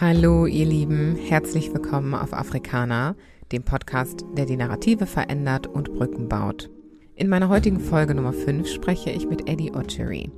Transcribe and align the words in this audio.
Hallo 0.00 0.46
ihr 0.46 0.64
Lieben, 0.64 1.16
herzlich 1.16 1.74
willkommen 1.74 2.14
auf 2.14 2.32
Afrikaner, 2.32 3.16
dem 3.50 3.64
Podcast, 3.64 4.24
der 4.36 4.46
die 4.46 4.56
Narrative 4.56 5.06
verändert 5.06 5.66
und 5.66 5.92
Brücken 5.92 6.28
baut. 6.28 6.70
In 7.16 7.28
meiner 7.28 7.48
heutigen 7.48 7.80
Folge 7.80 8.14
Nummer 8.14 8.32
5 8.32 8.68
spreche 8.68 9.10
ich 9.10 9.28
mit 9.28 9.48
Eddie 9.50 9.72
Ochery. 9.72 10.30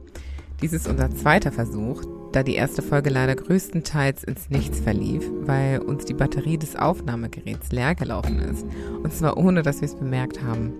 Dies 0.62 0.72
ist 0.72 0.88
unser 0.88 1.10
zweiter 1.10 1.52
Versuch, 1.52 2.02
da 2.32 2.42
die 2.42 2.54
erste 2.54 2.80
Folge 2.80 3.10
leider 3.10 3.36
größtenteils 3.36 4.24
ins 4.24 4.48
Nichts 4.48 4.80
verlief, 4.80 5.30
weil 5.42 5.80
uns 5.80 6.06
die 6.06 6.14
Batterie 6.14 6.56
des 6.56 6.74
Aufnahmegeräts 6.74 7.70
leer 7.70 7.94
gelaufen 7.94 8.38
ist. 8.38 8.64
Und 9.02 9.12
zwar 9.12 9.36
ohne, 9.36 9.60
dass 9.60 9.82
wir 9.82 9.88
es 9.88 9.94
bemerkt 9.94 10.42
haben. 10.42 10.72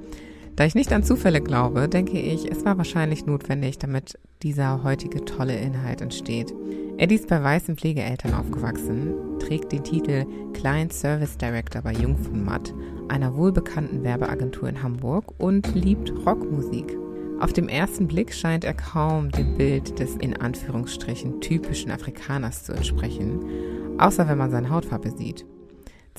Da 0.61 0.67
ich 0.67 0.75
nicht 0.75 0.93
an 0.93 1.03
Zufälle 1.03 1.41
glaube, 1.41 1.89
denke 1.89 2.19
ich, 2.21 2.53
es 2.53 2.67
war 2.67 2.77
wahrscheinlich 2.77 3.25
notwendig, 3.25 3.79
damit 3.79 4.19
dieser 4.43 4.85
heutige 4.85 5.25
tolle 5.25 5.57
Inhalt 5.57 6.03
entsteht. 6.03 6.53
Eddie 6.99 7.15
ist 7.15 7.29
bei 7.29 7.43
weißen 7.43 7.79
Pflegeeltern 7.79 8.35
aufgewachsen, 8.35 9.15
trägt 9.39 9.73
den 9.73 9.85
Titel 9.85 10.27
Client 10.53 10.93
Service 10.93 11.39
Director 11.39 11.81
bei 11.81 11.95
Jung 11.95 12.19
von 12.19 12.45
Matt, 12.45 12.75
einer 13.09 13.35
wohlbekannten 13.35 14.05
Werbeagentur 14.05 14.69
in 14.69 14.83
Hamburg 14.83 15.33
und 15.39 15.75
liebt 15.75 16.13
Rockmusik. 16.27 16.95
Auf 17.41 17.55
dem 17.55 17.71
ersten 17.71 18.07
Blick 18.07 18.35
scheint 18.35 18.65
er 18.65 18.75
kaum 18.75 19.31
dem 19.31 19.57
Bild 19.57 19.99
des 19.99 20.15
in 20.17 20.37
Anführungsstrichen 20.37 21.41
typischen 21.41 21.91
Afrikaners 21.91 22.65
zu 22.65 22.75
entsprechen, 22.75 23.97
außer 23.97 24.29
wenn 24.29 24.37
man 24.37 24.51
seine 24.51 24.69
Hautfarbe 24.69 25.11
sieht. 25.11 25.47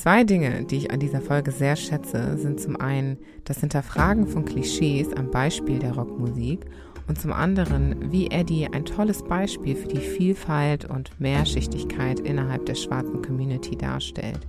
Zwei 0.02 0.24
Dinge, 0.24 0.64
die 0.64 0.78
ich 0.78 0.92
an 0.92 1.00
dieser 1.00 1.22
Folge 1.22 1.52
sehr 1.52 1.76
schätze, 1.76 2.36
sind 2.36 2.60
zum 2.60 2.76
einen 2.76 3.20
das 3.46 3.60
Hinterfragen 3.60 4.26
von 4.26 4.46
Klischees 4.46 5.14
am 5.14 5.30
Beispiel 5.30 5.78
der 5.78 5.94
Rockmusik 5.94 6.66
und 7.08 7.22
zum 7.22 7.32
anderen, 7.32 8.12
wie 8.12 8.32
Eddie 8.32 8.68
ein 8.72 8.84
tolles 8.84 9.22
Beispiel 9.22 9.76
für 9.76 9.90
die 9.90 10.00
Vielfalt 10.00 10.86
und 10.86 11.12
Mehrschichtigkeit 11.20 12.20
innerhalb 12.20 12.66
der 12.66 12.74
schwarzen 12.74 13.22
Community 13.22 13.78
darstellt. 13.78 14.40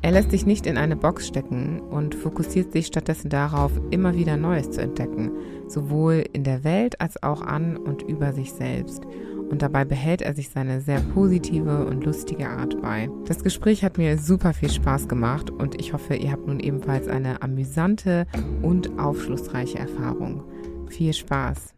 Er 0.00 0.12
lässt 0.12 0.30
sich 0.30 0.46
nicht 0.46 0.64
in 0.64 0.78
eine 0.78 0.94
Box 0.94 1.26
stecken 1.26 1.80
und 1.80 2.14
fokussiert 2.14 2.70
sich 2.70 2.86
stattdessen 2.86 3.30
darauf, 3.30 3.72
immer 3.90 4.14
wieder 4.14 4.36
Neues 4.36 4.70
zu 4.70 4.80
entdecken, 4.80 5.32
sowohl 5.66 6.24
in 6.32 6.44
der 6.44 6.62
Welt 6.62 7.00
als 7.00 7.20
auch 7.20 7.42
an 7.42 7.76
und 7.76 8.02
über 8.02 8.32
sich 8.32 8.52
selbst 8.52 9.02
und 9.50 9.62
dabei 9.62 9.84
behält 9.84 10.22
er 10.22 10.34
sich 10.34 10.50
seine 10.50 10.80
sehr 10.80 11.00
positive 11.00 11.84
und 11.86 12.04
lustige 12.04 12.48
Art 12.48 12.80
bei. 12.80 13.10
Das 13.26 13.42
Gespräch 13.42 13.84
hat 13.84 13.98
mir 13.98 14.16
super 14.16 14.54
viel 14.54 14.70
Spaß 14.70 15.08
gemacht 15.08 15.50
und 15.50 15.80
ich 15.80 15.92
hoffe, 15.92 16.14
ihr 16.14 16.32
habt 16.32 16.46
nun 16.46 16.60
ebenfalls 16.60 17.08
eine 17.08 17.42
amüsante 17.42 18.26
und 18.62 18.98
aufschlussreiche 18.98 19.78
Erfahrung. 19.78 20.44
Viel 20.88 21.12
Spaß! 21.12 21.74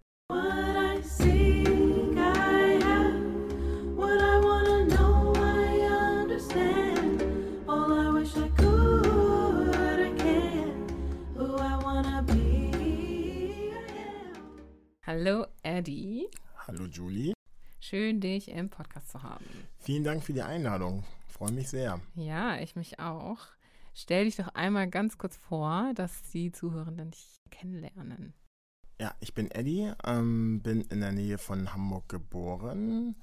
Hallo 15.05 15.45
Eddie. 15.63 16.27
Hallo 16.67 16.87
Julie. 16.87 17.35
Schön, 17.85 18.21
dich 18.21 18.47
im 18.47 18.71
Podcast 18.71 19.11
zu 19.11 19.25
haben. 19.25 19.45
Vielen 19.81 20.05
Dank 20.05 20.23
für 20.23 20.33
die 20.33 20.43
Einladung. 20.43 21.03
Freue 21.27 21.51
mich 21.51 21.69
sehr. 21.69 22.01
Ja, 22.15 22.57
ich 22.61 22.77
mich 22.77 23.01
auch. 23.01 23.39
Stell 23.93 24.27
dich 24.27 24.37
doch 24.37 24.55
einmal 24.55 24.89
ganz 24.89 25.19
kurz 25.19 25.37
vor, 25.37 25.91
dass 25.97 26.23
die 26.33 26.53
Zuhörenden 26.53 27.11
dich 27.11 27.41
kennenlernen. 27.51 28.35
Ja, 29.01 29.13
ich 29.19 29.35
bin 29.35 29.51
Eddie, 29.51 29.91
ähm, 30.07 30.63
bin 30.63 30.83
in 30.83 31.01
der 31.01 31.11
Nähe 31.11 31.39
von 31.39 31.75
Hamburg 31.75 32.09
geboren, 32.09 33.17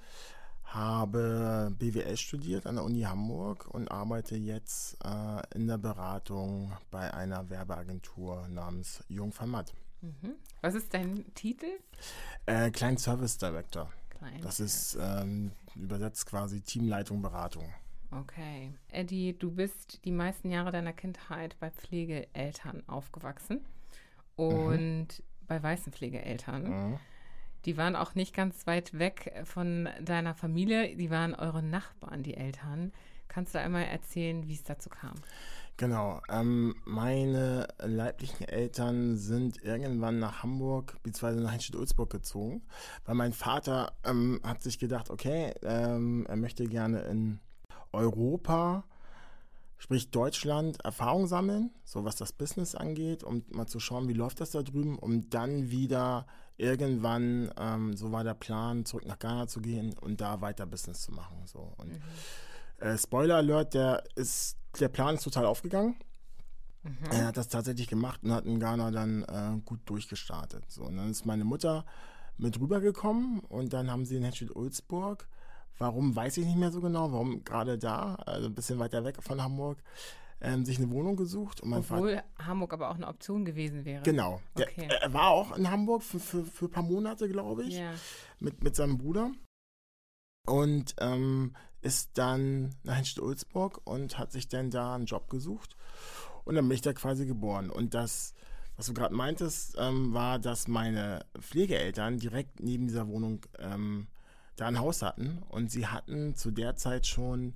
habe 0.65 1.73
BWL 1.79 2.17
studiert 2.17 2.67
an 2.67 2.75
der 2.75 2.83
Uni 2.83 3.03
Hamburg 3.03 3.65
und 3.73 3.89
arbeite 3.89 4.35
jetzt 4.35 4.97
äh, 5.05 5.41
in 5.55 5.67
der 5.67 5.77
Beratung 5.77 6.73
bei 6.91 7.13
einer 7.13 7.49
Werbeagentur 7.49 8.49
namens 8.49 9.05
Jung 9.07 9.33
van 9.39 9.51
Matt. 9.51 9.73
Mhm. 10.01 10.35
Was 10.59 10.75
ist 10.75 10.93
dein 10.93 11.33
Titel? 11.33 11.79
Äh, 12.45 12.71
Client 12.71 12.99
Service 12.99 13.37
Director. 13.37 13.89
Client 14.19 14.45
das 14.45 14.59
ist 14.59 14.97
ähm, 15.01 15.51
übersetzt 15.75 16.25
quasi 16.25 16.61
Teamleitung, 16.61 17.21
Beratung. 17.21 17.65
Okay. 18.11 18.73
Eddie, 18.91 19.37
du 19.37 19.51
bist 19.51 20.03
die 20.03 20.11
meisten 20.11 20.49
Jahre 20.49 20.71
deiner 20.71 20.93
Kindheit 20.93 21.55
bei 21.59 21.69
Pflegeeltern 21.69 22.83
aufgewachsen 22.87 23.61
und 24.35 25.07
mhm. 25.07 25.07
bei 25.47 25.61
weißen 25.61 25.93
Pflegeeltern. 25.93 26.63
Mhm. 26.63 26.99
Die 27.65 27.77
waren 27.77 27.95
auch 27.95 28.15
nicht 28.15 28.33
ganz 28.33 28.65
weit 28.67 28.97
weg 28.97 29.33
von 29.43 29.89
deiner 30.01 30.33
Familie, 30.33 30.95
die 30.95 31.09
waren 31.09 31.35
eure 31.35 31.61
Nachbarn, 31.61 32.23
die 32.23 32.35
Eltern. 32.35 32.93
Kannst 33.27 33.53
du 33.53 33.59
einmal 33.59 33.83
erzählen, 33.83 34.47
wie 34.47 34.53
es 34.53 34.63
dazu 34.63 34.89
kam? 34.89 35.15
Genau. 35.79 36.21
Ähm, 36.27 36.75
meine 36.83 37.69
leiblichen 37.81 38.45
Eltern 38.45 39.15
sind 39.15 39.63
irgendwann 39.63 40.19
nach 40.19 40.43
Hamburg 40.43 41.01
bzw. 41.03 41.39
nach 41.39 41.53
Heinstedt-Ulzburg 41.53 42.09
gezogen, 42.09 42.63
weil 43.05 43.15
mein 43.15 43.31
Vater 43.31 43.93
ähm, 44.03 44.41
hat 44.43 44.61
sich 44.61 44.77
gedacht, 44.77 45.09
okay, 45.09 45.53
ähm, 45.63 46.25
er 46.27 46.35
möchte 46.35 46.65
gerne 46.65 47.03
in 47.03 47.39
Europa, 47.93 48.83
sprich 49.77 50.11
Deutschland, 50.11 50.83
Erfahrung 50.83 51.27
sammeln, 51.27 51.71
so 51.85 52.03
was 52.03 52.17
das 52.17 52.33
Business 52.33 52.75
angeht, 52.75 53.23
um 53.23 53.45
mal 53.49 53.67
zu 53.67 53.79
schauen, 53.79 54.09
wie 54.09 54.13
läuft 54.13 54.41
das 54.41 54.51
da 54.51 54.63
drüben, 54.63 54.99
um 54.99 55.29
dann 55.29 55.71
wieder 55.71 56.27
irgendwann, 56.57 57.53
ähm, 57.57 57.95
so 57.95 58.11
war 58.11 58.25
der 58.25 58.33
Plan, 58.33 58.83
zurück 58.83 59.05
nach 59.05 59.19
Ghana 59.19 59.47
zu 59.47 59.61
gehen 59.61 59.97
und 60.01 60.19
da 60.19 60.41
weiter 60.41 60.65
Business 60.65 61.03
zu 61.03 61.13
machen. 61.13 61.37
So. 61.45 61.73
Und 61.77 61.93
mhm. 61.93 62.01
äh, 62.79 62.97
Spoiler 62.97 63.37
Alert, 63.37 63.75
der 63.75 64.03
ist 64.15 64.58
der 64.79 64.89
Plan 64.89 65.15
ist 65.15 65.23
total 65.23 65.45
aufgegangen. 65.45 65.95
Mhm. 66.83 66.97
Er 67.11 67.27
hat 67.27 67.37
das 67.37 67.49
tatsächlich 67.49 67.87
gemacht 67.87 68.21
und 68.23 68.31
hat 68.31 68.45
in 68.45 68.59
Ghana 68.59 68.91
dann 68.91 69.23
äh, 69.23 69.61
gut 69.65 69.81
durchgestartet. 69.85 70.69
So, 70.69 70.83
und 70.83 70.97
dann 70.97 71.09
ist 71.09 71.25
meine 71.25 71.43
Mutter 71.43 71.85
mit 72.37 72.59
rübergekommen 72.59 73.39
und 73.41 73.73
dann 73.73 73.91
haben 73.91 74.05
sie 74.05 74.15
in 74.15 74.23
Henschel-Ulzburg, 74.23 75.27
warum 75.77 76.15
weiß 76.15 76.37
ich 76.37 76.45
nicht 76.45 76.57
mehr 76.57 76.71
so 76.71 76.79
genau, 76.79 77.11
warum 77.11 77.43
gerade 77.43 77.77
da, 77.77 78.15
also 78.15 78.47
ein 78.47 78.55
bisschen 78.55 78.79
weiter 78.79 79.03
weg 79.03 79.21
von 79.21 79.41
Hamburg, 79.41 79.83
ähm, 80.41 80.63
sich 80.63 80.77
eine 80.77 80.89
Wohnung 80.89 81.17
gesucht. 81.17 81.61
Und 81.61 81.73
Obwohl 81.73 82.15
Vater, 82.15 82.23
Hamburg 82.45 82.73
aber 82.73 82.89
auch 82.91 82.95
eine 82.95 83.07
Option 83.07 83.43
gewesen 83.43 83.83
wäre. 83.83 84.03
Genau. 84.03 84.39
Okay. 84.55 84.87
Der, 84.87 85.01
er 85.01 85.13
war 85.13 85.29
auch 85.29 85.57
in 85.57 85.69
Hamburg 85.69 86.01
für, 86.01 86.19
für, 86.19 86.45
für 86.45 86.65
ein 86.65 86.71
paar 86.71 86.83
Monate, 86.83 87.27
glaube 87.27 87.63
ich, 87.63 87.75
yeah. 87.75 87.93
mit, 88.39 88.63
mit 88.63 88.75
seinem 88.75 88.97
Bruder. 88.97 89.31
Und 90.47 90.95
ähm, 90.99 91.53
ist 91.81 92.11
dann 92.15 92.75
nach 92.83 92.97
Henstedt-Ulzburg 92.97 93.81
und 93.85 94.17
hat 94.17 94.31
sich 94.31 94.47
dann 94.47 94.69
da 94.69 94.95
einen 94.95 95.05
Job 95.05 95.29
gesucht. 95.29 95.75
Und 96.43 96.55
dann 96.55 96.67
bin 96.67 96.75
ich 96.75 96.81
da 96.81 96.93
quasi 96.93 97.25
geboren. 97.25 97.69
Und 97.69 97.93
das, 97.93 98.33
was 98.75 98.87
du 98.87 98.93
gerade 98.93 99.15
meintest, 99.15 99.75
ähm, 99.77 100.13
war, 100.13 100.39
dass 100.39 100.67
meine 100.67 101.25
Pflegeeltern 101.39 102.17
direkt 102.17 102.59
neben 102.59 102.87
dieser 102.87 103.07
Wohnung 103.07 103.45
ähm, 103.59 104.07
da 104.55 104.67
ein 104.67 104.79
Haus 104.79 105.01
hatten. 105.01 105.43
Und 105.49 105.71
sie 105.71 105.87
hatten 105.87 106.35
zu 106.35 106.51
der 106.51 106.75
Zeit 106.75 107.07
schon 107.07 107.53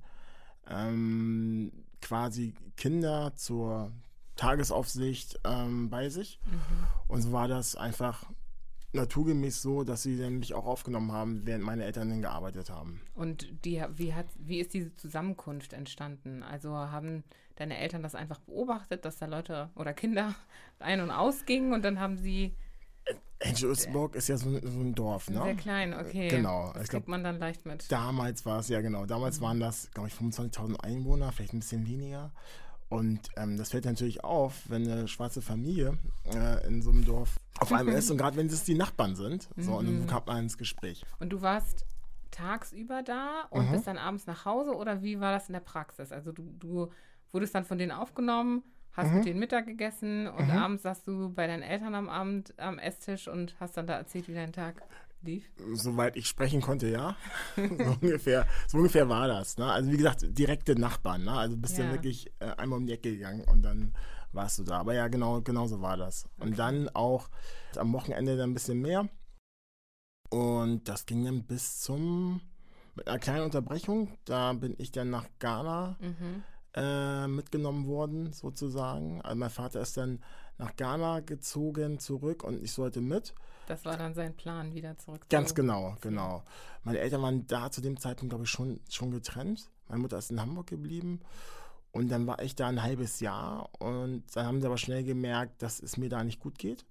ähm, 0.68 1.72
quasi 2.00 2.54
Kinder 2.76 3.34
zur 3.36 3.92
Tagesaufsicht 4.36 5.40
ähm, 5.44 5.90
bei 5.90 6.08
sich. 6.08 6.38
Mhm. 6.46 6.86
Und 7.08 7.22
so 7.22 7.32
war 7.32 7.48
das 7.48 7.76
einfach 7.76 8.24
naturgemäß 8.94 9.62
so, 9.62 9.84
dass 9.84 10.02
sie 10.02 10.18
dann 10.18 10.38
mich 10.38 10.54
auch 10.54 10.66
aufgenommen 10.66 11.12
haben, 11.12 11.46
während 11.46 11.64
meine 11.64 11.84
Eltern 11.84 12.08
dann 12.10 12.22
gearbeitet 12.22 12.70
haben. 12.70 13.00
Und 13.14 13.48
die, 13.64 13.82
wie, 13.96 14.14
hat, 14.14 14.26
wie 14.38 14.60
ist 14.60 14.74
diese 14.74 14.94
Zusammenkunft 14.94 15.72
entstanden? 15.72 16.42
Also 16.42 16.70
haben 16.70 17.24
deine 17.56 17.78
Eltern 17.78 18.02
das 18.02 18.14
einfach 18.14 18.38
beobachtet, 18.40 19.04
dass 19.04 19.18
da 19.18 19.26
Leute 19.26 19.70
oder 19.74 19.92
Kinder 19.92 20.34
ein- 20.78 21.00
und 21.00 21.10
ausgingen 21.10 21.72
und 21.72 21.84
dann 21.84 22.00
haben 22.00 22.16
sie. 22.16 22.54
Henschelsburg 23.40 24.14
ist 24.14 24.28
ja 24.28 24.38
so, 24.38 24.50
so, 24.50 24.80
ein 24.80 24.94
Dorf, 24.94 25.28
ne? 25.28 25.42
Sehr 25.42 25.54
klein, 25.54 25.92
okay. 25.92 26.28
Genau. 26.28 26.72
Das 26.72 26.84
ich 26.84 26.88
kriegt 26.88 27.04
glaub, 27.04 27.08
man 27.08 27.24
dann 27.24 27.38
leicht 27.38 27.66
mit. 27.66 27.92
Damals 27.92 28.46
war 28.46 28.60
es, 28.60 28.68
ja 28.68 28.80
genau. 28.80 29.04
Damals 29.04 29.40
mhm. 29.40 29.44
waren 29.44 29.60
das, 29.60 29.90
glaube 29.90 30.08
ich, 30.08 30.14
25.000 30.14 30.80
Einwohner, 30.80 31.30
vielleicht 31.30 31.52
ein 31.52 31.58
bisschen 31.58 31.86
weniger. 31.86 32.32
Und 32.94 33.20
ähm, 33.36 33.56
das 33.56 33.70
fällt 33.70 33.84
natürlich 33.84 34.22
auf, 34.22 34.62
wenn 34.68 34.88
eine 34.88 35.08
schwarze 35.08 35.42
Familie 35.42 35.98
äh, 36.32 36.66
in 36.66 36.80
so 36.80 36.90
einem 36.90 37.04
Dorf 37.04 37.36
auf 37.58 37.72
einmal 37.72 37.94
ist 37.94 38.10
und 38.10 38.18
gerade 38.18 38.36
wenn 38.36 38.46
es 38.46 38.64
die 38.64 38.74
Nachbarn 38.74 39.16
sind. 39.16 39.48
So, 39.56 39.72
mhm. 39.72 39.76
und 39.76 39.86
dann 39.86 40.00
mhm. 40.02 40.06
kommt 40.06 40.26
man 40.26 40.44
ins 40.44 40.58
Gespräch. 40.58 41.04
Und 41.18 41.30
du 41.30 41.42
warst 41.42 41.86
tagsüber 42.30 43.02
da 43.02 43.46
und 43.50 43.68
mhm. 43.68 43.72
bist 43.72 43.86
dann 43.86 43.98
abends 43.98 44.26
nach 44.26 44.44
Hause 44.44 44.74
oder 44.74 45.02
wie 45.02 45.20
war 45.20 45.32
das 45.32 45.48
in 45.48 45.54
der 45.54 45.60
Praxis? 45.60 46.12
Also 46.12 46.32
du, 46.32 46.52
du 46.58 46.90
wurdest 47.32 47.54
dann 47.54 47.64
von 47.64 47.78
denen 47.78 47.92
aufgenommen, 47.92 48.62
hast 48.92 49.10
mhm. 49.10 49.16
mit 49.16 49.26
denen 49.26 49.40
Mittag 49.40 49.66
gegessen 49.66 50.28
und 50.28 50.46
mhm. 50.46 50.56
abends 50.56 50.82
saßt 50.82 51.06
du 51.06 51.30
bei 51.30 51.46
deinen 51.46 51.62
Eltern 51.62 51.94
am 51.94 52.08
Abend 52.08 52.54
am 52.58 52.78
Esstisch 52.78 53.28
und 53.28 53.56
hast 53.60 53.76
dann 53.76 53.86
da 53.86 53.94
erzählt, 53.94 54.28
wie 54.28 54.34
dein 54.34 54.52
Tag 54.52 54.82
lief? 55.24 55.50
Soweit 55.72 56.16
ich 56.16 56.26
sprechen 56.26 56.60
konnte, 56.60 56.88
ja. 56.88 57.16
so, 57.56 57.96
ungefähr, 58.00 58.46
so 58.66 58.78
ungefähr 58.78 59.08
war 59.08 59.28
das. 59.28 59.56
Ne? 59.58 59.70
Also 59.70 59.90
wie 59.90 59.96
gesagt, 59.96 60.24
direkte 60.38 60.78
Nachbarn. 60.78 61.24
Ne? 61.24 61.32
Also 61.32 61.56
bist 61.56 61.78
ja. 61.78 61.86
du 61.86 61.92
wirklich 61.92 62.32
äh, 62.40 62.46
einmal 62.56 62.78
um 62.78 62.86
die 62.86 62.92
Ecke 62.92 63.10
gegangen 63.10 63.44
und 63.44 63.62
dann 63.62 63.94
warst 64.32 64.58
du 64.58 64.64
da. 64.64 64.78
Aber 64.80 64.94
ja, 64.94 65.08
genau, 65.08 65.40
genau 65.40 65.66
so 65.66 65.80
war 65.80 65.96
das. 65.96 66.26
Okay. 66.36 66.48
Und 66.48 66.58
dann 66.58 66.88
auch 66.90 67.28
am 67.76 67.92
Wochenende 67.92 68.36
dann 68.36 68.50
ein 68.50 68.54
bisschen 68.54 68.80
mehr. 68.80 69.08
Und 70.30 70.88
das 70.88 71.06
ging 71.06 71.24
dann 71.24 71.44
bis 71.44 71.80
zum 71.80 72.40
mit 72.96 73.08
einer 73.08 73.18
kleinen 73.18 73.44
Unterbrechung. 73.44 74.16
Da 74.24 74.52
bin 74.52 74.74
ich 74.78 74.92
dann 74.92 75.10
nach 75.10 75.26
Ghana 75.38 75.96
Mhm. 76.00 76.42
äh, 76.74 77.28
mitgenommen 77.28 77.86
worden, 77.86 78.32
sozusagen. 78.32 79.20
Also 79.22 79.36
mein 79.36 79.50
Vater 79.50 79.80
ist 79.80 79.96
dann 79.96 80.20
nach 80.58 80.76
Ghana 80.76 81.20
gezogen 81.20 81.98
zurück 81.98 82.44
und 82.44 82.62
ich 82.62 82.72
sollte 82.72 83.00
mit. 83.00 83.34
Das 83.66 83.84
war 83.84 83.96
dann 83.96 84.14
sein 84.14 84.34
Plan, 84.34 84.74
wieder 84.74 84.96
zurück 84.98 85.22
Ganz 85.30 85.54
genau, 85.54 85.96
genau. 86.00 86.42
Meine 86.82 86.98
Eltern 86.98 87.22
waren 87.22 87.46
da 87.46 87.70
zu 87.70 87.80
dem 87.80 87.98
Zeitpunkt, 87.98 88.30
glaube 88.30 88.44
ich, 88.44 88.50
schon, 88.50 88.80
schon 88.90 89.10
getrennt. 89.10 89.70
Meine 89.88 90.02
Mutter 90.02 90.18
ist 90.18 90.30
in 90.30 90.40
Hamburg 90.40 90.66
geblieben. 90.66 91.20
Und 91.92 92.08
dann 92.10 92.26
war 92.26 92.42
ich 92.42 92.56
da 92.56 92.66
ein 92.66 92.82
halbes 92.82 93.20
Jahr 93.20 93.70
und 93.78 94.24
dann 94.34 94.46
haben 94.46 94.60
sie 94.60 94.66
aber 94.66 94.78
schnell 94.78 95.04
gemerkt, 95.04 95.62
dass 95.62 95.80
es 95.80 95.96
mir 95.96 96.08
da 96.08 96.24
nicht 96.24 96.40
gut 96.40 96.58
geht. 96.58 96.84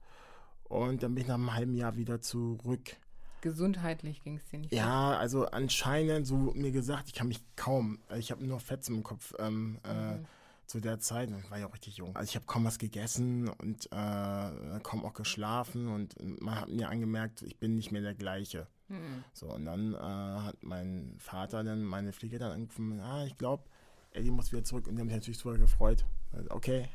Und 0.63 1.03
dann 1.03 1.13
bin 1.13 1.23
ich 1.23 1.27
nach 1.27 1.35
einem 1.35 1.53
halben 1.53 1.75
Jahr 1.75 1.97
wieder 1.97 2.21
zurück. 2.21 2.95
Gesundheitlich 3.41 4.23
ging 4.23 4.37
es 4.37 4.45
dir 4.45 4.59
nicht 4.59 4.69
gut. 4.69 4.79
Ja, 4.79 5.17
also 5.17 5.45
anscheinend, 5.47 6.25
so 6.25 6.53
mir 6.55 6.71
gesagt, 6.71 7.09
ich 7.09 7.13
kann 7.13 7.27
mich 7.27 7.41
kaum, 7.57 7.99
also 8.07 8.19
ich 8.19 8.31
habe 8.31 8.45
nur 8.45 8.61
Fetzen 8.61 8.95
im 8.95 9.03
Kopf 9.03 9.33
ähm, 9.37 9.77
äh, 9.83 10.15
Mhm. 10.15 10.25
Zu 10.67 10.79
der 10.79 10.99
Zeit, 10.99 11.29
ich 11.31 11.51
war 11.51 11.59
ja 11.59 11.67
auch 11.67 11.73
richtig 11.73 11.97
jung. 11.97 12.15
Also 12.15 12.29
ich 12.29 12.35
habe 12.35 12.45
kaum 12.45 12.63
was 12.65 12.79
gegessen 12.79 13.47
und 13.49 13.85
äh, 13.91 14.79
kaum 14.83 15.05
auch 15.05 15.13
geschlafen 15.13 15.87
und 15.87 16.15
man 16.41 16.59
hat 16.61 16.69
mir 16.69 16.89
angemerkt, 16.89 17.41
ich 17.43 17.57
bin 17.59 17.75
nicht 17.75 17.91
mehr 17.91 18.01
der 18.01 18.15
gleiche. 18.15 18.67
Mhm. 18.87 19.23
So, 19.33 19.47
und 19.47 19.65
dann 19.65 19.93
äh, 19.93 19.97
hat 19.97 20.57
mein 20.63 21.15
Vater 21.19 21.63
dann 21.63 21.83
meine 21.83 22.13
Pfleger 22.13 22.39
dann 22.39 22.51
angerufen, 22.53 22.99
ah, 23.01 23.25
ich 23.25 23.37
glaube, 23.37 23.63
Eddie 24.11 24.31
muss 24.31 24.51
wieder 24.51 24.63
zurück 24.63 24.87
und 24.87 24.95
die 24.95 25.01
haben 25.01 25.07
sich 25.09 25.17
natürlich 25.17 25.37
super 25.39 25.57
gefreut. 25.57 26.05
Also, 26.31 26.49
Okay, 26.51 26.87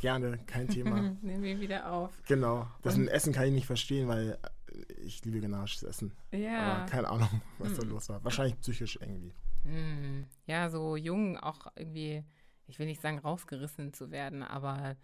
gerne, 0.00 0.38
kein 0.46 0.68
Thema. 0.68 1.00
Nehmen 1.22 1.42
wir 1.42 1.58
wieder 1.60 1.90
auf. 1.90 2.12
genau. 2.26 2.66
Das 2.82 2.96
mit 2.96 3.08
Essen 3.08 3.32
kann 3.32 3.46
ich 3.46 3.52
nicht 3.52 3.66
verstehen, 3.66 4.08
weil 4.08 4.38
äh, 4.70 4.92
ich 5.02 5.24
liebe 5.24 5.40
ghanaisches 5.40 5.82
Essen. 5.82 6.12
Ja. 6.32 6.60
Aber 6.74 6.86
keine 6.86 7.08
Ahnung, 7.08 7.40
was 7.58 7.74
da 7.74 7.82
Hm. 7.82 7.88
los 7.90 8.08
war. 8.08 8.22
Wahrscheinlich 8.24 8.58
psychisch 8.60 8.98
irgendwie. 9.00 9.32
Hm. 9.64 10.26
Ja, 10.46 10.68
so 10.70 10.96
jung 10.96 11.38
auch 11.38 11.66
irgendwie, 11.76 12.22
ich 12.66 12.78
will 12.78 12.86
nicht 12.86 13.00
sagen 13.00 13.18
rausgerissen 13.18 13.92
zu 13.92 14.10
werden, 14.10 14.42
aber 14.42 14.96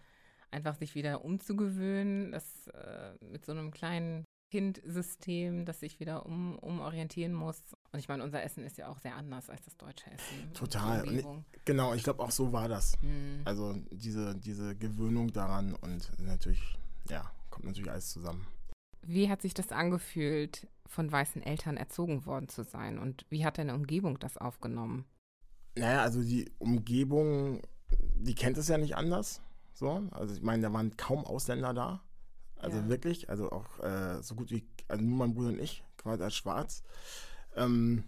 einfach 0.51 0.75
sich 0.75 0.95
wieder 0.95 1.25
umzugewöhnen, 1.25 2.31
das 2.31 2.67
äh, 2.67 3.13
mit 3.21 3.45
so 3.45 3.51
einem 3.51 3.71
kleinen 3.71 4.25
Kindsystem, 4.51 5.65
das 5.65 5.79
sich 5.79 5.99
wieder 5.99 6.27
um, 6.27 6.59
umorientieren 6.59 7.33
muss. 7.33 7.59
Und 7.91 7.97
ich 7.99 8.07
meine, 8.07 8.23
unser 8.23 8.43
Essen 8.43 8.63
ist 8.63 8.77
ja 8.77 8.87
auch 8.87 8.99
sehr 8.99 9.15
anders 9.15 9.49
als 9.49 9.63
das 9.63 9.75
deutsche 9.77 10.11
Essen. 10.11 10.53
Total. 10.53 11.11
Ich-. 11.11 11.25
Genau, 11.65 11.95
ich 11.95 12.03
glaube 12.03 12.21
auch 12.21 12.29
so 12.29 12.53
war 12.53 12.67
das. 12.67 12.95
Hm. 13.01 13.41
Also 13.45 13.73
diese, 13.91 14.35
diese 14.35 14.75
Gewöhnung 14.75 15.33
daran 15.33 15.73
und 15.73 16.11
natürlich, 16.19 16.61
ja, 17.09 17.31
kommt 17.49 17.65
natürlich 17.65 17.89
alles 17.89 18.11
zusammen. 18.11 18.45
Wie 19.01 19.27
hat 19.27 19.41
sich 19.41 19.55
das 19.55 19.71
angefühlt, 19.71 20.67
von 20.85 21.11
weißen 21.11 21.41
Eltern 21.41 21.75
erzogen 21.75 22.27
worden 22.27 22.47
zu 22.47 22.63
sein? 22.63 22.99
Und 22.99 23.25
wie 23.29 23.45
hat 23.45 23.57
deine 23.57 23.73
Umgebung 23.73 24.19
das 24.19 24.37
aufgenommen? 24.37 25.05
Naja, 25.75 26.01
also 26.01 26.21
die 26.21 26.51
Umgebung, 26.59 27.61
die 28.15 28.35
kennt 28.35 28.57
es 28.57 28.67
ja 28.67 28.77
nicht 28.77 28.95
anders. 28.95 29.41
So, 29.73 30.07
also 30.11 30.33
ich 30.33 30.41
meine, 30.41 30.63
da 30.63 30.73
waren 30.73 30.95
kaum 30.97 31.25
Ausländer 31.25 31.73
da. 31.73 32.03
Also 32.57 32.77
Ja. 32.77 32.87
wirklich, 32.87 33.29
also 33.29 33.51
auch 33.51 33.79
äh, 33.79 34.21
so 34.21 34.35
gut 34.35 34.51
wie, 34.51 34.65
also 34.87 35.03
nur 35.03 35.17
mein 35.17 35.33
Bruder 35.33 35.49
und 35.49 35.59
ich, 35.59 35.83
quasi 35.97 36.23
als 36.23 36.35
schwarz. 36.35 36.83
Ähm, 37.55 38.03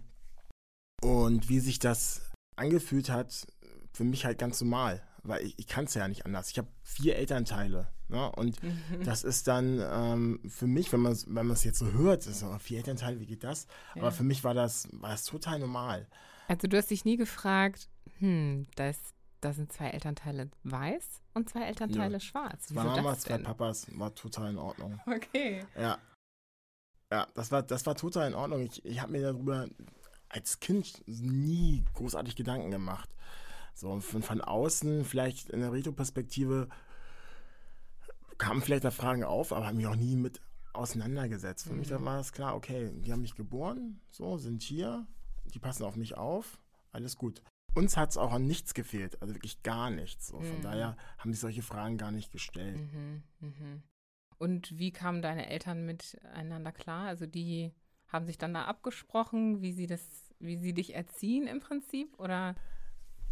und 1.02 1.48
wie 1.48 1.60
sich 1.60 1.78
das 1.78 2.30
angefühlt 2.56 3.10
hat, 3.10 3.46
für 3.92 4.04
mich 4.04 4.24
halt 4.24 4.38
ganz 4.38 4.60
normal, 4.60 5.02
weil 5.22 5.44
ich, 5.44 5.58
ich 5.58 5.66
kann 5.66 5.84
es 5.84 5.94
ja 5.94 6.08
nicht 6.08 6.24
anders. 6.24 6.50
Ich 6.50 6.58
habe 6.58 6.68
vier 6.82 7.16
Elternteile. 7.16 7.88
Ne? 8.08 8.30
Und 8.32 8.58
das 9.04 9.24
ist 9.24 9.48
dann 9.48 9.80
ähm, 9.82 10.40
für 10.48 10.66
mich, 10.66 10.92
wenn 10.92 11.00
man 11.00 11.12
es 11.12 11.26
wenn 11.26 11.46
man's 11.46 11.64
jetzt 11.64 11.78
so 11.78 11.92
hört, 11.92 12.26
ist 12.26 12.40
so, 12.40 12.56
vier 12.58 12.78
Elternteile, 12.78 13.20
wie 13.20 13.26
geht 13.26 13.44
das? 13.44 13.66
Ja. 13.94 14.02
Aber 14.02 14.12
für 14.12 14.22
mich 14.22 14.44
war 14.44 14.54
das, 14.54 14.88
war 14.92 15.10
das 15.10 15.24
total 15.24 15.58
normal. 15.58 16.06
Also 16.48 16.68
du 16.68 16.76
hast 16.76 16.90
dich 16.90 17.04
nie 17.04 17.16
gefragt, 17.16 17.88
hm, 18.18 18.66
da, 18.76 18.88
ist, 18.88 19.14
da 19.40 19.52
sind 19.52 19.72
zwei 19.72 19.88
Elternteile 19.90 20.50
weiß 20.64 21.22
und 21.34 21.48
zwei 21.50 21.62
Elternteile 21.62 22.14
Nö. 22.14 22.20
schwarz. 22.20 22.66
Zwei 22.68 22.76
Wieso 22.84 22.88
Mamas, 22.88 23.18
das 23.18 23.24
zwei? 23.24 23.38
Papas, 23.38 23.86
war 23.98 24.14
total 24.14 24.50
in 24.50 24.58
Ordnung. 24.58 25.00
Okay. 25.06 25.64
Ja. 25.76 25.98
Ja, 27.12 27.26
das 27.34 27.52
war, 27.52 27.62
das 27.62 27.86
war 27.86 27.94
total 27.94 28.28
in 28.28 28.34
Ordnung. 28.34 28.62
Ich, 28.62 28.84
ich 28.84 29.00
habe 29.00 29.12
mir 29.12 29.22
darüber 29.22 29.68
als 30.28 30.58
Kind 30.58 31.02
nie 31.06 31.84
großartig 31.94 32.34
Gedanken 32.34 32.70
gemacht. 32.70 33.08
So, 33.74 34.00
von, 34.00 34.22
von 34.22 34.40
außen, 34.40 35.04
vielleicht 35.04 35.50
in 35.50 35.60
der 35.60 35.72
Retroperspektive, 35.72 36.68
kamen 38.38 38.60
vielleicht 38.62 38.84
da 38.84 38.90
Fragen 38.90 39.22
auf, 39.24 39.52
aber 39.52 39.66
habe 39.66 39.76
mich 39.76 39.86
auch 39.86 39.96
nie 39.96 40.16
mit 40.16 40.40
auseinandergesetzt. 40.72 41.66
Für 41.68 41.74
mich 41.74 41.90
Mhm. 41.90 42.04
war 42.04 42.20
es 42.20 42.32
klar, 42.32 42.54
okay, 42.56 42.90
die 42.92 43.12
haben 43.12 43.22
mich 43.22 43.34
geboren, 43.34 44.00
so, 44.10 44.36
sind 44.36 44.62
hier, 44.62 45.06
die 45.54 45.58
passen 45.58 45.84
auf 45.84 45.96
mich 45.96 46.16
auf, 46.16 46.58
alles 46.92 47.16
gut. 47.16 47.42
Uns 47.74 47.96
hat 47.96 48.10
es 48.10 48.16
auch 48.16 48.32
an 48.32 48.46
nichts 48.46 48.72
gefehlt, 48.72 49.20
also 49.20 49.34
wirklich 49.34 49.62
gar 49.62 49.90
nichts. 49.90 50.28
So. 50.28 50.40
Von 50.40 50.58
Mhm. 50.58 50.62
daher 50.62 50.96
haben 51.18 51.32
sich 51.32 51.40
solche 51.40 51.62
Fragen 51.62 51.98
gar 51.98 52.10
nicht 52.10 52.32
gestellt. 52.32 52.78
Mhm, 52.92 53.22
mhm. 53.40 53.82
Und 54.38 54.78
wie 54.78 54.92
kamen 54.92 55.20
deine 55.22 55.48
Eltern 55.48 55.84
miteinander 55.84 56.72
klar? 56.72 57.06
Also 57.06 57.26
die 57.26 57.72
haben 58.08 58.26
sich 58.26 58.38
dann 58.38 58.54
da 58.54 58.64
abgesprochen, 58.64 59.60
wie 59.62 59.72
sie 59.72 59.86
das, 59.86 60.00
wie 60.38 60.56
sie 60.56 60.72
dich 60.72 60.94
erziehen 60.94 61.46
im 61.46 61.60
Prinzip? 61.60 62.18
Oder 62.18 62.54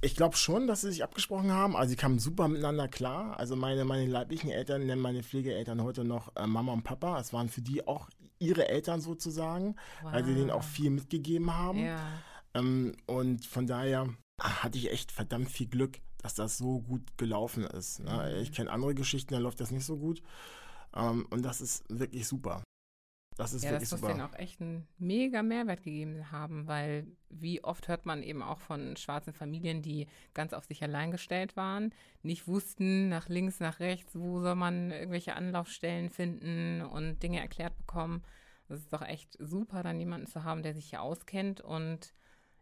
Ich 0.02 0.14
glaube 0.16 0.36
schon, 0.36 0.66
dass 0.66 0.82
sie 0.82 0.90
sich 0.90 1.02
abgesprochen 1.04 1.50
haben. 1.52 1.76
Also 1.76 1.90
sie 1.90 1.96
kamen 1.96 2.18
super 2.18 2.48
miteinander 2.48 2.88
klar. 2.88 3.38
Also 3.38 3.56
meine, 3.56 3.84
meine 3.86 4.06
leiblichen 4.06 4.50
Eltern 4.50 4.84
nennen 4.84 5.00
meine 5.00 5.22
Pflegeeltern 5.22 5.82
heute 5.82 6.04
noch 6.04 6.34
äh, 6.36 6.46
Mama 6.46 6.72
und 6.74 6.82
Papa. 6.84 7.18
Es 7.18 7.32
waren 7.32 7.48
für 7.48 7.62
die 7.62 7.86
auch 7.86 8.10
ihre 8.38 8.68
Eltern 8.68 9.00
sozusagen, 9.00 9.76
weil 10.02 10.24
sie 10.24 10.34
denen 10.34 10.50
auch 10.50 10.62
viel 10.62 10.90
mitgegeben 10.90 11.54
haben. 11.54 11.84
Ja. 11.84 12.00
Ähm, 12.54 12.96
und 13.06 13.46
von 13.46 13.66
daher 13.66 14.08
hatte 14.40 14.78
ich 14.78 14.90
echt 14.90 15.12
verdammt 15.12 15.50
viel 15.50 15.68
Glück, 15.68 15.98
dass 16.18 16.34
das 16.34 16.58
so 16.58 16.80
gut 16.80 17.02
gelaufen 17.16 17.64
ist. 17.64 18.00
Ne? 18.00 18.32
Mhm. 18.34 18.42
Ich 18.42 18.52
kenne 18.52 18.70
andere 18.70 18.94
Geschichten, 18.94 19.34
da 19.34 19.40
läuft 19.40 19.60
das 19.60 19.70
nicht 19.70 19.84
so 19.84 19.96
gut. 19.96 20.22
Ähm, 20.94 21.26
und 21.30 21.42
das 21.42 21.60
ist 21.60 21.84
wirklich 21.88 22.26
super. 22.26 22.62
Das 23.36 23.52
ist 23.52 23.64
Ja, 23.64 23.70
wirklich 23.72 23.90
das 23.90 24.00
muss 24.00 24.08
denen 24.08 24.20
super. 24.20 24.32
auch 24.32 24.38
echt 24.38 24.60
einen 24.60 24.86
mega 24.98 25.42
Mehrwert 25.42 25.82
gegeben 25.82 26.30
haben, 26.30 26.68
weil 26.68 27.06
wie 27.30 27.64
oft 27.64 27.88
hört 27.88 28.06
man 28.06 28.22
eben 28.22 28.42
auch 28.42 28.60
von 28.60 28.96
schwarzen 28.96 29.32
Familien, 29.32 29.82
die 29.82 30.06
ganz 30.34 30.52
auf 30.52 30.64
sich 30.64 30.82
allein 30.84 31.10
gestellt 31.10 31.56
waren, 31.56 31.92
nicht 32.22 32.46
wussten 32.46 33.08
nach 33.08 33.28
links, 33.28 33.58
nach 33.58 33.80
rechts, 33.80 34.14
wo 34.14 34.40
soll 34.40 34.54
man 34.54 34.92
irgendwelche 34.92 35.34
Anlaufstellen 35.34 36.10
finden 36.10 36.82
und 36.82 37.22
Dinge 37.24 37.40
erklärt 37.40 37.76
bekommen. 37.76 38.22
Das 38.68 38.78
ist 38.78 38.92
doch 38.92 39.02
echt 39.02 39.36
super, 39.40 39.82
dann 39.82 39.98
jemanden 39.98 40.26
zu 40.28 40.44
haben, 40.44 40.62
der 40.62 40.74
sich 40.74 40.90
hier 40.90 41.02
auskennt 41.02 41.60
und 41.60 42.14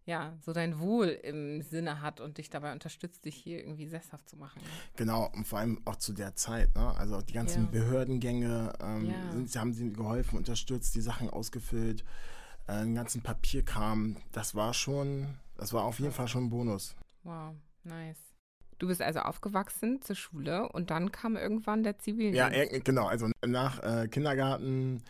ja, 0.04 0.36
so 0.40 0.52
dein 0.52 0.78
Wohl 0.80 1.08
im 1.08 1.62
Sinne 1.62 2.00
hat 2.02 2.20
und 2.20 2.38
dich 2.38 2.50
dabei 2.50 2.72
unterstützt, 2.72 3.24
dich 3.24 3.36
hier 3.36 3.58
irgendwie 3.60 3.86
sesshaft 3.86 4.28
zu 4.28 4.36
machen. 4.36 4.60
Genau, 4.96 5.30
und 5.34 5.46
vor 5.46 5.60
allem 5.60 5.80
auch 5.84 5.96
zu 5.96 6.12
der 6.12 6.34
Zeit. 6.34 6.74
Ne? 6.74 6.94
Also 6.96 7.20
die 7.22 7.32
ganzen 7.32 7.64
Ja. 7.64 7.70
Behördengänge 7.70 8.72
ähm, 8.80 9.06
Ja. 9.06 9.32
sind, 9.32 9.56
haben 9.56 9.72
sie 9.72 9.92
geholfen, 9.92 10.36
unterstützt, 10.38 10.94
die 10.94 11.00
Sachen 11.00 11.30
ausgefüllt, 11.30 12.04
äh, 12.66 12.80
den 12.82 12.94
ganzen 12.94 13.22
Papierkram. 13.22 14.16
Das 14.32 14.54
war 14.54 14.74
schon, 14.74 15.28
das 15.56 15.72
war 15.72 15.84
auf 15.84 16.00
jeden 16.00 16.12
Fall 16.12 16.26
schon 16.28 16.44
ein 16.46 16.50
Bonus. 16.50 16.96
Wow, 17.22 17.54
nice. 17.84 18.18
Du 18.78 18.88
bist 18.88 19.00
also 19.00 19.20
aufgewachsen 19.20 20.02
zur 20.02 20.16
Schule 20.16 20.68
und 20.70 20.90
dann 20.90 21.12
kam 21.12 21.36
irgendwann 21.36 21.84
der 21.84 22.00
Zivildienst. 22.00 22.36
Ja, 22.36 22.78
genau. 22.80 23.06
Also 23.06 23.30
nach 23.46 23.80
äh, 23.84 24.08
Kindergarten, 24.08 25.04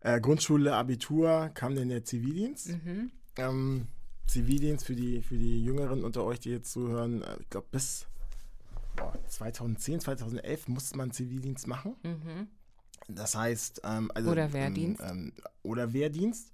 äh, 0.00 0.20
Grundschule, 0.20 0.74
Abitur 0.76 1.50
kam 1.54 1.74
dann 1.74 1.88
der 1.88 2.04
Zivildienst. 2.04 2.68
Mhm. 2.68 3.10
Ähm, 3.36 3.88
Zivildienst 4.26 4.86
für 4.86 4.94
die, 4.94 5.22
für 5.22 5.36
die 5.36 5.64
Jüngeren 5.64 6.04
unter 6.04 6.24
euch, 6.24 6.40
die 6.40 6.50
jetzt 6.50 6.72
zuhören, 6.72 7.22
äh, 7.22 7.36
ich 7.40 7.50
glaube 7.50 7.66
bis 7.70 8.06
boah, 8.96 9.12
2010, 9.28 10.00
2011 10.00 10.68
musste 10.68 10.96
man 10.96 11.10
Zivildienst 11.10 11.66
machen. 11.66 11.96
Mhm. 12.02 12.48
Das 13.08 13.34
heißt, 13.34 13.82
ähm, 13.84 14.10
also 14.14 14.30
Oder 14.30 14.52
Wehrdienst. 14.52 15.02
Ähm, 15.02 15.32
ähm, 15.36 15.44
oder 15.62 15.92
Wehrdienst. 15.92 16.52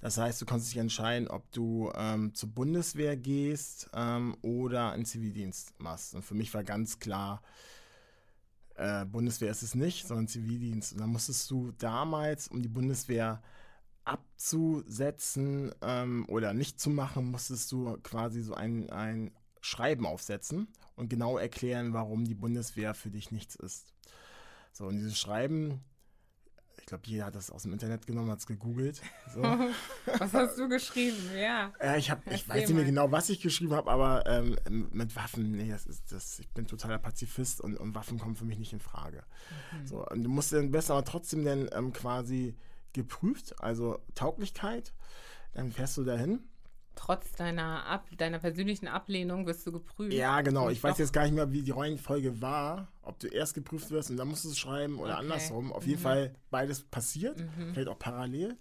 Das 0.00 0.18
heißt, 0.18 0.40
du 0.40 0.46
konntest 0.46 0.72
dich 0.72 0.78
entscheiden, 0.78 1.28
ob 1.28 1.50
du 1.52 1.92
ähm, 1.94 2.34
zur 2.34 2.48
Bundeswehr 2.48 3.16
gehst 3.16 3.88
ähm, 3.94 4.36
oder 4.42 4.90
einen 4.90 5.04
Zivildienst 5.04 5.78
machst. 5.78 6.14
Und 6.14 6.24
für 6.24 6.34
mich 6.34 6.52
war 6.54 6.64
ganz 6.64 6.98
klar, 6.98 7.40
äh, 8.74 9.04
Bundeswehr 9.04 9.50
ist 9.50 9.62
es 9.62 9.74
nicht, 9.74 10.06
sondern 10.06 10.26
Zivildienst. 10.26 10.92
Und 10.92 11.00
dann 11.00 11.10
musstest 11.10 11.48
du 11.50 11.72
damals, 11.78 12.48
um 12.48 12.62
die 12.62 12.68
Bundeswehr 12.68 13.42
abzusetzen 14.04 15.72
ähm, 15.82 16.24
oder 16.28 16.54
nicht 16.54 16.80
zu 16.80 16.90
machen, 16.90 17.30
musstest 17.30 17.70
du 17.72 17.96
quasi 18.02 18.42
so 18.42 18.54
ein, 18.54 18.90
ein 18.90 19.30
Schreiben 19.60 20.06
aufsetzen 20.06 20.68
und 20.96 21.08
genau 21.08 21.38
erklären, 21.38 21.92
warum 21.92 22.24
die 22.24 22.34
Bundeswehr 22.34 22.94
für 22.94 23.10
dich 23.10 23.30
nichts 23.30 23.54
ist. 23.54 23.92
So, 24.72 24.86
und 24.86 24.96
dieses 24.96 25.18
Schreiben, 25.18 25.84
ich 26.82 26.86
glaube, 26.86 27.04
jeder 27.06 27.26
hat 27.26 27.36
das 27.36 27.50
aus 27.50 27.62
dem 27.62 27.72
Internet 27.72 28.06
genommen, 28.06 28.30
hat 28.30 28.40
es 28.40 28.46
gegoogelt. 28.46 29.00
So. 29.32 29.42
Was 30.18 30.32
hast 30.32 30.58
du 30.58 30.68
geschrieben? 30.68 31.16
Ja. 31.36 31.72
Ja, 31.80 31.96
ich, 31.96 32.10
hab, 32.10 32.26
ich 32.26 32.32
Erzähl 32.32 32.48
weiß 32.48 32.68
nicht 32.68 32.76
mehr 32.76 32.84
genau, 32.84 33.12
was 33.12 33.28
ich 33.28 33.40
geschrieben 33.40 33.72
habe, 33.72 33.90
aber 33.90 34.26
ähm, 34.26 34.56
mit 34.90 35.14
Waffen, 35.14 35.52
nee, 35.52 35.70
das 35.70 35.86
ist 35.86 36.10
das. 36.10 36.40
Ich 36.40 36.48
bin 36.50 36.66
totaler 36.66 36.98
Pazifist 36.98 37.60
und, 37.60 37.76
und 37.76 37.94
Waffen 37.94 38.18
kommen 38.18 38.34
für 38.34 38.44
mich 38.44 38.58
nicht 38.58 38.72
in 38.72 38.80
Frage. 38.80 39.22
Mhm. 39.72 39.86
So, 39.86 40.06
und 40.06 40.24
du 40.24 40.28
musst 40.28 40.52
dann 40.52 40.72
besser 40.72 40.94
aber 40.94 41.04
trotzdem 41.04 41.44
dann 41.44 41.68
ähm, 41.72 41.92
quasi 41.92 42.56
geprüft, 42.94 43.54
also 43.60 43.98
Tauglichkeit. 44.14 44.92
dann 45.54 45.70
fährst 45.72 45.96
du 45.98 46.04
dahin. 46.04 46.40
Trotz 46.94 47.32
deiner, 47.32 47.86
Ab 47.86 48.06
deiner 48.18 48.38
persönlichen 48.38 48.86
Ablehnung 48.86 49.46
wirst 49.46 49.66
du 49.66 49.72
geprüft. 49.72 50.12
Ja, 50.12 50.42
genau. 50.42 50.68
Ich 50.68 50.82
weiß 50.82 50.98
jetzt 50.98 51.12
gar 51.14 51.22
nicht 51.24 51.34
mehr, 51.34 51.50
wie 51.50 51.62
die 51.62 51.70
Reihenfolge 51.70 52.42
war. 52.42 52.88
Ob 53.02 53.18
du 53.18 53.28
erst 53.28 53.54
geprüft 53.54 53.90
wirst 53.90 54.10
und 54.10 54.18
dann 54.18 54.28
musst 54.28 54.44
du 54.44 54.50
es 54.50 54.58
schreiben 54.58 54.98
oder 54.98 55.12
Okay. 55.14 55.20
andersrum. 55.20 55.72
Auf 55.72 55.86
jeden 55.86 56.00
Mhm. 56.00 56.02
Fall 56.02 56.34
beides 56.50 56.82
passiert. 56.84 57.38
Mhm. 57.40 57.72
Vielleicht 57.72 57.88
auch 57.88 57.98
parallel. 57.98 58.58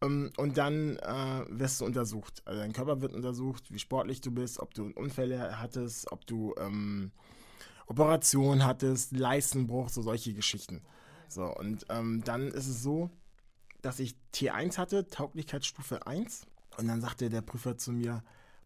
Ähm, 0.00 0.30
Und 0.36 0.58
dann 0.58 0.96
äh, 0.98 1.44
wirst 1.48 1.80
du 1.80 1.86
untersucht. 1.86 2.40
Also 2.44 2.60
dein 2.60 2.72
Körper 2.72 3.00
wird 3.00 3.12
untersucht, 3.14 3.72
wie 3.72 3.78
sportlich 3.80 4.20
du 4.20 4.30
bist, 4.30 4.60
ob 4.60 4.72
du 4.74 4.92
Unfälle 4.94 5.60
hattest, 5.60 6.12
ob 6.12 6.24
du 6.26 6.54
ähm, 6.58 7.10
Operation 7.86 8.64
hattest, 8.64 9.16
Leistenbruch, 9.16 9.88
so 9.88 10.02
solche 10.02 10.34
Geschichten. 10.34 10.82
So, 11.28 11.44
und 11.44 11.86
ähm, 11.88 12.22
dann 12.24 12.48
ist 12.48 12.68
es 12.68 12.82
so, 12.82 13.10
dass 13.82 13.98
ich 14.00 14.16
T1 14.34 14.78
hatte, 14.78 15.06
Tauglichkeitsstufe 15.06 16.06
1. 16.06 16.46
Und 16.78 16.88
dann 16.88 17.00
sagte 17.00 17.28
der 17.30 17.42
Prüfer 17.42 17.76
zu 17.78 17.92
mir, 17.92 18.22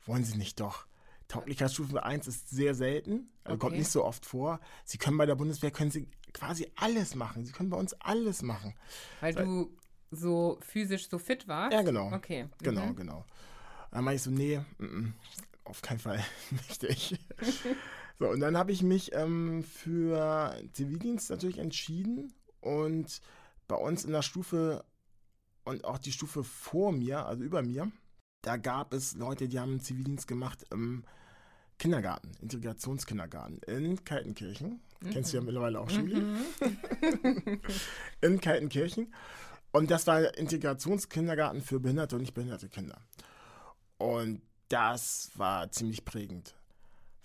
wollen 0.07 0.25
Sie 0.25 0.37
nicht 0.37 0.61
doch? 0.61 0.87
Tauglichkeitsstufe 1.29 2.03
1 2.03 2.27
ist 2.27 2.51
sehr 2.51 2.75
selten, 2.75 3.29
kommt 3.45 3.63
Okay. 3.63 3.79
nicht 3.79 3.91
so 3.91 4.05
oft 4.05 4.27
vor. 4.27 4.59
Sie 4.85 4.99
können 4.99 5.17
bei 5.17 5.27
der 5.27 5.37
Bundeswehr, 5.37 5.71
können 5.71 5.91
Sie 5.93 6.09
quasi 6.33 6.71
alles 6.77 7.15
machen. 7.15 7.45
Sie 7.45 7.53
können 7.53 7.71
bei 7.71 7.77
uns 7.77 7.95
alles 8.01 8.43
machen. 8.43 8.75
Weil 9.21 9.35
du 9.35 9.77
so 10.11 10.59
physisch 10.61 11.09
so 11.09 11.19
fit 11.19 11.47
warst? 11.47 11.73
Ja, 11.73 11.83
genau. 11.83 12.13
Okay. 12.13 12.49
Genau, 12.63 12.87
Mhm. 12.87 12.97
genau. 12.97 13.25
Dann 13.93 14.03
meinte 14.05 14.17
ich 14.17 14.23
so, 14.23 14.31
nee, 14.31 14.61
mm, 14.79 14.85
mm, 14.85 15.15
auf 15.65 15.83
keinen 15.83 16.01
Fall 16.01 16.25
möchte 16.51 16.89
ich. 16.89 17.17
so, 18.19 18.29
und 18.29 18.41
dann 18.41 18.57
habe 18.57 18.73
ich 18.73 18.83
mich 18.83 19.13
ähm, 19.15 19.63
für 19.63 20.57
Zivildienst 20.73 21.31
natürlich 21.31 21.59
entschieden 21.59 22.33
und 22.61 23.21
bei 23.69 23.77
uns 23.77 24.05
in 24.05 24.11
der 24.11 24.23
Stufe 24.23 24.85
und 25.65 25.85
auch 25.85 25.99
die 25.99 26.13
Stufe 26.13 26.45
vor 26.45 26.93
mir, 26.93 27.27
also 27.27 27.43
über 27.43 27.63
mir, 27.63 27.91
da 28.43 28.57
gab 28.57 28.93
es 28.95 29.15
Leute, 29.15 29.49
die 29.49 29.59
haben 29.61 29.81
Zivildienst 29.81 30.27
gemacht 30.27 30.65
im 30.71 31.05
Kindergarten, 31.79 32.33
Integrationskindergarten 32.41 33.59
in 33.67 34.05
Kaltenkirchen. 34.05 34.81
Kennst 35.13 35.33
du 35.33 35.39
ja 35.39 35.43
mittlerweile 35.43 35.81
auch, 35.81 35.91
Julie 35.91 36.21
Mhm. 36.21 36.41
in 38.21 38.41
Kaltenkirchen. 38.41 39.15
Und 39.73 39.91
das 39.91 40.07
war 40.07 40.37
Integrationskindergarten 40.37 41.63
für 41.63 41.81
behinderte 41.81 42.17
und 42.17 42.23
nicht 42.23 42.35
behinderte 42.35 42.69
Kinder. 42.69 43.01
Und 43.99 44.43
das 44.69 45.31
war 45.37 45.71
ziemlich 45.71 46.05
prägend, 46.05 46.55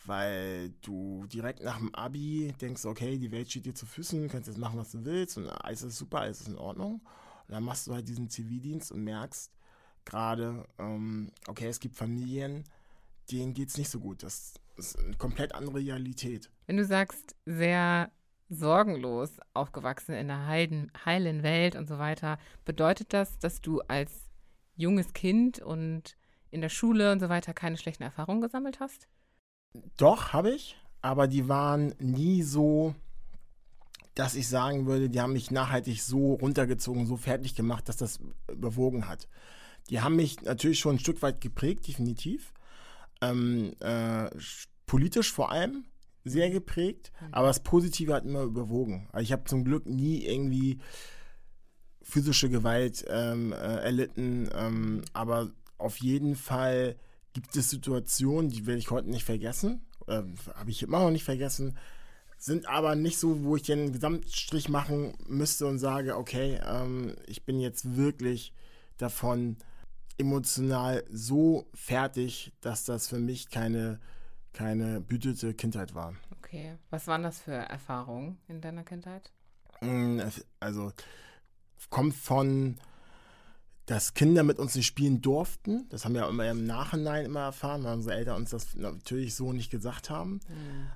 weil 0.06 0.70
du 0.82 1.26
direkt 1.28 1.64
nach 1.64 1.78
dem 1.78 1.94
Abi 1.94 2.54
denkst, 2.62 2.86
okay, 2.86 3.18
die 3.18 3.32
Welt 3.32 3.50
steht 3.50 3.66
dir 3.66 3.76
zu 3.76 3.86
Füßen, 3.86 4.30
kannst 4.30 4.48
jetzt 4.48 4.58
machen, 4.58 4.80
was 4.80 4.92
du 4.92 5.04
willst 5.04 5.38
und 5.38 5.48
alles 5.50 5.84
ist 5.84 5.98
super, 5.98 6.22
alles 6.22 6.42
ist 6.42 6.48
in 6.48 6.58
Ordnung. 6.58 7.02
Und 7.48 7.54
dann 7.54 7.64
machst 7.64 7.88
du 7.88 7.94
halt 7.94 8.08
diesen 8.08 8.30
Zivildienst 8.30 8.92
und 8.92 9.04
merkst 9.04 9.52
gerade, 10.04 10.66
ähm, 10.78 11.32
okay, 11.48 11.68
es 11.68 11.80
gibt 11.80 11.96
Familien, 11.96 12.64
denen 13.32 13.54
geht 13.54 13.70
es 13.70 13.78
nicht 13.78 13.90
so 13.90 14.00
gut. 14.00 14.24
Das 14.24 14.54
ist 14.78 15.00
eine 15.00 15.16
komplett 15.16 15.54
andere 15.54 15.78
Realität. 15.78 16.50
Wenn 16.68 16.78
du 16.78 16.86
sagst, 16.86 17.36
sehr 17.46 18.12
sorgenlos 18.50 19.32
aufgewachsen 19.54 20.14
in 20.14 20.28
der 20.28 20.46
heilen, 20.46 20.92
heilen 21.04 21.44
Welt 21.44 21.76
und 21.76 21.88
so 21.88 21.98
weiter, 21.98 22.38
bedeutet 22.64 23.14
das, 23.14 23.40
dass 23.40 23.62
du 23.62 23.82
als 23.82 24.12
junges 24.76 25.14
Kind 25.14 25.60
und 25.60 26.16
in 26.52 26.62
der 26.62 26.70
Schule 26.70 27.12
und 27.12 27.20
so 27.20 27.30
weiter 27.30 27.54
keine 27.54 27.78
schlechten 27.78 28.04
Erfahrungen 28.04 28.42
gesammelt 28.42 28.80
hast? 28.80 29.08
Doch, 29.98 30.32
habe 30.32 30.52
ich, 30.52 30.78
aber 31.02 31.28
die 31.28 31.50
waren 31.50 31.94
nie 32.00 32.44
so, 32.44 32.96
dass 34.16 34.36
ich 34.36 34.48
sagen 34.48 34.86
würde, 34.86 35.10
die 35.10 35.22
haben 35.22 35.34
mich 35.34 35.52
nachhaltig 35.52 36.02
so 36.02 36.34
runtergezogen, 36.34 37.06
so 37.06 37.18
fertig 37.18 37.54
gemacht, 37.56 37.88
dass 37.90 37.98
das 37.98 38.20
überwogen 38.52 39.08
hat. 39.08 39.28
Die 39.90 40.02
haben 40.02 40.16
mich 40.16 40.42
natürlich 40.42 40.80
schon 40.80 40.96
ein 40.96 41.00
Stück 41.00 41.22
weit 41.22 41.42
geprägt, 41.42 41.88
definitiv. 41.88 42.54
Ähm, 43.22 43.74
äh, 43.82 44.28
sch- 44.38 44.68
politisch 44.88 45.32
vor 45.32 45.52
allem 45.52 45.86
sehr 46.24 46.50
geprägt, 46.50 47.12
aber 47.32 47.48
das 47.48 47.62
Positive 47.62 48.14
hat 48.14 48.26
immer 48.26 48.42
überwogen. 48.44 49.08
Also 49.12 49.24
ich 49.24 49.32
habe 49.32 49.44
zum 49.46 49.64
Glück 49.64 49.86
nie 49.86 50.26
irgendwie 50.26 50.80
physische 52.02 52.50
Gewalt 52.50 53.06
ähm, 53.10 53.52
äh, 53.52 53.56
erlitten, 53.56 54.50
ähm, 54.56 55.02
aber 55.14 55.52
auf 55.78 55.98
jeden 55.98 56.36
Fall 56.36 56.96
gibt 57.34 57.56
es 57.56 57.70
Situationen, 57.70 58.50
die 58.50 58.66
werde 58.66 58.80
ich 58.80 58.92
heute 58.92 59.10
nicht 59.10 59.26
vergessen, 59.26 59.86
äh, 60.08 60.22
habe 60.56 60.70
ich 60.72 60.84
immer 60.84 61.00
noch 61.00 61.12
nicht 61.12 61.24
vergessen, 61.24 61.78
sind 62.38 62.68
aber 62.68 62.96
nicht 62.96 63.18
so, 63.18 63.44
wo 63.44 63.56
ich 63.56 63.64
den 63.64 63.92
Gesamtstrich 63.92 64.70
machen 64.70 65.14
müsste 65.28 65.66
und 65.68 65.80
sage, 65.80 66.18
okay, 66.18 66.60
ähm, 66.66 67.16
ich 67.28 67.44
bin 67.46 67.60
jetzt 67.60 67.96
wirklich 67.96 68.54
davon 68.98 69.58
emotional 70.18 71.04
so 71.12 71.68
fertig, 71.74 72.54
dass 72.62 72.86
das 72.86 73.08
für 73.08 73.20
mich 73.20 73.50
keine, 73.50 74.00
keine 74.54 75.02
behütete 75.02 75.54
Kindheit 75.54 75.96
war. 75.96 76.16
Okay. 76.38 76.78
Was 76.90 77.08
waren 77.08 77.24
das 77.24 77.40
für 77.40 77.54
Erfahrungen 77.54 78.38
in 78.48 78.62
deiner 78.62 78.84
Kindheit? 78.84 79.32
Mm, 79.82 80.22
Also 80.60 80.94
kommt 81.90 82.16
von, 82.16 82.78
dass 83.86 84.16
Kinder 84.16 84.44
mit 84.44 84.58
uns 84.58 84.76
nicht 84.76 84.88
spielen 84.88 85.22
durften. 85.22 85.88
Das 85.90 86.06
haben 86.06 86.14
wir 86.14 86.22
ja 86.22 86.30
immer 86.30 86.50
im 86.50 86.66
Nachhinein 86.66 87.26
immer 87.26 87.42
erfahren, 87.42 87.84
weil 87.84 87.94
unsere 87.94 88.16
Eltern 88.16 88.38
uns 88.38 88.50
das 88.50 88.76
natürlich 88.76 89.36
so 89.36 89.54
nicht 89.54 89.70
gesagt 89.70 90.10
haben. 90.10 90.40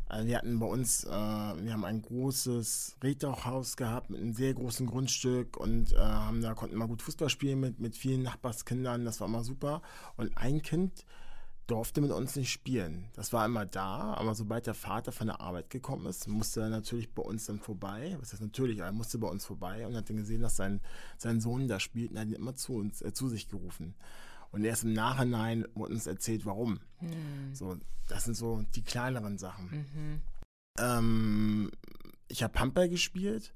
Also 0.07 0.27
wir 0.27 0.37
hatten 0.37 0.59
bei 0.59 0.65
uns, 0.65 1.03
äh, 1.03 1.09
wir 1.09 1.73
haben 1.73 1.85
ein 1.85 2.01
großes 2.01 2.97
Reddachhaus 3.03 3.77
gehabt 3.77 4.09
mit 4.09 4.19
einem 4.19 4.33
sehr 4.33 4.55
großen 4.55 4.87
Grundstück 4.87 5.57
und 5.57 5.93
äh, 5.93 5.97
haben 5.97 6.41
da 6.41 6.55
konnten 6.55 6.75
immer 6.75 6.87
gut 6.87 7.03
Fußball 7.03 7.29
spielen 7.29 7.59
mit, 7.59 7.79
mit 7.79 7.95
vielen 7.95 8.23
Nachbarskindern. 8.23 9.05
Das 9.05 9.19
war 9.19 9.27
immer 9.27 9.43
super. 9.43 9.81
Und 10.17 10.35
ein 10.37 10.63
Kind 10.63 11.05
durfte 11.69 12.01
mit 12.01 12.11
uns 12.11 12.35
nicht 12.35 12.51
spielen. 12.51 13.09
Das 13.13 13.31
war 13.33 13.45
immer 13.45 13.65
da, 13.65 14.13
aber 14.15 14.35
sobald 14.35 14.67
der 14.67 14.73
Vater 14.73 15.11
von 15.11 15.27
der 15.27 15.41
Arbeit 15.41 15.69
gekommen 15.69 16.05
ist, 16.05 16.27
musste 16.27 16.61
er 16.61 16.69
natürlich 16.69 17.13
bei 17.13 17.23
uns 17.23 17.45
dann 17.45 17.59
vorbei. 17.59 18.15
Was 18.19 18.33
heißt 18.33 18.41
natürlich, 18.41 18.79
er 18.79 18.91
musste 18.91 19.17
bei 19.17 19.27
uns 19.27 19.45
vorbei 19.45 19.85
und 19.85 19.95
hat 19.95 20.09
dann 20.09 20.17
gesehen, 20.17 20.41
dass 20.41 20.55
sein, 20.55 20.81
sein 21.17 21.39
Sohn 21.39 21.67
da 21.67 21.79
spielt 21.79 22.11
und 22.11 22.19
hat 22.19 22.27
ihn 22.27 22.33
immer 22.33 22.55
zu 22.55 22.73
uns, 22.73 23.01
äh, 23.01 23.13
zu 23.13 23.27
sich 23.29 23.49
gerufen. 23.49 23.95
Und 24.51 24.63
erst 24.63 24.83
im 24.83 24.93
Nachhinein 24.93 25.65
wurde 25.75 25.93
uns 25.93 26.07
erzählt, 26.07 26.45
warum. 26.45 26.79
So, 27.53 27.77
das 28.07 28.25
sind 28.25 28.35
so 28.35 28.63
die 28.75 28.81
kleineren 28.81 29.37
Sachen. 29.37 29.69
Mhm. 29.93 30.21
Ähm, 30.79 31.71
ich 32.27 32.43
habe 32.43 32.59
Handball 32.59 32.89
gespielt, 32.89 33.53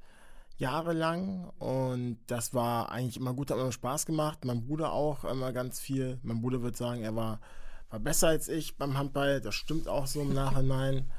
jahrelang. 0.58 1.50
Und 1.58 2.20
das 2.28 2.54
war 2.54 2.92
eigentlich 2.92 3.18
immer 3.18 3.34
gut, 3.34 3.50
hat 3.50 3.58
immer 3.58 3.72
Spaß 3.72 4.06
gemacht. 4.06 4.46
Mein 4.46 4.66
Bruder 4.66 4.92
auch 4.92 5.24
immer 5.24 5.52
ganz 5.52 5.80
viel. 5.80 6.20
Mein 6.24 6.42
Bruder 6.42 6.62
würde 6.62 6.78
sagen, 6.78 7.02
er 7.02 7.16
war, 7.16 7.40
war 7.94 8.00
besser 8.00 8.30
als 8.30 8.48
ich 8.48 8.76
beim 8.76 8.98
Handball. 8.98 9.40
Das 9.40 9.54
stimmt 9.54 9.88
auch 9.88 10.08
so 10.08 10.22
im 10.22 10.34
Nachhinein. 10.34 11.12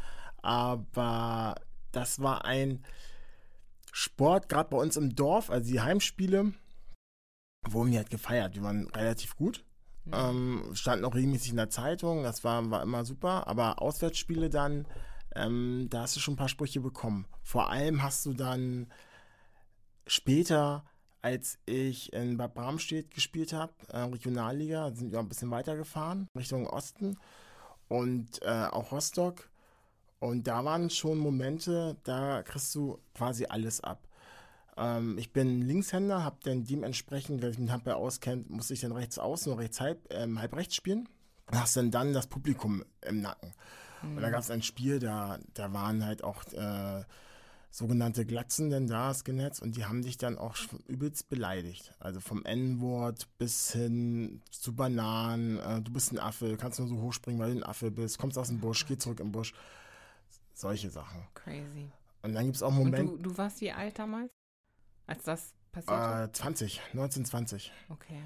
Aber 0.42 1.54
das 1.92 2.20
war 2.20 2.44
ein 2.44 2.84
Sport, 3.92 4.48
gerade 4.48 4.70
bei 4.70 4.76
uns 4.76 4.96
im 4.96 5.14
Dorf, 5.14 5.50
also 5.50 5.70
die 5.70 5.80
Heimspiele, 5.80 6.52
wurden 7.68 7.92
wir 7.92 7.98
halt 7.98 8.10
gefeiert. 8.10 8.56
Wir 8.56 8.64
waren 8.64 8.88
relativ 8.88 9.36
gut. 9.36 9.64
Ähm, 10.12 10.68
standen 10.74 11.04
auch 11.04 11.14
regelmäßig 11.14 11.50
in 11.50 11.56
der 11.56 11.70
Zeitung, 11.70 12.24
das 12.24 12.42
war, 12.42 12.68
war 12.70 12.82
immer 12.82 13.04
super. 13.04 13.46
Aber 13.46 13.80
Auswärtsspiele 13.80 14.50
dann, 14.50 14.86
ähm, 15.36 15.86
da 15.90 16.02
hast 16.02 16.16
du 16.16 16.20
schon 16.20 16.34
ein 16.34 16.38
paar 16.38 16.48
Sprüche 16.48 16.80
bekommen. 16.80 17.26
Vor 17.44 17.70
allem 17.70 18.02
hast 18.02 18.26
du 18.26 18.34
dann 18.34 18.92
später, 20.08 20.84
als 21.24 21.58
ich 21.64 22.12
in 22.12 22.36
Bad 22.36 22.52
Bramstedt 22.52 23.10
gespielt 23.10 23.54
habe, 23.54 23.72
äh, 23.88 24.00
Regionalliga, 24.00 24.92
sind 24.92 25.10
wir 25.10 25.20
ein 25.20 25.28
bisschen 25.28 25.50
weitergefahren, 25.50 26.28
Richtung 26.36 26.66
Osten 26.66 27.16
und 27.88 28.42
äh, 28.42 28.66
auch 28.70 28.92
Rostock. 28.92 29.48
Und 30.18 30.46
da 30.46 30.66
waren 30.66 30.90
schon 30.90 31.16
Momente, 31.16 31.96
da 32.04 32.42
kriegst 32.42 32.74
du 32.74 32.98
quasi 33.14 33.46
alles 33.46 33.80
ab. 33.80 34.06
Ähm, 34.76 35.16
ich 35.16 35.32
bin 35.32 35.62
Linkshänder, 35.62 36.22
habe 36.22 36.36
dann 36.44 36.64
dementsprechend, 36.64 37.40
wer 37.40 37.48
sich 37.48 37.58
mit 37.58 37.70
Handball 37.70 37.94
auskennt, 37.94 38.50
musste 38.50 38.74
ich 38.74 38.80
dann 38.80 38.92
rechts 38.92 39.18
außen 39.18 39.50
und 39.50 39.58
rechts 39.58 39.80
halb, 39.80 40.06
ähm, 40.12 40.38
halb 40.38 40.54
rechts 40.54 40.74
spielen. 40.74 41.08
Und 41.50 41.58
hast 41.58 41.74
dann 41.78 41.90
dann 41.90 42.12
das 42.12 42.26
Publikum 42.26 42.84
im 43.00 43.22
Nacken. 43.22 43.54
Und 44.02 44.20
da 44.20 44.28
gab 44.28 44.40
es 44.40 44.50
ein 44.50 44.62
Spiel, 44.62 44.98
da, 44.98 45.38
da 45.54 45.72
waren 45.72 46.04
halt 46.04 46.22
auch 46.22 46.44
äh, 46.52 47.02
sogenannte 47.74 48.24
Glatzen 48.24 48.70
denn 48.70 48.86
da, 48.86 49.12
Skinheads, 49.12 49.60
und 49.60 49.76
die 49.76 49.84
haben 49.84 50.02
dich 50.02 50.16
dann 50.16 50.38
auch 50.38 50.56
übelst 50.86 51.28
beleidigt. 51.28 51.92
Also 51.98 52.20
vom 52.20 52.44
N-Wort 52.44 53.26
bis 53.36 53.72
hin 53.72 54.42
zu 54.52 54.76
Bananen, 54.76 55.58
äh, 55.58 55.82
du 55.82 55.92
bist 55.92 56.12
ein 56.12 56.20
Affe, 56.20 56.56
kannst 56.56 56.78
nur 56.78 56.86
so 56.86 57.00
hochspringen, 57.00 57.40
weil 57.40 57.52
du 57.52 57.58
ein 57.58 57.64
Affe 57.64 57.90
bist, 57.90 58.18
kommst 58.18 58.38
aus 58.38 58.46
dem 58.46 58.60
Busch, 58.60 58.86
geh 58.86 58.96
zurück 58.96 59.18
im 59.18 59.32
Busch. 59.32 59.54
Solche 60.52 60.88
Sachen. 60.88 61.26
Crazy. 61.34 61.90
Und 62.22 62.34
dann 62.34 62.44
gibt 62.44 62.54
es 62.54 62.62
auch 62.62 62.70
Momente, 62.70 63.06
du, 63.06 63.30
du 63.30 63.36
warst 63.36 63.60
wie 63.60 63.72
alt 63.72 63.98
damals, 63.98 64.30
als 65.08 65.24
das 65.24 65.52
passierte? 65.72 66.30
äh, 66.30 66.32
20, 66.32 66.80
1920. 66.92 67.72
okay. 67.88 68.22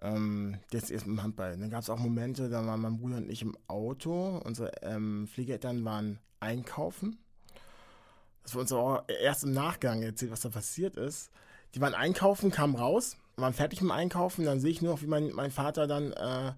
Ähm, 0.00 0.58
jetzt 0.72 0.90
erst 0.90 1.06
im 1.06 1.22
Handball. 1.22 1.58
Dann 1.58 1.68
gab 1.68 1.82
es 1.82 1.90
auch 1.90 1.98
Momente, 1.98 2.48
da 2.48 2.66
waren 2.66 2.80
mein 2.80 2.96
Bruder 2.96 3.18
und 3.18 3.30
ich 3.30 3.42
im 3.42 3.54
Auto. 3.68 4.38
Unsere 4.38 4.72
ähm, 4.82 5.28
Pflegeeltern 5.28 5.84
waren 5.84 6.18
einkaufen. 6.40 7.21
Das 8.42 8.54
wurde 8.54 8.62
uns 8.62 8.72
auch 8.72 9.04
erst 9.08 9.44
im 9.44 9.52
Nachgang 9.52 10.02
erzählt, 10.02 10.32
was 10.32 10.40
da 10.40 10.48
passiert 10.48 10.96
ist. 10.96 11.30
die 11.74 11.80
waren 11.80 11.94
einkaufen, 11.94 12.50
kamen 12.50 12.74
raus, 12.74 13.16
waren 13.36 13.54
fertig 13.54 13.80
mit 13.80 13.90
dem 13.90 13.92
Einkaufen, 13.92 14.44
dann 14.44 14.60
sehe 14.60 14.70
ich 14.70 14.82
nur 14.82 14.92
noch, 14.92 15.02
wie 15.02 15.06
mein, 15.06 15.32
mein 15.32 15.50
Vater 15.50 15.86
dann 15.86 16.12
äh, 16.12 16.52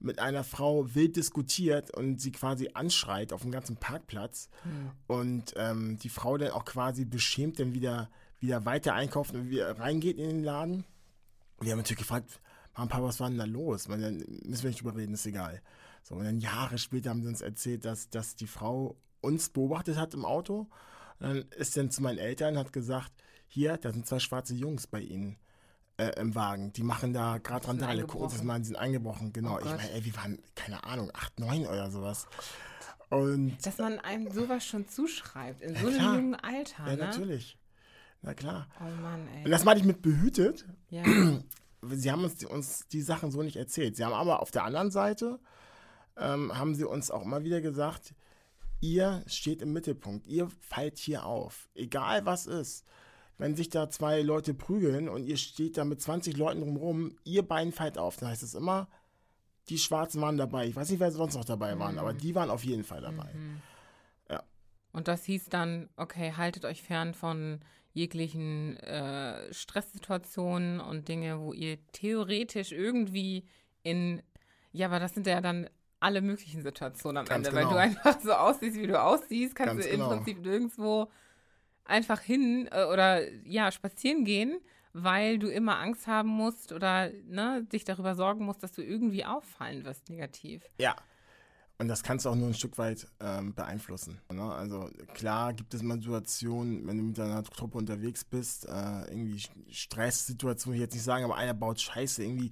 mit 0.00 0.18
einer 0.18 0.44
Frau 0.44 0.94
wild 0.94 1.16
diskutiert 1.16 1.90
und 1.90 2.20
sie 2.20 2.32
quasi 2.32 2.70
anschreit 2.74 3.32
auf 3.32 3.42
dem 3.42 3.50
ganzen 3.50 3.76
Parkplatz. 3.76 4.48
Hm. 4.62 4.90
Und 5.06 5.54
ähm, 5.56 5.98
die 5.98 6.08
Frau 6.08 6.38
dann 6.38 6.52
auch 6.52 6.64
quasi 6.64 7.04
beschämt 7.04 7.58
dann 7.58 7.74
wieder, 7.74 8.10
wieder 8.38 8.64
weiter 8.64 8.94
einkauft 8.94 9.34
und 9.34 9.50
wieder 9.50 9.78
reingeht 9.78 10.18
in 10.18 10.28
den 10.28 10.42
Laden. 10.42 10.84
Wir 11.60 11.72
haben 11.72 11.78
natürlich 11.78 11.98
gefragt, 11.98 12.40
Mama, 12.74 12.88
Papa, 12.88 13.04
was 13.04 13.20
war 13.20 13.28
denn 13.28 13.38
da 13.38 13.44
los? 13.44 13.88
Weil 13.88 14.00
dann 14.00 14.24
müssen 14.44 14.62
wir 14.62 14.70
nicht 14.70 14.80
drüber 14.80 14.96
reden, 14.96 15.12
ist 15.12 15.26
egal. 15.26 15.60
So, 16.02 16.14
und 16.14 16.24
dann 16.24 16.38
Jahre 16.38 16.78
später 16.78 17.10
haben 17.10 17.22
sie 17.22 17.28
uns 17.28 17.42
erzählt, 17.42 17.84
dass, 17.84 18.08
dass 18.08 18.36
die 18.36 18.46
Frau 18.46 18.96
uns 19.20 19.50
beobachtet 19.50 19.98
hat 19.98 20.14
im 20.14 20.24
Auto. 20.24 20.66
Und 21.20 21.28
dann 21.28 21.44
ist 21.56 21.76
dann 21.76 21.90
zu 21.90 22.02
meinen 22.02 22.18
Eltern, 22.18 22.58
hat 22.58 22.72
gesagt, 22.72 23.12
hier, 23.46 23.76
da 23.76 23.92
sind 23.92 24.06
zwei 24.06 24.18
schwarze 24.18 24.54
Jungs 24.54 24.86
bei 24.86 25.00
ihnen 25.00 25.36
äh, 25.96 26.18
im 26.18 26.34
Wagen. 26.34 26.72
Die 26.72 26.82
machen 26.82 27.12
da 27.12 27.38
gerade 27.38 27.68
Randale. 27.68 28.06
Das 28.06 28.42
meinen, 28.42 28.64
sind 28.64 28.76
eingebrochen. 28.76 29.32
Genau. 29.32 29.56
Oh 29.56 29.58
ich 29.58 29.64
meine, 29.66 29.90
ey, 29.92 30.04
wir 30.04 30.16
waren, 30.16 30.38
keine 30.54 30.82
Ahnung, 30.84 31.10
acht, 31.14 31.38
neun 31.38 31.66
oder 31.66 31.90
sowas. 31.90 32.26
Und 33.10 33.58
Dass 33.66 33.78
man 33.78 33.98
einem 33.98 34.30
sowas 34.30 34.64
schon 34.64 34.88
zuschreibt, 34.88 35.60
in 35.62 35.74
so 35.74 35.88
einem 35.88 35.96
klar. 35.96 36.16
jungen 36.16 36.34
Alter. 36.36 36.86
Ja, 36.86 36.96
ne? 36.96 36.96
natürlich. 36.96 37.58
Na 38.22 38.34
klar. 38.34 38.68
Oh 38.80 39.02
Mann, 39.02 39.26
ey. 39.34 39.44
Und 39.44 39.50
das 39.50 39.64
meine 39.64 39.80
ich 39.80 39.86
mit 39.86 40.00
behütet. 40.00 40.64
Ja. 40.90 41.02
Sie 41.82 42.10
haben 42.10 42.24
uns 42.24 42.36
die, 42.36 42.46
uns 42.46 42.86
die 42.88 43.00
Sachen 43.00 43.30
so 43.30 43.42
nicht 43.42 43.56
erzählt. 43.56 43.96
Sie 43.96 44.04
haben 44.04 44.12
aber 44.12 44.42
auf 44.42 44.50
der 44.50 44.64
anderen 44.64 44.90
Seite, 44.90 45.40
ähm, 46.18 46.56
haben 46.56 46.74
sie 46.74 46.84
uns 46.84 47.10
auch 47.10 47.22
immer 47.22 47.42
wieder 47.42 47.62
gesagt, 47.62 48.14
ihr 48.80 49.22
steht 49.26 49.62
im 49.62 49.72
Mittelpunkt, 49.72 50.26
ihr 50.26 50.48
fallt 50.60 50.98
hier 50.98 51.26
auf, 51.26 51.68
egal 51.74 52.26
was 52.26 52.46
ist 52.46 52.84
wenn 53.40 53.56
sich 53.56 53.70
da 53.70 53.88
zwei 53.88 54.20
Leute 54.20 54.52
prügeln 54.52 55.08
und 55.08 55.26
ihr 55.26 55.38
steht 55.38 55.78
da 55.78 55.84
mit 55.84 56.00
20 56.00 56.36
Leuten 56.36 56.60
drumherum, 56.60 57.16
ihr 57.24 57.42
beiden 57.42 57.72
fallt 57.72 57.96
auf. 57.96 58.18
Dann 58.18 58.28
heißt 58.28 58.42
es 58.42 58.54
immer, 58.54 58.86
die 59.70 59.78
Schwarzen 59.78 60.20
waren 60.20 60.36
dabei. 60.36 60.66
Ich 60.66 60.76
weiß 60.76 60.90
nicht, 60.90 61.00
wer 61.00 61.10
sonst 61.10 61.36
noch 61.36 61.46
dabei 61.46 61.78
waren, 61.78 61.94
mhm. 61.94 62.00
aber 62.00 62.12
die 62.12 62.34
waren 62.34 62.50
auf 62.50 62.64
jeden 62.64 62.84
Fall 62.84 63.00
dabei. 63.00 63.32
Mhm. 63.32 63.62
Ja. 64.28 64.42
Und 64.92 65.08
das 65.08 65.24
hieß 65.24 65.46
dann, 65.48 65.88
okay, 65.96 66.34
haltet 66.36 66.66
euch 66.66 66.82
fern 66.82 67.14
von 67.14 67.60
jeglichen 67.92 68.76
äh, 68.76 69.52
Stresssituationen 69.54 70.78
und 70.78 71.08
Dinge, 71.08 71.40
wo 71.40 71.54
ihr 71.54 71.78
theoretisch 71.92 72.72
irgendwie 72.72 73.46
in, 73.82 74.22
ja, 74.70 74.86
aber 74.86 75.00
das 75.00 75.14
sind 75.14 75.26
ja 75.26 75.40
dann 75.40 75.68
alle 76.00 76.22
möglichen 76.22 76.62
Situationen 76.62 77.18
am 77.18 77.26
Ganz 77.26 77.46
Ende, 77.46 77.60
genau. 77.60 77.74
weil 77.74 77.90
du 77.90 77.98
einfach 77.98 78.20
so 78.20 78.32
aussiehst, 78.32 78.76
wie 78.78 78.86
du 78.86 79.00
aussiehst, 79.00 79.54
kannst 79.54 79.74
Ganz 79.74 79.84
du 79.84 79.90
im 79.90 80.00
genau. 80.00 80.16
Prinzip 80.16 80.40
nirgendwo 80.40 81.10
einfach 81.84 82.20
hin 82.20 82.68
äh, 82.72 82.84
oder 82.84 83.30
ja, 83.44 83.70
spazieren 83.70 84.24
gehen, 84.24 84.60
weil 84.92 85.38
du 85.38 85.48
immer 85.48 85.78
Angst 85.78 86.06
haben 86.06 86.30
musst 86.30 86.72
oder 86.72 87.10
ne, 87.28 87.64
dich 87.72 87.84
darüber 87.84 88.14
sorgen 88.14 88.44
musst, 88.44 88.62
dass 88.62 88.72
du 88.72 88.82
irgendwie 88.82 89.24
auffallen 89.24 89.84
wirst 89.84 90.08
negativ. 90.08 90.62
Ja. 90.78 90.96
Und 91.78 91.88
das 91.88 92.02
kannst 92.02 92.26
du 92.26 92.28
auch 92.28 92.34
nur 92.34 92.48
ein 92.48 92.54
Stück 92.54 92.76
weit 92.76 93.06
ähm, 93.20 93.54
beeinflussen. 93.54 94.20
Ne? 94.30 94.42
Also 94.42 94.90
klar 95.14 95.54
gibt 95.54 95.72
es 95.72 95.82
mal 95.82 95.98
Situationen, 95.98 96.86
wenn 96.86 96.98
du 96.98 97.04
mit 97.04 97.16
deiner 97.16 97.42
Truppe 97.42 97.78
unterwegs 97.78 98.22
bist, 98.22 98.66
äh, 98.66 99.00
irgendwie 99.08 99.42
Stresssituationen, 99.70 100.76
ich 100.76 100.82
jetzt 100.82 100.92
nicht 100.92 101.04
sagen, 101.04 101.24
aber 101.24 101.36
einer 101.36 101.54
baut 101.54 101.80
Scheiße, 101.80 102.22
irgendwie 102.22 102.50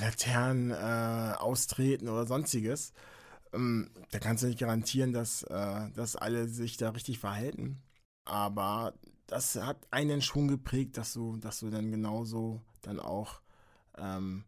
Laternen 0.00 0.70
äh, 0.70 1.34
austreten 1.36 2.08
oder 2.08 2.26
sonstiges. 2.26 2.92
Ähm, 3.52 3.90
da 4.10 4.18
kannst 4.18 4.42
du 4.42 4.48
nicht 4.48 4.58
garantieren, 4.58 5.12
dass, 5.12 5.42
äh, 5.44 5.90
dass 5.94 6.16
alle 6.16 6.48
sich 6.48 6.76
da 6.76 6.90
richtig 6.90 7.18
verhalten. 7.18 7.82
Aber 8.24 8.94
das 9.26 9.56
hat 9.56 9.78
einen 9.90 10.22
schon 10.22 10.48
geprägt, 10.48 10.96
dass 10.96 11.12
du, 11.12 11.36
dass 11.36 11.60
du 11.60 11.70
dann 11.70 11.90
genauso 11.90 12.60
dann 12.82 13.00
auch 13.00 13.40
ähm, 13.96 14.44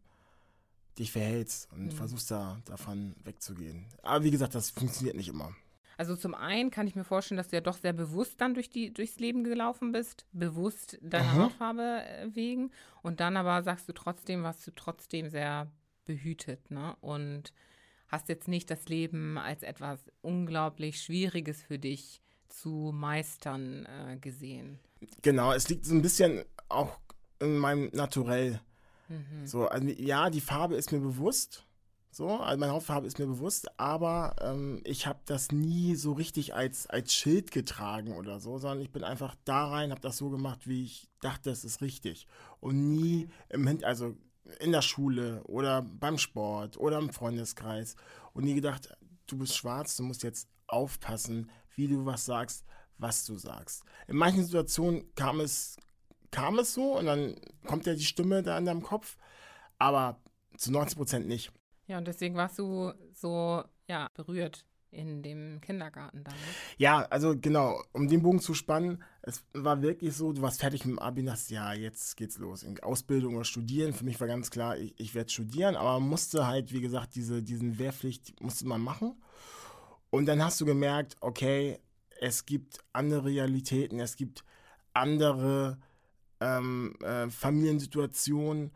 dich 0.97 1.11
verhältst 1.11 1.71
und 1.71 1.85
mhm. 1.85 1.91
versuchst 1.91 2.31
da 2.31 2.59
davon 2.65 3.15
wegzugehen. 3.23 3.85
Aber 4.01 4.23
wie 4.23 4.31
gesagt, 4.31 4.55
das 4.55 4.69
funktioniert 4.71 5.15
nicht 5.15 5.29
immer. 5.29 5.55
Also 5.97 6.15
zum 6.15 6.35
einen 6.35 6.69
kann 6.69 6.87
ich 6.87 6.95
mir 6.95 7.03
vorstellen, 7.03 7.37
dass 7.37 7.49
du 7.49 7.55
ja 7.55 7.61
doch 7.61 7.77
sehr 7.77 7.93
bewusst 7.93 8.39
dann 8.39 8.53
durch 8.53 8.69
die, 8.69 8.93
durchs 8.93 9.19
Leben 9.19 9.43
gelaufen 9.43 9.91
bist, 9.91 10.25
bewusst 10.31 10.99
deiner 11.01 11.33
Hautfarbe 11.33 12.03
äh, 12.03 12.35
wegen. 12.35 12.71
Und 13.01 13.19
dann 13.19 13.35
aber 13.35 13.63
sagst 13.63 13.89
du 13.89 13.93
trotzdem, 13.93 14.43
warst 14.43 14.65
du 14.67 14.71
trotzdem 14.71 15.29
sehr 15.29 15.71
behütet, 16.05 16.71
ne? 16.71 16.95
Und 17.01 17.51
hast 18.07 18.29
jetzt 18.29 18.47
nicht 18.47 18.69
das 18.69 18.87
Leben 18.87 19.37
als 19.37 19.63
etwas 19.63 19.99
unglaublich 20.21 21.01
Schwieriges 21.01 21.61
für 21.61 21.79
dich 21.79 22.21
zu 22.47 22.91
meistern 22.93 23.85
äh, 23.85 24.17
gesehen. 24.17 24.79
Genau, 25.21 25.51
es 25.51 25.67
liegt 25.67 25.85
so 25.85 25.93
ein 25.93 26.01
bisschen 26.01 26.43
auch 26.69 26.99
in 27.39 27.57
meinem 27.57 27.89
Naturell. 27.93 28.61
Mhm. 29.09 29.45
So, 29.45 29.67
also, 29.67 29.87
ja, 29.87 30.29
die 30.29 30.41
Farbe 30.41 30.75
ist 30.75 30.91
mir 30.91 30.99
bewusst. 30.99 31.66
So, 32.17 32.29
also 32.29 32.59
meine 32.59 32.71
Hautfarbe 32.71 33.05
ist 33.05 33.19
mir 33.19 33.27
bewusst, 33.27 33.79
aber 33.79 34.35
ähm, 34.41 34.81
ich 34.85 35.05
habe 35.05 35.19
das 35.25 35.51
nie 35.51 35.93
so 35.93 36.13
richtig 36.13 36.55
als, 36.55 36.87
als 36.87 37.13
Schild 37.13 37.51
getragen 37.51 38.17
oder 38.17 38.39
so, 38.39 38.57
sondern 38.57 38.81
ich 38.81 38.91
bin 38.91 39.03
einfach 39.03 39.35
da 39.45 39.67
rein, 39.67 39.91
habe 39.91 40.01
das 40.01 40.17
so 40.17 40.31
gemacht, 40.31 40.67
wie 40.67 40.83
ich 40.83 41.11
dachte, 41.21 41.51
es 41.51 41.63
ist 41.63 41.79
richtig. 41.81 42.25
Und 42.59 42.89
nie 42.89 43.29
im 43.49 43.67
Hin 43.67 43.83
also 43.83 44.15
in 44.59 44.71
der 44.71 44.81
Schule 44.81 45.43
oder 45.43 45.83
beim 45.83 46.17
Sport 46.17 46.77
oder 46.77 46.97
im 46.97 47.11
Freundeskreis 47.13 47.95
und 48.33 48.45
nie 48.45 48.55
gedacht, 48.55 48.89
du 49.27 49.37
bist 49.37 49.55
schwarz, 49.55 49.95
du 49.95 50.01
musst 50.01 50.23
jetzt 50.23 50.49
aufpassen, 50.65 51.51
wie 51.75 51.87
du 51.87 52.07
was 52.07 52.25
sagst, 52.25 52.65
was 52.97 53.25
du 53.25 53.35
sagst. 53.35 53.83
In 54.07 54.17
manchen 54.17 54.43
Situationen 54.43 55.13
kam 55.13 55.39
es, 55.39 55.77
kam 56.31 56.57
es 56.57 56.73
so 56.73 56.97
und 56.97 57.05
dann 57.05 57.35
kommt 57.67 57.85
ja 57.85 57.93
die 57.93 58.03
Stimme 58.03 58.41
da 58.41 58.57
in 58.57 58.65
deinem 58.65 58.81
Kopf, 58.81 59.17
aber 59.77 60.19
zu 60.57 60.71
90 60.71 60.97
Prozent 60.97 61.27
nicht. 61.27 61.51
Ja, 61.87 61.97
und 61.97 62.07
deswegen 62.07 62.35
warst 62.35 62.59
du 62.59 62.93
so 63.13 63.63
ja, 63.87 64.09
berührt 64.13 64.65
in 64.91 65.21
dem 65.21 65.59
Kindergarten 65.61 66.23
dann. 66.23 66.33
Ne? 66.33 66.41
Ja, 66.77 67.01
also 67.09 67.35
genau, 67.37 67.81
um 67.93 68.07
den 68.07 68.21
Bogen 68.21 68.39
zu 68.39 68.53
spannen, 68.53 69.03
es 69.21 69.43
war 69.53 69.81
wirklich 69.81 70.15
so, 70.15 70.31
du 70.31 70.41
warst 70.41 70.59
fertig 70.59 70.85
mit 70.85 70.95
dem 70.95 70.99
Abi 70.99 71.25
hast, 71.25 71.49
ja, 71.49 71.73
jetzt 71.73 72.15
geht's 72.15 72.37
los. 72.37 72.63
In 72.63 72.81
Ausbildung 72.81 73.35
oder 73.35 73.43
Studieren. 73.43 73.93
Für 73.93 74.05
mich 74.05 74.19
war 74.19 74.27
ganz 74.27 74.49
klar, 74.49 74.77
ich, 74.77 74.93
ich 74.97 75.13
werde 75.15 75.29
studieren, 75.29 75.75
aber 75.75 75.99
musste 75.99 76.47
halt, 76.47 76.71
wie 76.71 76.81
gesagt, 76.81 77.15
diese, 77.15 77.43
diesen 77.43 77.77
Wehrpflicht 77.79 78.41
musste 78.41 78.65
man 78.67 78.81
machen. 78.81 79.21
Und 80.09 80.25
dann 80.25 80.43
hast 80.43 80.59
du 80.61 80.65
gemerkt, 80.65 81.17
okay, 81.19 81.79
es 82.21 82.45
gibt 82.45 82.79
andere 82.93 83.25
Realitäten, 83.25 83.99
es 83.99 84.15
gibt 84.15 84.43
andere 84.93 85.77
ähm, 86.39 86.95
äh, 87.01 87.29
Familiensituationen 87.29 88.71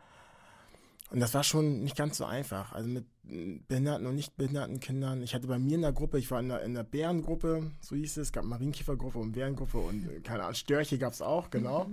und 1.12 1.20
das 1.20 1.34
war 1.34 1.44
schon 1.44 1.84
nicht 1.84 1.94
ganz 1.94 2.16
so 2.16 2.24
einfach. 2.24 2.72
Also 2.72 2.88
mit 2.88 3.04
behinderten 3.22 4.06
und 4.06 4.14
nicht 4.14 4.34
behinderten 4.36 4.80
Kindern. 4.80 5.22
Ich 5.22 5.34
hatte 5.34 5.46
bei 5.46 5.58
mir 5.58 5.74
in 5.74 5.82
der 5.82 5.92
Gruppe, 5.92 6.18
ich 6.18 6.30
war 6.30 6.40
in 6.40 6.48
der, 6.48 6.62
in 6.62 6.72
der 6.72 6.84
Bärengruppe, 6.84 7.70
so 7.82 7.94
hieß 7.94 8.12
es, 8.12 8.28
es 8.28 8.32
gab 8.32 8.44
Marienkäfergruppe 8.44 9.18
und 9.18 9.32
Bärengruppe 9.32 9.76
und 9.76 10.08
äh, 10.08 10.20
keine 10.20 10.44
Ahnung, 10.44 10.54
Störche 10.54 10.96
gab 10.96 11.12
es 11.12 11.20
auch, 11.20 11.50
genau. 11.50 11.90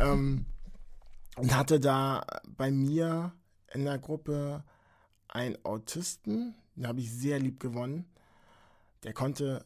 ähm, 0.00 0.44
und 1.36 1.56
hatte 1.56 1.78
da 1.78 2.26
bei 2.48 2.72
mir 2.72 3.32
in 3.72 3.84
der 3.84 3.98
Gruppe 3.98 4.64
einen 5.28 5.56
Autisten, 5.64 6.56
den 6.74 6.88
habe 6.88 6.98
ich 6.98 7.12
sehr 7.12 7.38
lieb 7.38 7.60
gewonnen. 7.60 8.06
Der 9.04 9.12
konnte 9.12 9.62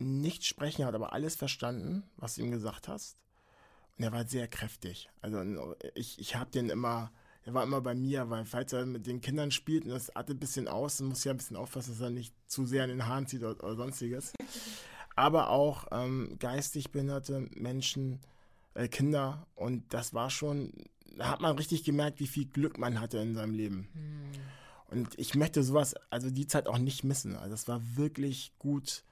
nicht 0.00 0.44
sprechen, 0.44 0.84
hat 0.84 0.94
aber 0.96 1.12
alles 1.12 1.36
verstanden, 1.36 2.02
was 2.16 2.34
du 2.34 2.42
ihm 2.42 2.50
gesagt 2.50 2.88
hast. 2.88 3.16
Und 3.96 4.02
er 4.02 4.12
war 4.12 4.26
sehr 4.26 4.48
kräftig. 4.48 5.08
Also 5.20 5.76
ich, 5.94 6.18
ich 6.18 6.34
habe 6.34 6.50
den 6.50 6.68
immer 6.68 7.12
er 7.48 7.54
war 7.54 7.62
immer 7.62 7.80
bei 7.80 7.94
mir, 7.94 8.28
weil 8.28 8.44
falls 8.44 8.74
er 8.74 8.84
mit 8.84 9.06
den 9.06 9.22
Kindern 9.22 9.50
spielt 9.50 9.84
und 9.84 9.90
das 9.90 10.14
atmet 10.14 10.36
ein 10.36 10.40
bisschen 10.40 10.68
aus, 10.68 10.98
dann 10.98 11.06
muss 11.06 11.20
ich 11.20 11.24
ja 11.24 11.30
ein 11.30 11.38
bisschen 11.38 11.56
aufpassen, 11.56 11.92
dass 11.92 12.00
er 12.02 12.10
nicht 12.10 12.34
zu 12.46 12.66
sehr 12.66 12.84
in 12.84 12.90
den 12.90 13.06
Haaren 13.06 13.26
zieht 13.26 13.42
oder, 13.42 13.64
oder 13.64 13.74
sonstiges. 13.74 14.34
Aber 15.16 15.48
auch 15.48 15.86
ähm, 15.90 16.36
geistig 16.38 16.90
behinderte 16.90 17.48
Menschen, 17.54 18.20
äh, 18.74 18.86
Kinder 18.86 19.46
und 19.54 19.94
das 19.94 20.12
war 20.12 20.28
schon, 20.28 20.74
da 21.16 21.30
hat 21.30 21.40
man 21.40 21.56
richtig 21.56 21.84
gemerkt, 21.84 22.20
wie 22.20 22.26
viel 22.26 22.44
Glück 22.44 22.76
man 22.76 23.00
hatte 23.00 23.16
in 23.16 23.34
seinem 23.34 23.54
Leben. 23.54 23.88
Hm. 23.94 24.98
Und 24.98 25.18
ich 25.18 25.34
möchte 25.34 25.62
sowas, 25.62 25.94
also 26.10 26.28
die 26.28 26.46
Zeit 26.46 26.66
auch 26.66 26.78
nicht 26.78 27.02
missen. 27.02 27.34
Also 27.34 27.54
es 27.54 27.66
war 27.66 27.80
wirklich 27.96 28.52
gut 28.58 29.04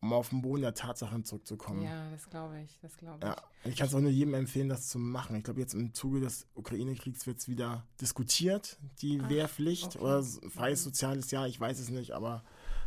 um 0.00 0.12
auf 0.12 0.30
den 0.30 0.40
Boden 0.40 0.62
der 0.62 0.74
Tatsachen 0.74 1.24
zurückzukommen. 1.24 1.82
Ja, 1.82 2.10
das 2.10 2.28
glaube 2.30 2.60
ich, 2.60 2.78
das 2.80 2.96
glaube 2.96 3.18
ich. 3.18 3.24
Ja, 3.24 3.36
ich 3.64 3.76
kann 3.76 3.86
es 3.86 3.94
auch 3.94 4.00
nur 4.00 4.10
jedem 4.10 4.34
empfehlen, 4.34 4.68
das 4.68 4.88
zu 4.88 4.98
machen. 4.98 5.36
Ich 5.36 5.44
glaube, 5.44 5.60
jetzt 5.60 5.74
im 5.74 5.92
Zuge 5.92 6.20
des 6.20 6.46
Ukraine-Kriegs 6.54 7.26
wird 7.26 7.38
es 7.38 7.48
wieder 7.48 7.84
diskutiert, 8.00 8.78
die 9.02 9.20
Ach, 9.22 9.28
Wehrpflicht 9.28 9.96
okay. 9.96 10.04
oder 10.04 10.22
freies 10.22 10.82
soziales 10.82 11.30
Jahr, 11.30 11.46
ich 11.46 11.60
weiß 11.60 11.78
es 11.78 11.90
nicht, 11.90 12.12
aber 12.12 12.42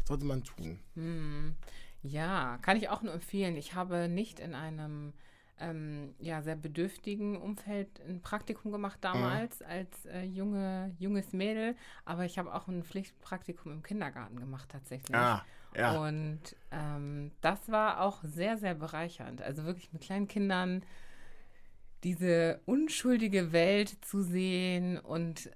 sollte 0.06 0.26
man 0.26 0.44
tun. 0.44 0.80
Hm. 0.96 1.56
Ja, 2.02 2.58
kann 2.62 2.78
ich 2.78 2.90
auch 2.90 3.02
nur 3.02 3.14
empfehlen. 3.14 3.56
Ich 3.56 3.76
habe 3.76 4.10
nicht 4.10 4.40
in 4.40 4.56
einem 4.56 5.14
ähm, 5.60 6.16
ja, 6.20 6.42
sehr 6.42 6.56
bedürftigen 6.56 7.38
Umfeld 7.38 8.02
ein 8.08 8.22
Praktikum 8.22 8.72
gemacht 8.72 9.00
damals 9.02 9.60
mhm. 9.60 9.66
als 9.68 10.06
äh, 10.08 10.24
junge, 10.24 10.96
junges 11.00 11.32
Mädel, 11.32 11.76
aber 12.06 12.26
ich 12.26 12.38
habe 12.38 12.54
auch 12.54 12.68
ein 12.68 12.84
Pflichtpraktikum 12.84 13.72
im 13.72 13.84
Kindergarten 13.84 14.40
gemacht 14.40 14.70
tatsächlich. 14.70 15.16
Ah, 15.16 15.38
ja. 15.38 15.46
Und 16.00 16.40
ähm, 16.72 17.32
das 17.42 17.72
war 17.72 18.02
auch 18.02 18.24
sehr, 18.24 18.58
sehr 18.58 18.76
bereichernd. 18.76 19.42
Also 19.42 19.66
wirklich 19.66 19.92
mit 19.94 20.02
kleinen 20.02 20.28
Kindern 20.28 20.84
diese 22.04 22.60
unschuldige 22.66 23.52
Welt 23.52 24.04
zu 24.06 24.22
sehen 24.22 25.00
und 25.00 25.50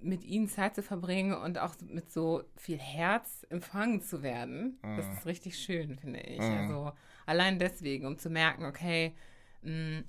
mit 0.00 0.22
ihnen 0.24 0.48
Zeit 0.48 0.74
zu 0.74 0.82
verbringen 0.82 1.32
und 1.32 1.58
auch 1.58 1.74
mit 1.88 2.12
so 2.12 2.44
viel 2.56 2.78
Herz 2.78 3.46
empfangen 3.48 4.02
zu 4.02 4.22
werden. 4.22 4.78
Mhm. 4.82 4.96
Das 4.96 5.06
ist 5.08 5.26
richtig 5.26 5.58
schön, 5.58 5.96
finde 5.96 6.20
ich. 6.20 6.40
Mhm. 6.40 6.58
Also 6.58 6.92
allein 7.26 7.58
deswegen, 7.58 8.06
um 8.06 8.18
zu 8.18 8.28
merken, 8.28 8.66
okay, 8.66 9.14
mh, 9.62 10.02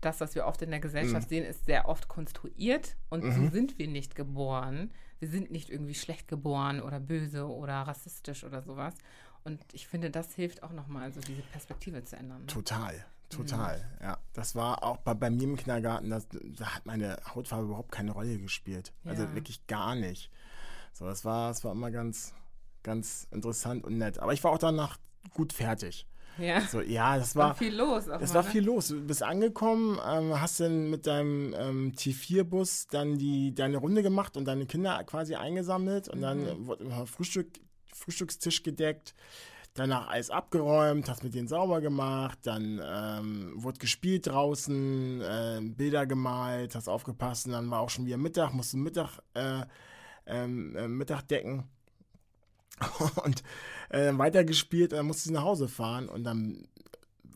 das, 0.00 0.20
was 0.20 0.34
wir 0.34 0.46
oft 0.46 0.62
in 0.62 0.70
der 0.70 0.80
Gesellschaft 0.80 1.28
mhm. 1.28 1.28
sehen, 1.28 1.44
ist 1.44 1.66
sehr 1.66 1.88
oft 1.88 2.08
konstruiert 2.08 2.96
und 3.10 3.22
so 3.22 3.40
mhm. 3.40 3.50
sind 3.50 3.78
wir 3.78 3.88
nicht 3.88 4.14
geboren. 4.14 4.90
Wir 5.18 5.28
sind 5.28 5.50
nicht 5.50 5.70
irgendwie 5.70 5.94
schlecht 5.94 6.28
geboren 6.28 6.80
oder 6.80 7.00
böse 7.00 7.46
oder 7.46 7.74
rassistisch 7.74 8.44
oder 8.44 8.62
sowas. 8.62 8.94
Und 9.44 9.60
ich 9.72 9.88
finde, 9.88 10.10
das 10.10 10.34
hilft 10.34 10.62
auch 10.62 10.72
nochmal, 10.72 11.12
so 11.12 11.20
diese 11.20 11.42
Perspektive 11.42 12.04
zu 12.04 12.16
ändern. 12.16 12.40
Ne? 12.40 12.46
Total. 12.46 13.04
Total, 13.30 13.78
mhm. 13.78 14.04
ja. 14.04 14.18
Das 14.32 14.54
war 14.54 14.82
auch 14.82 14.96
bei, 14.98 15.12
bei 15.12 15.28
mir 15.28 15.44
im 15.44 15.56
Kindergarten, 15.56 16.08
das, 16.08 16.26
da 16.30 16.74
hat 16.74 16.86
meine 16.86 17.18
Hautfarbe 17.34 17.66
überhaupt 17.66 17.92
keine 17.92 18.12
Rolle 18.12 18.38
gespielt. 18.38 18.92
Also 19.04 19.22
ja. 19.22 19.26
Also 19.26 19.34
wirklich 19.34 19.66
gar 19.66 19.94
nicht. 19.94 20.30
So, 20.94 21.04
das 21.04 21.24
war, 21.24 21.48
das 21.48 21.62
war 21.62 21.72
immer 21.72 21.90
ganz, 21.90 22.32
ganz 22.82 23.28
interessant 23.30 23.84
und 23.84 23.98
nett. 23.98 24.18
Aber 24.18 24.32
ich 24.32 24.42
war 24.44 24.52
auch 24.52 24.58
danach 24.58 24.98
gut 25.34 25.52
fertig. 25.52 26.06
Ja. 26.38 26.60
So, 26.60 26.80
ja, 26.80 27.18
das 27.18 27.34
war, 27.36 27.48
war 27.48 27.54
viel 27.54 27.74
los. 27.74 28.06
Das 28.06 28.34
war 28.34 28.42
ne? 28.42 28.50
viel 28.50 28.64
los. 28.64 28.88
Du 28.88 29.00
bist 29.00 29.22
angekommen, 29.22 29.98
ähm, 30.08 30.40
hast 30.40 30.60
dann 30.60 30.90
mit 30.90 31.06
deinem 31.06 31.54
ähm, 31.58 31.92
T4-Bus 31.96 32.86
dann 32.88 33.18
die, 33.18 33.54
deine 33.54 33.78
Runde 33.78 34.02
gemacht 34.02 34.36
und 34.36 34.46
deine 34.46 34.66
Kinder 34.66 35.02
quasi 35.04 35.34
eingesammelt 35.34 36.08
und 36.08 36.18
mhm. 36.18 36.22
dann 36.22 36.66
wurde 36.66 37.06
Frühstück, 37.06 37.48
Frühstückstisch 37.92 38.62
gedeckt 38.62 39.14
danach 39.74 40.08
alles 40.08 40.30
abgeräumt, 40.30 41.08
hast 41.08 41.22
mit 41.22 41.34
denen 41.34 41.48
sauber 41.48 41.80
gemacht, 41.80 42.38
dann 42.42 42.80
ähm, 42.84 43.52
wurde 43.54 43.78
gespielt 43.78 44.26
draußen, 44.26 45.20
äh, 45.20 45.60
Bilder 45.62 46.06
gemalt, 46.06 46.74
hast 46.74 46.88
aufgepasst 46.88 47.46
und 47.46 47.52
dann 47.52 47.70
war 47.70 47.80
auch 47.80 47.90
schon 47.90 48.06
wieder 48.06 48.16
Mittag, 48.16 48.52
musst 48.52 48.72
du 48.72 48.76
Mittag, 48.76 49.20
äh, 49.34 49.62
ähm, 50.26 50.74
äh, 50.76 50.88
Mittag 50.88 51.22
decken 51.28 51.68
und 53.24 53.42
äh, 53.90 54.12
weitergespielt, 54.12 54.92
dann 54.92 55.06
musst 55.06 55.26
du 55.26 55.32
nach 55.32 55.42
Hause 55.42 55.68
fahren 55.68 56.08
und 56.08 56.24
dann, 56.24 56.66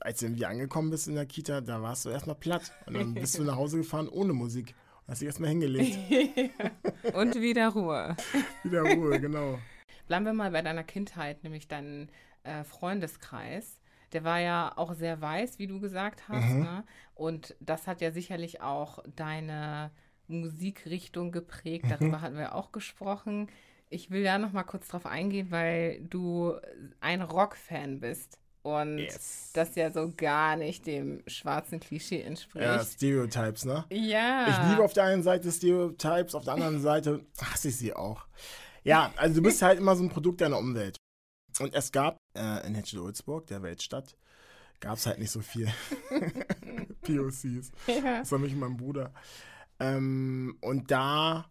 als 0.01 0.21
du 0.21 0.27
irgendwie 0.27 0.47
angekommen 0.47 0.91
bist 0.91 1.09
in 1.09 1.15
der 1.15 1.27
Kita, 1.27 1.61
da 1.61 1.83
warst 1.83 2.05
du 2.05 2.11
erstmal 2.11 2.37
platt 2.37 2.73
und 2.87 2.95
dann 2.95 3.15
bist 3.15 3.39
du 3.39 3.45
nach 3.45 3.57
Hause 3.57 3.79
gefahren 3.79 4.09
ohne 4.09 4.33
Musik. 4.33 4.75
Hast 5.09 5.21
dich 5.21 5.27
erstmal 5.27 5.51
hingelegt. 5.51 5.99
und 7.15 7.35
wieder 7.35 7.69
Ruhe. 7.69 8.17
wieder 8.63 8.83
Ruhe, 8.83 9.21
genau. 9.21 9.59
Bleiben 10.07 10.25
wir 10.25 10.33
mal 10.33 10.51
bei 10.51 10.63
deiner 10.63 10.85
Kindheit, 10.85 11.43
nämlich 11.43 11.69
deinen 11.69 12.09
äh, 12.45 12.65
Freundeskreis. 12.65 13.81
Der 14.13 14.25
war 14.25 14.41
ja 14.41 14.73
auch 14.77 14.95
sehr 14.95 15.21
weiß, 15.21 15.59
wie 15.59 15.67
du 15.67 15.81
gesagt 15.81 16.29
hast. 16.29 16.49
Mhm. 16.51 16.61
Ne? 16.61 16.85
Und 17.15 17.57
das 17.61 17.87
hat 17.87 18.01
ja 18.01 18.11
sicherlich 18.13 18.61
auch 18.61 19.01
deine 19.17 19.91
Musikrichtung 20.29 21.33
geprägt. 21.33 21.87
Darüber 21.89 22.19
mhm. 22.19 22.21
hatten 22.21 22.37
wir 22.37 22.55
auch 22.55 22.73
gesprochen. 22.73 23.49
Ich 23.93 24.11
will 24.11 24.25
da 24.25 24.39
noch 24.39 24.53
mal 24.53 24.63
kurz 24.65 24.89
drauf 24.89 25.07
eingehen, 25.07 25.51
weil 25.51 26.01
du 26.03 26.57
ein 27.01 27.23
Rock-Fan 27.23 28.01
bist. 28.01 28.39
Und 28.63 28.99
yes. 28.99 29.51
das 29.55 29.75
ja 29.75 29.93
so 29.93 30.13
gar 30.17 30.55
nicht 30.57 30.87
dem 30.87 31.23
schwarzen 31.27 31.81
Klischee 31.81 32.23
entspricht. 32.23 32.65
Ja, 32.65 32.85
Stereotypes, 32.85 33.65
ne? 33.65 33.85
Ja. 33.91 34.47
Ich 34.49 34.71
liebe 34.71 34.85
auf 34.85 34.93
der 34.93 35.05
einen 35.05 35.25
Seite 35.25 35.51
Stereotypes, 35.51 36.37
auf 36.37 36.45
der 36.45 36.55
anderen 36.55 36.81
Seite 36.81 37.27
hasse 37.41 37.69
ich 37.69 37.77
sie 37.77 37.93
auch. 37.93 38.25
Ja, 38.85 39.13
also 39.17 39.37
du 39.37 39.43
bist 39.43 39.63
halt 39.63 39.79
immer 39.79 39.97
so 39.97 40.05
ein 40.05 40.11
Produkt 40.11 40.41
deiner 40.41 40.59
Umwelt. 40.59 40.97
Und 41.59 41.75
es 41.75 41.91
gab 41.91 42.19
äh, 42.35 42.65
in 42.67 42.77
Hetschel-Ulzburg, 42.77 43.47
der 43.49 43.63
Weltstadt, 43.63 44.17
gab 44.79 44.97
es 44.97 45.07
halt 45.07 45.19
nicht 45.19 45.31
so 45.31 45.41
viel 45.41 45.69
POCs. 47.03 47.73
Ja. 47.89 48.21
Das 48.21 48.31
war 48.31 48.39
mich 48.39 48.53
und 48.55 48.61
mein 48.61 48.77
Bruder. 48.77 49.13
Ähm, 49.81 50.57
und 50.61 50.91
da 50.91 51.51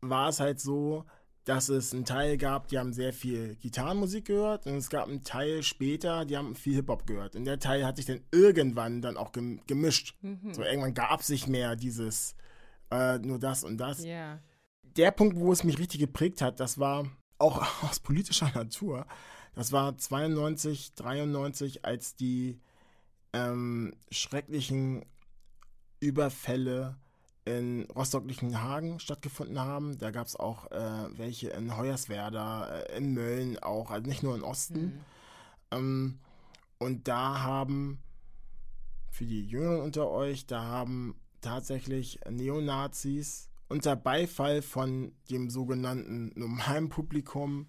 war 0.00 0.28
es 0.28 0.40
halt 0.40 0.60
so, 0.60 1.04
dass 1.44 1.68
es 1.68 1.92
einen 1.92 2.04
Teil 2.04 2.38
gab, 2.38 2.68
die 2.68 2.78
haben 2.78 2.92
sehr 2.92 3.12
viel 3.12 3.56
Gitarrenmusik 3.56 4.26
gehört 4.26 4.66
und 4.66 4.74
es 4.74 4.88
gab 4.88 5.08
einen 5.08 5.24
Teil 5.24 5.62
später, 5.62 6.24
die 6.24 6.36
haben 6.36 6.54
viel 6.54 6.74
Hip-Hop 6.76 7.06
gehört. 7.06 7.36
Und 7.36 7.44
der 7.44 7.58
Teil 7.58 7.84
hat 7.84 7.96
sich 7.96 8.06
dann 8.06 8.22
irgendwann 8.32 9.02
dann 9.02 9.16
auch 9.16 9.32
gemischt. 9.32 10.16
Mhm. 10.22 10.54
So 10.54 10.62
irgendwann 10.62 10.94
gab 10.94 11.20
es 11.20 11.28
nicht 11.28 11.46
mehr 11.46 11.76
dieses 11.76 12.34
äh, 12.90 13.18
nur 13.18 13.38
das 13.38 13.64
und 13.64 13.76
das. 13.76 14.02
Yeah. 14.04 14.40
Der 14.96 15.10
Punkt, 15.10 15.36
wo 15.36 15.52
es 15.52 15.64
mich 15.64 15.78
richtig 15.78 16.00
geprägt 16.00 16.40
hat, 16.40 16.60
das 16.60 16.78
war, 16.78 17.06
auch 17.38 17.82
aus 17.82 18.00
politischer 18.00 18.50
Natur. 18.54 19.06
Das 19.54 19.72
war 19.72 19.96
92, 19.96 20.94
93, 20.94 21.84
als 21.84 22.16
die 22.16 22.58
ähm, 23.32 23.94
schrecklichen 24.10 25.04
Überfälle 26.00 26.96
in 27.44 27.84
Rostock-Lichtenhagen 27.94 29.00
stattgefunden 29.00 29.58
haben. 29.58 29.98
Da 29.98 30.10
gab 30.10 30.26
es 30.26 30.36
auch 30.36 30.70
äh, 30.70 31.18
welche 31.18 31.50
in 31.50 31.76
Hoyerswerda, 31.76 32.68
äh, 32.68 32.96
in 32.96 33.12
Mölln 33.12 33.58
auch, 33.58 33.90
also 33.90 34.08
nicht 34.08 34.22
nur 34.22 34.34
im 34.34 34.42
Osten. 34.42 34.80
Mhm. 34.80 35.00
Ähm, 35.70 36.18
und 36.78 37.08
da 37.08 37.42
haben, 37.42 38.02
für 39.10 39.26
die 39.26 39.44
Jüngeren 39.44 39.80
unter 39.80 40.10
euch, 40.10 40.46
da 40.46 40.62
haben 40.64 41.16
tatsächlich 41.40 42.20
Neonazis 42.28 43.50
unter 43.68 43.96
Beifall 43.96 44.62
von 44.62 45.12
dem 45.30 45.50
sogenannten 45.50 46.32
normalen 46.34 46.88
Publikum 46.88 47.66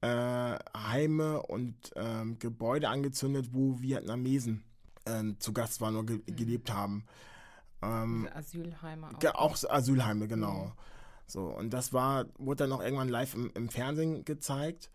äh, 0.00 0.56
Heime 0.76 1.42
und 1.42 1.92
ähm, 1.96 2.38
Gebäude 2.38 2.88
angezündet, 2.88 3.50
wo 3.52 3.80
Vietnamesen 3.80 4.64
äh, 5.04 5.22
zu 5.38 5.52
Gast 5.52 5.80
waren 5.80 5.96
oder 5.96 6.06
ge 6.06 6.22
mhm. 6.26 6.36
gelebt 6.36 6.72
haben. 6.72 7.04
Ähm, 7.82 8.28
Asylheime 8.34 9.08
auch. 9.08 9.34
Auch 9.34 9.56
Asylheime, 9.68 10.28
genau. 10.28 10.66
Mhm. 10.66 10.72
So, 11.26 11.46
und 11.46 11.70
das 11.70 11.92
war, 11.92 12.26
wurde 12.38 12.64
dann 12.64 12.72
auch 12.72 12.82
irgendwann 12.82 13.08
live 13.08 13.34
im, 13.34 13.50
im 13.54 13.68
Fernsehen 13.68 14.24
gezeigt. 14.24 14.90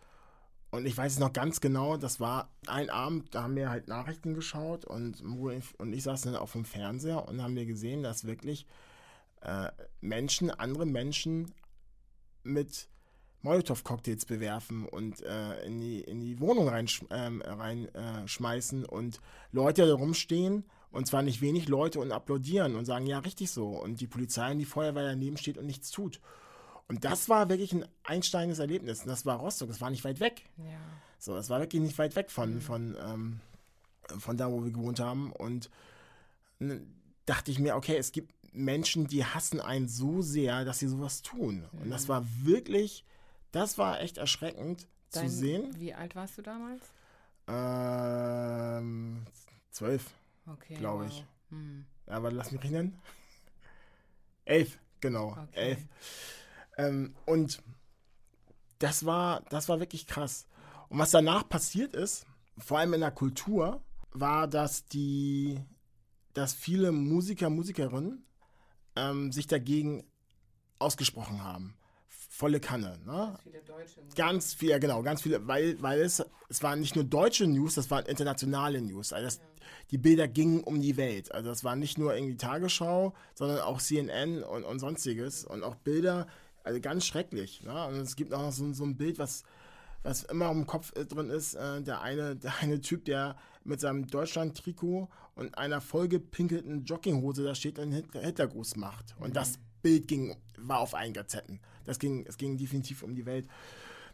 Und 0.70 0.86
ich 0.86 0.96
weiß 0.96 1.12
es 1.12 1.18
noch 1.18 1.32
ganz 1.32 1.60
genau, 1.60 1.96
das 1.96 2.20
war 2.20 2.50
ein 2.66 2.90
Abend, 2.90 3.34
da 3.34 3.44
haben 3.44 3.56
wir 3.56 3.70
halt 3.70 3.88
Nachrichten 3.88 4.34
geschaut 4.34 4.84
und, 4.84 5.22
und 5.22 5.92
ich 5.94 6.02
saß 6.02 6.22
dann 6.22 6.36
auf 6.36 6.52
dem 6.52 6.66
Fernseher 6.66 7.26
und 7.26 7.42
haben 7.42 7.56
wir 7.56 7.64
gesehen, 7.64 8.02
dass 8.02 8.26
wirklich 8.26 8.66
äh, 9.40 9.70
Menschen, 10.02 10.50
andere 10.50 10.84
Menschen 10.84 11.54
mit 12.42 12.90
Molotow-Cocktails 13.40 14.26
bewerfen 14.26 14.84
und 14.84 15.22
äh, 15.22 15.64
in, 15.64 15.80
die, 15.80 16.00
in 16.00 16.20
die 16.20 16.38
Wohnung 16.38 16.68
reinschmeißen 16.68 17.42
rein, 18.84 18.84
äh, 18.84 18.94
und 18.94 19.20
Leute 19.52 19.86
da 19.86 19.94
rumstehen 19.94 20.64
und 20.90 21.06
zwar 21.06 21.22
nicht 21.22 21.40
wenig 21.40 21.68
Leute 21.68 22.00
und 22.00 22.12
applaudieren 22.12 22.76
und 22.76 22.84
sagen, 22.84 23.06
ja, 23.06 23.18
richtig 23.18 23.50
so. 23.50 23.68
Und 23.68 24.00
die 24.00 24.06
Polizei 24.06 24.50
und 24.52 24.58
die 24.58 24.64
Feuerwehr 24.64 25.04
daneben 25.04 25.36
steht 25.36 25.58
und 25.58 25.66
nichts 25.66 25.90
tut. 25.90 26.20
Und 26.88 27.04
das 27.04 27.28
war 27.28 27.48
wirklich 27.50 27.72
ein 27.72 27.86
einsteigendes 28.04 28.58
Erlebnis. 28.58 29.02
Und 29.02 29.08
das 29.08 29.26
war 29.26 29.38
Rostock, 29.38 29.68
das 29.68 29.80
war 29.80 29.90
nicht 29.90 30.04
weit 30.04 30.20
weg. 30.20 30.42
Ja. 30.56 30.80
So, 31.18 31.34
das 31.34 31.50
war 31.50 31.60
wirklich 31.60 31.82
nicht 31.82 31.98
weit 31.98 32.16
weg 32.16 32.30
von, 32.30 32.54
mhm. 32.54 32.60
von, 32.60 32.96
ähm, 33.00 33.40
von 34.18 34.36
da, 34.36 34.50
wo 34.50 34.64
wir 34.64 34.70
gewohnt 34.70 35.00
haben. 35.00 35.32
Und 35.32 35.68
dachte 37.26 37.50
ich 37.50 37.58
mir, 37.58 37.76
okay, 37.76 37.96
es 37.96 38.12
gibt 38.12 38.32
Menschen, 38.52 39.06
die 39.06 39.24
hassen 39.24 39.60
einen 39.60 39.88
so 39.88 40.22
sehr, 40.22 40.64
dass 40.64 40.78
sie 40.78 40.88
sowas 40.88 41.22
tun. 41.22 41.66
Mhm. 41.72 41.82
Und 41.82 41.90
das 41.90 42.04
mhm. 42.04 42.08
war 42.08 42.26
wirklich, 42.42 43.04
das 43.52 43.78
war 43.78 44.00
echt 44.00 44.18
erschreckend 44.18 44.86
Dein, 45.12 45.28
zu 45.28 45.34
sehen. 45.34 45.74
Wie 45.78 45.94
alt 45.94 46.16
warst 46.16 46.38
du 46.38 46.42
damals? 46.42 46.82
Ähm, 47.46 49.26
zwölf, 49.70 50.10
okay, 50.52 50.74
glaube 50.74 51.06
ich. 51.06 51.18
Wow. 51.18 51.58
Hm. 51.58 51.86
Aber 52.06 52.30
lass 52.30 52.52
mich 52.52 52.62
rechnen. 52.62 52.98
Elf, 54.44 54.78
genau, 55.00 55.32
okay. 55.32 55.48
elf. 55.52 55.86
Ähm, 56.78 57.14
und 57.26 57.62
das 58.78 59.04
war, 59.04 59.42
das 59.50 59.68
war 59.68 59.78
wirklich 59.78 60.06
krass. 60.06 60.46
Und 60.88 60.98
was 60.98 61.10
danach 61.10 61.46
passiert 61.46 61.94
ist, 61.94 62.24
vor 62.56 62.78
allem 62.78 62.94
in 62.94 63.00
der 63.00 63.10
Kultur, 63.10 63.82
war, 64.12 64.48
dass 64.48 64.86
die, 64.86 65.60
dass 66.32 66.54
viele 66.54 66.92
Musiker, 66.92 67.50
Musikerinnen 67.50 68.24
ähm, 68.96 69.32
sich 69.32 69.46
dagegen 69.46 70.04
ausgesprochen 70.78 71.42
haben. 71.42 71.74
Volle 72.38 72.60
Kanne. 72.60 73.00
Ne? 73.04 73.34
Ganz 73.34 73.42
viele 73.42 73.60
Deutsche. 73.62 74.00
Ganz 74.14 74.54
viele, 74.54 74.78
genau, 74.78 75.02
ganz 75.02 75.22
viele, 75.22 75.48
weil, 75.48 75.82
weil 75.82 76.00
es, 76.00 76.24
es 76.48 76.62
waren 76.62 76.78
nicht 76.78 76.94
nur 76.94 77.02
deutsche 77.02 77.48
News, 77.48 77.74
das 77.74 77.90
waren 77.90 78.06
internationale 78.06 78.80
News. 78.80 79.12
Also 79.12 79.26
das, 79.26 79.36
ja. 79.38 79.42
Die 79.90 79.98
Bilder 79.98 80.28
gingen 80.28 80.62
um 80.62 80.80
die 80.80 80.96
Welt. 80.96 81.32
Also 81.32 81.48
das 81.48 81.64
war 81.64 81.74
nicht 81.74 81.98
nur 81.98 82.14
irgendwie 82.14 82.36
Tagesschau, 82.36 83.12
sondern 83.34 83.58
auch 83.58 83.80
CNN 83.80 84.44
und, 84.44 84.62
und 84.62 84.78
sonstiges. 84.78 85.44
Und 85.44 85.64
auch 85.64 85.74
Bilder, 85.74 86.28
also 86.62 86.80
ganz 86.80 87.06
schrecklich. 87.06 87.64
Ne? 87.64 87.86
Und 87.88 87.94
es 87.96 88.14
gibt 88.14 88.32
auch 88.32 88.42
noch 88.42 88.52
so, 88.52 88.72
so 88.72 88.84
ein 88.84 88.96
Bild, 88.96 89.18
was 89.18 89.42
was 90.04 90.22
immer 90.22 90.48
im 90.52 90.64
Kopf 90.64 90.94
äh, 90.96 91.04
drin 91.04 91.28
ist, 91.28 91.54
äh, 91.54 91.82
der, 91.82 92.02
eine, 92.02 92.36
der 92.36 92.52
eine 92.60 92.80
Typ, 92.80 93.04
der 93.04 93.36
mit 93.64 93.80
seinem 93.80 94.06
Deutschland-Trikot 94.06 95.08
und 95.34 95.58
einer 95.58 95.80
vollgepinkelten 95.80 96.84
Jogginghose 96.84 97.42
da 97.42 97.56
steht 97.56 97.80
und 97.80 97.92
Hitlergruß 97.92 98.76
macht. 98.76 99.16
Und 99.18 99.30
mhm. 99.30 99.34
das 99.34 99.58
Bild 99.82 100.08
ging, 100.08 100.36
war 100.56 100.80
auf 100.80 100.94
einen 100.94 101.12
Gazetten. 101.12 101.60
Das 101.88 101.98
ging, 101.98 102.24
es 102.26 102.36
ging 102.36 102.56
definitiv 102.56 103.02
um 103.02 103.14
die 103.14 103.26
Welt. 103.26 103.48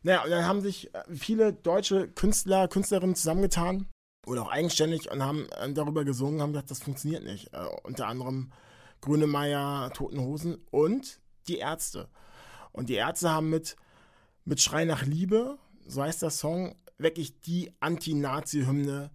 Naja, 0.02 0.22
und 0.24 0.30
dann 0.30 0.44
haben 0.44 0.60
sich 0.60 0.94
äh, 0.94 1.02
viele 1.14 1.52
deutsche 1.52 2.08
Künstler, 2.08 2.68
Künstlerinnen 2.68 3.14
zusammengetan 3.14 3.86
oder 4.26 4.42
auch 4.42 4.50
eigenständig 4.50 5.10
und 5.10 5.22
haben 5.22 5.48
äh, 5.50 5.72
darüber 5.72 6.04
gesungen, 6.04 6.40
haben 6.40 6.52
gesagt, 6.52 6.70
das 6.70 6.82
funktioniert 6.82 7.24
nicht. 7.24 7.52
Äh, 7.52 7.66
unter 7.82 8.06
anderem 8.06 8.52
Grünemeier, 9.00 9.90
Toten 9.92 10.20
Hosen 10.20 10.58
und 10.70 11.20
die 11.48 11.58
Ärzte. 11.58 12.08
Und 12.72 12.88
die 12.88 12.94
Ärzte 12.94 13.30
haben 13.30 13.50
mit, 13.50 13.76
mit 14.44 14.60
Schrei 14.60 14.84
nach 14.84 15.04
Liebe, 15.04 15.58
so 15.86 16.02
heißt 16.02 16.22
der 16.22 16.30
Song, 16.30 16.74
wirklich 16.98 17.40
die 17.40 17.72
Anti-Nazi-Hymne 17.80 19.10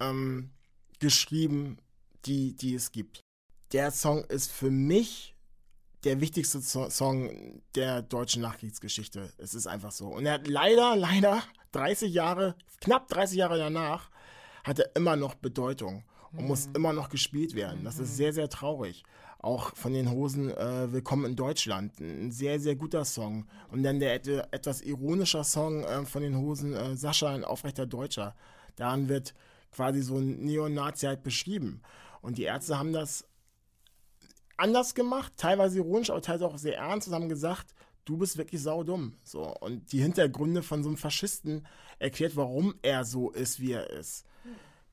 ähm, 0.00 0.50
geschrieben, 0.98 1.78
die, 2.24 2.56
die 2.56 2.74
es 2.74 2.92
gibt. 2.92 3.20
Der 3.72 3.90
Song 3.90 4.24
ist 4.24 4.50
für 4.50 4.70
mich 4.70 5.35
der 6.06 6.20
wichtigste 6.20 6.60
Song 6.62 7.60
der 7.74 8.00
deutschen 8.00 8.40
Nachkriegsgeschichte. 8.42 9.32
Es 9.38 9.54
ist 9.54 9.66
einfach 9.66 9.90
so. 9.90 10.06
Und 10.06 10.24
er 10.24 10.34
hat 10.34 10.46
leider, 10.46 10.94
leider 10.94 11.42
30 11.72 12.14
Jahre, 12.14 12.54
knapp 12.80 13.08
30 13.08 13.38
Jahre 13.38 13.58
danach, 13.58 14.08
hat 14.62 14.78
er 14.78 14.94
immer 14.94 15.16
noch 15.16 15.34
Bedeutung 15.34 16.04
und 16.30 16.42
mhm. 16.42 16.46
muss 16.46 16.68
immer 16.74 16.92
noch 16.92 17.08
gespielt 17.08 17.56
werden. 17.56 17.82
Das 17.82 17.98
ist 17.98 18.16
sehr, 18.16 18.32
sehr 18.32 18.48
traurig. 18.48 19.02
Auch 19.40 19.74
von 19.74 19.92
den 19.92 20.08
Hosen 20.10 20.50
äh, 20.50 20.92
Willkommen 20.92 21.24
in 21.24 21.36
Deutschland. 21.36 21.98
Ein 21.98 22.30
sehr, 22.30 22.60
sehr 22.60 22.76
guter 22.76 23.04
Song. 23.04 23.46
Und 23.72 23.82
dann 23.82 23.98
der 23.98 24.14
etwas 24.52 24.82
ironischer 24.82 25.42
Song 25.42 25.82
äh, 25.82 26.04
von 26.04 26.22
den 26.22 26.36
Hosen 26.36 26.72
äh, 26.72 26.96
Sascha, 26.96 27.34
ein 27.34 27.44
aufrechter 27.44 27.84
Deutscher. 27.86 28.36
Daran 28.76 29.08
wird 29.08 29.34
quasi 29.72 30.02
so 30.02 30.18
ein 30.18 30.44
Neonazi 30.44 31.06
halt 31.06 31.24
beschrieben. 31.24 31.82
Und 32.22 32.38
die 32.38 32.44
Ärzte 32.44 32.78
haben 32.78 32.92
das 32.92 33.24
anders 34.56 34.94
gemacht, 34.94 35.32
teilweise 35.36 35.78
ironisch, 35.78 36.10
aber 36.10 36.22
teilweise 36.22 36.46
auch 36.46 36.58
sehr 36.58 36.78
ernst 36.78 37.08
und 37.08 37.14
haben 37.14 37.28
gesagt, 37.28 37.74
du 38.04 38.16
bist 38.16 38.38
wirklich 38.38 38.62
saudumm. 38.62 39.16
So. 39.22 39.54
Und 39.60 39.92
die 39.92 40.00
Hintergründe 40.00 40.62
von 40.62 40.82
so 40.82 40.88
einem 40.88 40.96
Faschisten 40.96 41.66
erklärt, 41.98 42.36
warum 42.36 42.74
er 42.82 43.04
so 43.04 43.30
ist, 43.30 43.60
wie 43.60 43.72
er 43.72 43.90
ist. 43.90 44.24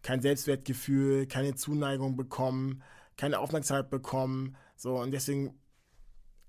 Kein 0.02 0.22
Selbstwertgefühl, 0.22 1.28
keine 1.28 1.56
Zuneigung 1.56 2.18
bekommen, 2.18 2.84
keine 3.16 3.40
Aufmerksamkeit 3.40 3.90
bekommen. 3.90 4.58
So, 4.76 5.00
und 5.00 5.12
deswegen 5.12 5.58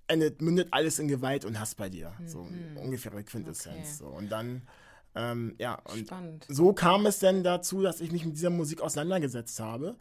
endet, 0.09 0.43
mündet 0.43 0.69
alles 0.73 0.99
in 0.99 1.09
Gewalt 1.09 1.45
und 1.45 1.61
Hass 1.61 1.75
bei 1.75 1.89
dir. 1.89 2.15
Mhm. 2.19 2.29
So 2.29 2.49
ungefähre 2.77 3.23
Quintessenz. 3.23 3.77
Okay. 3.77 3.87
So. 3.99 4.07
Und 4.07 4.31
dann, 4.31 4.67
ähm, 5.15 5.55
ja, 5.59 5.77
und 5.85 6.07
Spannend. 6.07 6.47
so 6.49 6.73
kam 6.73 7.07
es 7.07 7.21
denn 7.21 7.45
dazu, 7.45 7.83
dass 7.83 8.01
ich 8.01 8.11
mich 8.11 8.25
mit 8.25 8.37
dieser 8.37 8.51
Musik 8.51 8.81
auseinandergesetzt 8.81 9.61
habe 9.61 9.97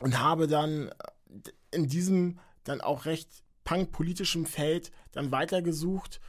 und 0.00 0.18
habe 0.20 0.46
dann 0.46 0.90
in 1.70 1.88
diesem 1.88 2.38
dann 2.64 2.80
auch 2.80 3.04
recht 3.04 3.28
punkpolitischen 3.64 4.46
Feld 4.46 4.90
dann 5.12 5.30
weitergesucht 5.30 6.20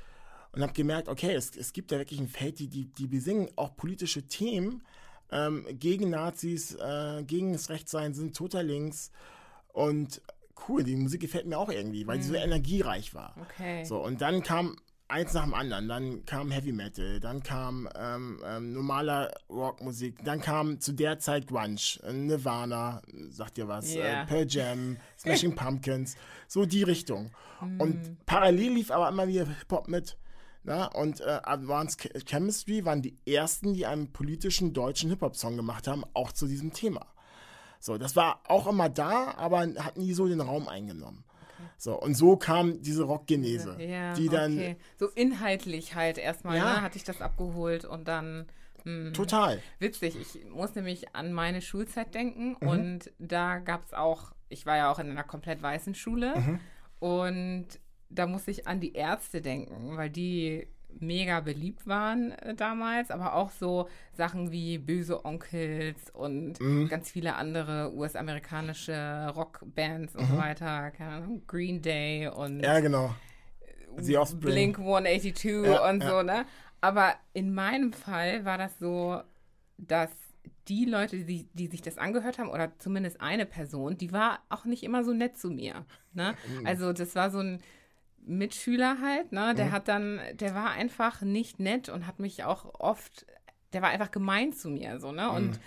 und 0.51 0.61
habe 0.61 0.73
gemerkt, 0.73 1.07
okay, 1.07 1.33
es, 1.33 1.55
es 1.55 1.73
gibt 1.73 1.91
da 1.91 1.97
wirklich 1.97 2.19
ein 2.19 2.27
Feld, 2.27 2.59
die, 2.59 2.67
die, 2.67 2.85
die 2.85 3.07
besingen 3.07 3.49
auch 3.55 3.75
politische 3.75 4.27
Themen 4.27 4.83
ähm, 5.31 5.65
gegen 5.71 6.09
Nazis, 6.09 6.75
äh, 6.75 7.23
gegen 7.23 7.53
das 7.53 7.69
Rechtsein, 7.69 8.13
sind 8.13 8.35
total 8.35 8.65
links 8.65 9.11
und 9.67 10.21
cool, 10.67 10.83
die 10.83 10.95
Musik 10.95 11.21
gefällt 11.21 11.45
mir 11.45 11.57
auch 11.57 11.69
irgendwie, 11.69 12.07
weil 12.07 12.17
mhm. 12.17 12.21
sie 12.21 12.29
so 12.29 12.35
energiereich 12.35 13.13
war. 13.13 13.35
Okay. 13.41 13.85
So, 13.85 14.03
und 14.03 14.21
dann 14.21 14.43
kam 14.43 14.75
eins 15.09 15.33
nach 15.33 15.43
dem 15.43 15.53
anderen. 15.53 15.87
Dann 15.87 16.25
kam 16.25 16.51
Heavy 16.51 16.71
Metal, 16.71 17.19
dann 17.19 17.43
kam 17.43 17.89
ähm, 17.95 18.41
ähm, 18.45 18.73
normaler 18.73 19.31
Rockmusik, 19.49 20.23
dann 20.23 20.41
kam 20.41 20.79
zu 20.79 20.93
der 20.93 21.19
Zeit 21.19 21.47
Grunge, 21.47 21.99
äh, 22.03 22.13
Nirvana, 22.13 23.01
sagt 23.29 23.57
ihr 23.57 23.67
was, 23.67 23.93
yeah. 23.95 24.23
äh, 24.23 24.25
Pearl 24.25 24.45
Jam, 24.47 24.97
Smashing 25.17 25.55
Pumpkins, 25.55 26.15
so 26.47 26.65
die 26.65 26.83
Richtung. 26.83 27.31
Mm. 27.61 27.81
Und 27.81 28.25
parallel 28.25 28.73
lief 28.73 28.91
aber 28.91 29.09
immer 29.09 29.27
wieder 29.27 29.45
Hip-Hop 29.45 29.87
mit. 29.87 30.17
Na? 30.63 30.85
Und 30.85 31.21
äh, 31.21 31.39
Advanced 31.43 32.09
Chemistry 32.27 32.85
waren 32.85 33.01
die 33.01 33.17
ersten, 33.25 33.73
die 33.73 33.85
einen 33.85 34.11
politischen 34.11 34.73
deutschen 34.73 35.09
Hip-Hop-Song 35.09 35.55
gemacht 35.55 35.87
haben, 35.87 36.03
auch 36.13 36.31
zu 36.31 36.47
diesem 36.47 36.73
Thema. 36.73 37.05
So, 37.79 37.97
das 37.97 38.15
war 38.15 38.41
auch 38.47 38.67
immer 38.67 38.89
da, 38.89 39.33
aber 39.37 39.61
hat 39.61 39.97
nie 39.97 40.13
so 40.13 40.27
den 40.27 40.41
Raum 40.41 40.67
eingenommen. 40.67 41.23
So, 41.77 41.99
und 41.99 42.15
so 42.15 42.37
kam 42.37 42.81
diese 42.81 43.03
Rockgenese. 43.03 43.77
Ja, 43.79 44.13
die 44.13 44.29
dann. 44.29 44.53
Okay. 44.53 44.77
So 44.97 45.07
inhaltlich 45.09 45.95
halt 45.95 46.17
erstmal, 46.17 46.57
ja. 46.57 46.75
ne, 46.75 46.81
hatte 46.81 46.97
ich 46.97 47.03
das 47.03 47.21
abgeholt 47.21 47.85
und 47.85 48.07
dann. 48.07 48.47
Mh, 48.83 49.11
Total. 49.11 49.61
Witzig. 49.79 50.15
Ich 50.19 50.49
muss 50.49 50.75
nämlich 50.75 51.15
an 51.15 51.33
meine 51.33 51.61
Schulzeit 51.61 52.13
denken 52.15 52.55
mhm. 52.59 52.67
und 52.67 53.11
da 53.19 53.59
gab 53.59 53.85
es 53.85 53.93
auch, 53.93 54.31
ich 54.47 54.65
war 54.65 54.77
ja 54.77 54.91
auch 54.91 54.99
in 54.99 55.09
einer 55.09 55.23
komplett 55.23 55.61
weißen 55.61 55.95
Schule 55.95 56.33
mhm. 56.37 56.59
und 56.99 57.67
da 58.09 58.25
muss 58.25 58.47
ich 58.47 58.67
an 58.67 58.79
die 58.79 58.93
Ärzte 58.93 59.41
denken, 59.41 59.97
weil 59.97 60.09
die 60.09 60.67
mega 60.99 61.39
beliebt 61.39 61.87
waren 61.87 62.31
äh, 62.31 62.55
damals, 62.55 63.11
aber 63.11 63.35
auch 63.35 63.51
so 63.51 63.87
Sachen 64.13 64.51
wie 64.51 64.77
Böse 64.77 65.23
Onkels 65.25 66.09
und 66.11 66.59
mhm. 66.59 66.87
ganz 66.87 67.11
viele 67.11 67.35
andere 67.35 67.93
US-amerikanische 67.93 69.31
Rockbands 69.35 70.15
und 70.15 70.23
mhm. 70.23 70.35
so 70.35 70.37
weiter, 70.37 70.91
keine 70.91 71.11
Ahnung, 71.11 71.43
Green 71.47 71.81
Day 71.81 72.27
und 72.27 72.61
ja, 72.61 72.79
genau. 72.79 73.13
The 73.97 74.17
Blink 74.35 74.79
182 74.79 75.65
ja, 75.65 75.89
und 75.89 76.03
ja. 76.03 76.09
so, 76.09 76.21
ne? 76.21 76.45
Aber 76.81 77.15
in 77.33 77.53
meinem 77.53 77.91
Fall 77.91 78.45
war 78.45 78.57
das 78.57 78.77
so, 78.79 79.21
dass 79.77 80.09
die 80.67 80.85
Leute, 80.85 81.25
die, 81.25 81.47
die 81.53 81.67
sich 81.67 81.81
das 81.81 81.97
angehört 81.97 82.37
haben, 82.37 82.49
oder 82.49 82.77
zumindest 82.77 83.19
eine 83.19 83.45
Person, 83.45 83.97
die 83.97 84.11
war 84.11 84.39
auch 84.49 84.65
nicht 84.65 84.83
immer 84.83 85.03
so 85.03 85.13
nett 85.13 85.37
zu 85.37 85.49
mir. 85.49 85.85
Ne? 86.13 86.35
Mhm. 86.59 86.67
Also 86.67 86.93
das 86.93 87.15
war 87.15 87.31
so 87.31 87.39
ein, 87.39 87.61
Mitschüler 88.29 88.97
halt, 89.01 89.31
ne? 89.31 89.55
Der 89.55 89.65
mhm. 89.65 89.71
hat 89.71 89.87
dann, 89.87 90.21
der 90.33 90.53
war 90.53 90.71
einfach 90.71 91.21
nicht 91.21 91.59
nett 91.59 91.89
und 91.89 92.05
hat 92.05 92.19
mich 92.19 92.43
auch 92.43 92.79
oft, 92.79 93.25
der 93.73 93.81
war 93.81 93.89
einfach 93.89 94.11
gemein 94.11 94.53
zu 94.53 94.69
mir, 94.69 94.99
so, 94.99 95.11
ne? 95.11 95.31
Und 95.31 95.51
mhm. 95.51 95.59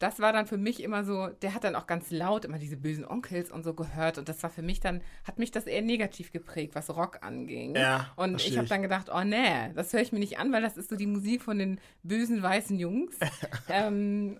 das 0.00 0.18
war 0.18 0.32
dann 0.32 0.46
für 0.46 0.56
mich 0.56 0.82
immer 0.82 1.04
so, 1.04 1.28
der 1.28 1.54
hat 1.54 1.62
dann 1.62 1.76
auch 1.76 1.86
ganz 1.86 2.10
laut 2.10 2.44
immer 2.44 2.58
diese 2.58 2.76
bösen 2.76 3.04
Onkels 3.04 3.52
und 3.52 3.62
so 3.62 3.72
gehört 3.72 4.18
und 4.18 4.28
das 4.28 4.42
war 4.42 4.50
für 4.50 4.62
mich 4.62 4.80
dann, 4.80 5.00
hat 5.24 5.38
mich 5.38 5.52
das 5.52 5.66
eher 5.66 5.82
negativ 5.82 6.32
geprägt, 6.32 6.74
was 6.74 6.90
Rock 6.94 7.18
anging. 7.22 7.76
Ja, 7.76 8.12
und 8.16 8.44
ich 8.44 8.58
habe 8.58 8.68
dann 8.68 8.82
gedacht, 8.82 9.10
oh 9.14 9.22
nee, 9.22 9.72
das 9.74 9.92
höre 9.92 10.00
ich 10.00 10.10
mir 10.10 10.18
nicht 10.18 10.38
an, 10.38 10.52
weil 10.52 10.62
das 10.62 10.76
ist 10.76 10.90
so 10.90 10.96
die 10.96 11.06
Musik 11.06 11.42
von 11.42 11.58
den 11.58 11.80
bösen 12.02 12.42
weißen 12.42 12.78
Jungs. 12.78 13.16
ähm, 13.68 14.38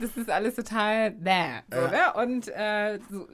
das 0.00 0.16
ist 0.16 0.30
alles 0.30 0.54
total 0.54 1.10
bäh, 1.10 1.60
so, 1.70 1.78
ja. 1.78 1.90
ne? 1.90 2.22
Und 2.22 2.48
äh, 2.48 2.98
so, 3.10 3.28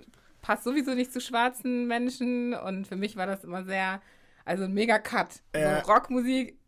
passt 0.45 0.65
sowieso 0.65 0.95
nicht 0.95 1.11
zu 1.11 1.23
schwarzen 1.23 1.87
Menschen 1.87 2.53
und 2.53 2.87
für 2.87 2.97
mich 2.97 3.17
war 3.17 3.27
das 3.27 3.45
immer 3.45 3.65
sehr, 3.65 4.03
also 4.45 4.65
ein 4.65 4.75
mega 4.75 4.99
Cut. 4.99 5.43
Äh, 5.53 5.81
so 5.81 5.91
Rockmusik, 5.91 6.59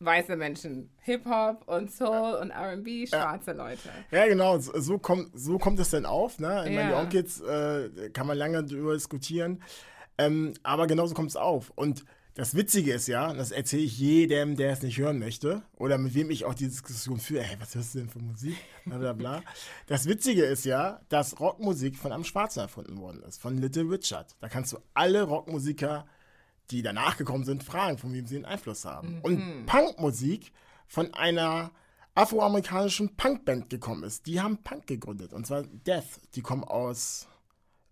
weiße 0.00 0.36
Menschen. 0.36 0.90
Hip-Hop 1.00 1.66
und 1.66 1.90
Soul 1.90 2.34
und 2.34 2.50
RB, 2.50 3.08
schwarze 3.08 3.52
ja. 3.52 3.56
Leute. 3.56 3.88
Ja, 4.10 4.26
genau, 4.26 4.58
so 4.58 4.98
kommt, 4.98 5.30
so 5.32 5.56
kommt 5.56 5.80
es 5.80 5.88
dann 5.90 6.04
auf. 6.04 6.40
Ne? 6.40 6.64
Ich 6.66 6.74
ja. 6.74 6.82
meine, 6.82 6.96
Onkels 6.96 7.40
äh, 7.40 8.10
kann 8.10 8.26
man 8.26 8.36
lange 8.36 8.62
darüber 8.64 8.92
diskutieren. 8.92 9.62
Ähm, 10.18 10.52
aber 10.62 10.86
genauso 10.86 11.14
kommt 11.14 11.30
es 11.30 11.36
auf. 11.36 11.72
Und 11.74 12.04
das 12.34 12.54
Witzige 12.54 12.94
ist 12.94 13.08
ja, 13.08 13.32
das 13.34 13.50
erzähle 13.50 13.82
ich 13.82 13.98
jedem, 13.98 14.56
der 14.56 14.72
es 14.72 14.82
nicht 14.82 14.98
hören 14.98 15.18
möchte, 15.18 15.62
oder 15.76 15.98
mit 15.98 16.14
wem 16.14 16.30
ich 16.30 16.44
auch 16.44 16.54
die 16.54 16.68
Diskussion 16.68 17.18
führe, 17.18 17.42
hey, 17.42 17.56
was 17.60 17.74
hörst 17.74 17.94
du 17.94 17.98
denn 17.98 18.08
für 18.08 18.20
Musik? 18.20 18.56
Bla, 18.86 18.98
bla, 18.98 19.12
bla. 19.12 19.42
Das 19.86 20.06
Witzige 20.06 20.44
ist 20.44 20.64
ja, 20.64 21.00
dass 21.08 21.40
Rockmusik 21.40 21.96
von 21.96 22.12
einem 22.12 22.24
Schwarzen 22.24 22.60
erfunden 22.60 22.98
worden 22.98 23.22
ist, 23.22 23.40
von 23.40 23.58
Little 23.58 23.84
Richard. 23.84 24.34
Da 24.40 24.48
kannst 24.48 24.72
du 24.72 24.78
alle 24.94 25.22
Rockmusiker, 25.22 26.06
die 26.70 26.82
danach 26.82 27.16
gekommen 27.16 27.44
sind, 27.44 27.64
fragen, 27.64 27.98
von 27.98 28.12
wem 28.12 28.26
sie 28.26 28.36
einen 28.36 28.46
Einfluss 28.46 28.84
haben. 28.84 29.16
Mhm. 29.16 29.20
Und 29.20 29.66
Punkmusik 29.66 30.52
von 30.86 31.12
einer 31.14 31.70
afroamerikanischen 32.14 33.16
Punkband 33.16 33.70
gekommen 33.70 34.04
ist. 34.04 34.26
Die 34.26 34.40
haben 34.40 34.62
Punk 34.62 34.86
gegründet, 34.86 35.32
und 35.32 35.46
zwar 35.46 35.62
Death. 35.62 36.20
Die 36.34 36.42
kommen 36.42 36.64
aus 36.64 37.26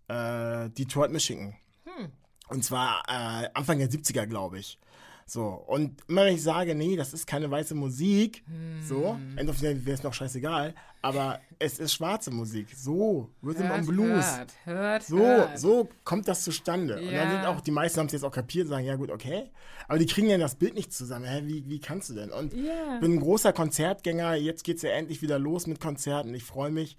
äh, 0.07 0.69
Detroit, 0.69 1.11
Michigan. 1.11 1.55
Hm. 1.85 2.11
Und 2.51 2.63
zwar 2.63 3.03
äh, 3.07 3.49
Anfang 3.53 3.79
der 3.79 3.89
70er, 3.89 4.25
glaube 4.25 4.59
ich. 4.59 4.77
So, 5.25 5.45
und 5.45 6.01
immer 6.09 6.25
wenn 6.25 6.35
ich 6.35 6.43
sage, 6.43 6.75
nee, 6.75 6.97
das 6.97 7.13
ist 7.13 7.25
keine 7.25 7.49
weiße 7.49 7.73
Musik, 7.73 8.43
hm. 8.45 8.85
so, 8.85 9.17
entweder 9.37 9.85
wäre 9.85 9.95
es 9.95 10.03
noch 10.03 10.13
scheißegal, 10.13 10.75
aber 11.01 11.39
es 11.57 11.79
ist 11.79 11.93
schwarze 11.93 12.31
Musik. 12.31 12.67
So, 12.75 13.29
Rhythm 13.41 13.63
hört, 13.63 13.71
and 13.71 13.87
Blues. 13.87 14.25
Hört, 14.25 14.53
hört, 14.65 15.03
so, 15.03 15.17
hört. 15.19 15.57
so 15.57 15.89
kommt 16.03 16.27
das 16.27 16.43
zustande. 16.43 17.01
Ja. 17.01 17.07
Und 17.07 17.15
dann 17.15 17.31
sind 17.31 17.45
auch, 17.45 17.61
die 17.61 17.71
meisten 17.71 17.99
haben 17.99 18.07
es 18.07 18.11
jetzt 18.11 18.25
auch 18.25 18.31
kapiert, 18.31 18.67
sagen, 18.67 18.85
ja 18.85 18.97
gut, 18.97 19.09
okay. 19.09 19.49
Aber 19.87 19.99
die 19.99 20.05
kriegen 20.05 20.27
ja 20.27 20.37
das 20.37 20.55
Bild 20.55 20.73
nicht 20.73 20.91
zusammen. 20.91 21.23
Hä, 21.23 21.43
wie, 21.45 21.63
wie 21.69 21.79
kannst 21.79 22.09
du 22.09 22.13
denn? 22.15 22.31
Und 22.31 22.53
yeah. 22.53 22.99
bin 22.99 23.13
ein 23.13 23.19
großer 23.21 23.53
Konzertgänger, 23.53 24.35
jetzt 24.35 24.65
geht 24.65 24.77
es 24.77 24.81
ja 24.81 24.89
endlich 24.89 25.21
wieder 25.21 25.39
los 25.39 25.65
mit 25.65 25.79
Konzerten, 25.79 26.33
ich 26.33 26.43
freue 26.43 26.71
mich. 26.71 26.97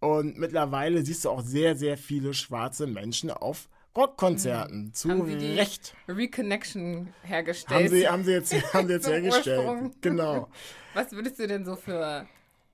Und 0.00 0.36
mittlerweile 0.36 1.04
siehst 1.04 1.24
du 1.24 1.30
auch 1.30 1.42
sehr, 1.42 1.76
sehr 1.76 1.96
viele 1.96 2.34
schwarze 2.34 2.88
Menschen 2.88 3.30
auf 3.30 3.68
Rockkonzerten. 3.96 4.84
Mhm. 4.86 4.94
Zu 4.94 5.10
haben 5.10 5.26
Sie 5.26 5.36
die 5.36 5.54
Recht. 5.54 5.94
Reconnection 6.08 7.12
hergestellt. 7.22 7.84
Haben 7.84 7.88
Sie, 7.88 8.08
haben 8.08 8.24
Sie 8.24 8.32
jetzt, 8.32 8.52
haben 8.74 8.88
Sie 8.88 8.94
jetzt 8.94 9.08
hergestellt. 9.08 9.58
Ursprung. 9.58 9.94
Genau. 10.00 10.48
Was 10.94 11.12
würdest 11.12 11.38
du 11.38 11.46
denn 11.46 11.64
so 11.64 11.76
für 11.76 12.26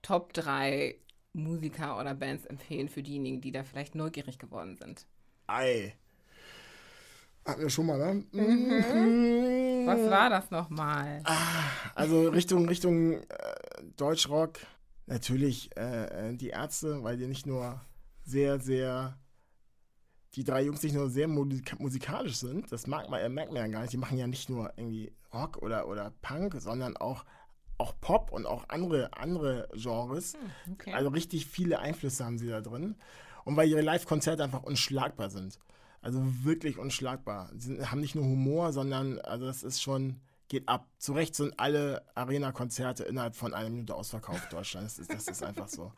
Top 0.02 0.32
3 0.32 0.96
Musiker 1.32 1.98
oder 1.98 2.14
Bands 2.14 2.44
empfehlen 2.46 2.88
für 2.88 3.02
diejenigen, 3.02 3.40
die 3.40 3.52
da 3.52 3.62
vielleicht 3.62 3.94
neugierig 3.94 4.38
geworden 4.38 4.76
sind? 4.76 5.06
Ei. 5.46 5.94
Hatten 7.44 7.62
wir 7.62 7.70
schon 7.70 7.86
mal, 7.86 7.98
ne? 7.98 8.24
Mhm. 8.32 9.86
Was 9.86 10.10
war 10.10 10.28
das 10.28 10.50
nochmal? 10.50 11.22
Ah, 11.24 11.34
also 11.94 12.28
Richtung, 12.28 12.68
Richtung 12.68 13.14
äh, 13.14 13.24
Deutschrock 13.96 14.58
natürlich 15.06 15.74
äh, 15.76 16.34
die 16.34 16.48
Ärzte, 16.48 17.02
weil 17.02 17.16
die 17.16 17.26
nicht 17.26 17.46
nur 17.46 17.80
sehr, 18.22 18.60
sehr, 18.60 19.16
die 20.34 20.44
drei 20.44 20.62
Jungs 20.62 20.82
nicht 20.82 20.94
nur 20.94 21.08
sehr 21.08 21.28
musikalisch 21.28 22.36
sind, 22.36 22.70
das 22.70 22.86
mag 22.86 23.08
man, 23.08 23.32
merkt 23.32 23.52
man 23.52 23.62
ja 23.62 23.68
gar 23.68 23.80
nicht, 23.80 23.92
die 23.92 23.98
machen 23.98 24.18
ja 24.18 24.26
nicht 24.26 24.48
nur 24.50 24.72
irgendwie 24.76 25.12
Rock 25.32 25.58
oder, 25.58 25.88
oder 25.88 26.12
Punk, 26.22 26.56
sondern 26.60 26.96
auch, 26.96 27.24
auch 27.78 27.94
Pop 28.00 28.30
und 28.32 28.46
auch 28.46 28.68
andere, 28.68 29.10
andere 29.14 29.68
Genres. 29.74 30.34
Hm, 30.34 30.72
okay. 30.72 30.92
Also 30.92 31.10
richtig 31.10 31.46
viele 31.46 31.78
Einflüsse 31.78 32.24
haben 32.24 32.38
sie 32.38 32.48
da 32.48 32.60
drin. 32.60 32.96
Und 33.44 33.56
weil 33.56 33.68
ihre 33.68 33.80
Live-Konzerte 33.80 34.44
einfach 34.44 34.62
unschlagbar 34.62 35.30
sind. 35.30 35.58
Also 36.00 36.22
wirklich 36.44 36.78
unschlagbar. 36.78 37.50
Sie 37.56 37.84
haben 37.84 38.00
nicht 38.00 38.14
nur 38.14 38.24
Humor, 38.24 38.72
sondern 38.72 39.18
also 39.20 39.46
das 39.46 39.62
ist 39.62 39.80
schon, 39.82 40.20
geht 40.48 40.68
ab. 40.68 40.86
Zu 40.98 41.14
Recht 41.14 41.34
sind 41.34 41.58
alle 41.58 42.04
Arena-Konzerte 42.14 43.04
innerhalb 43.04 43.34
von 43.34 43.54
einer 43.54 43.70
Minute 43.70 43.94
ausverkauft 43.94 44.52
Deutschland. 44.52 44.86
Das 44.86 44.98
ist, 44.98 45.12
das 45.12 45.26
ist 45.26 45.42
einfach 45.42 45.68
so. 45.68 45.92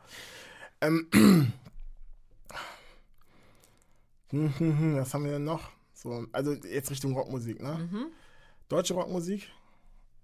Ähm, 0.79 1.53
was 4.31 5.13
haben 5.13 5.25
wir 5.25 5.31
denn 5.31 5.43
noch? 5.43 5.69
So, 5.93 6.25
also 6.31 6.53
jetzt 6.53 6.89
Richtung 6.89 7.13
Rockmusik, 7.13 7.61
ne? 7.61 7.89
Mhm. 7.91 8.07
Deutsche 8.69 8.93
Rockmusik? 8.93 9.49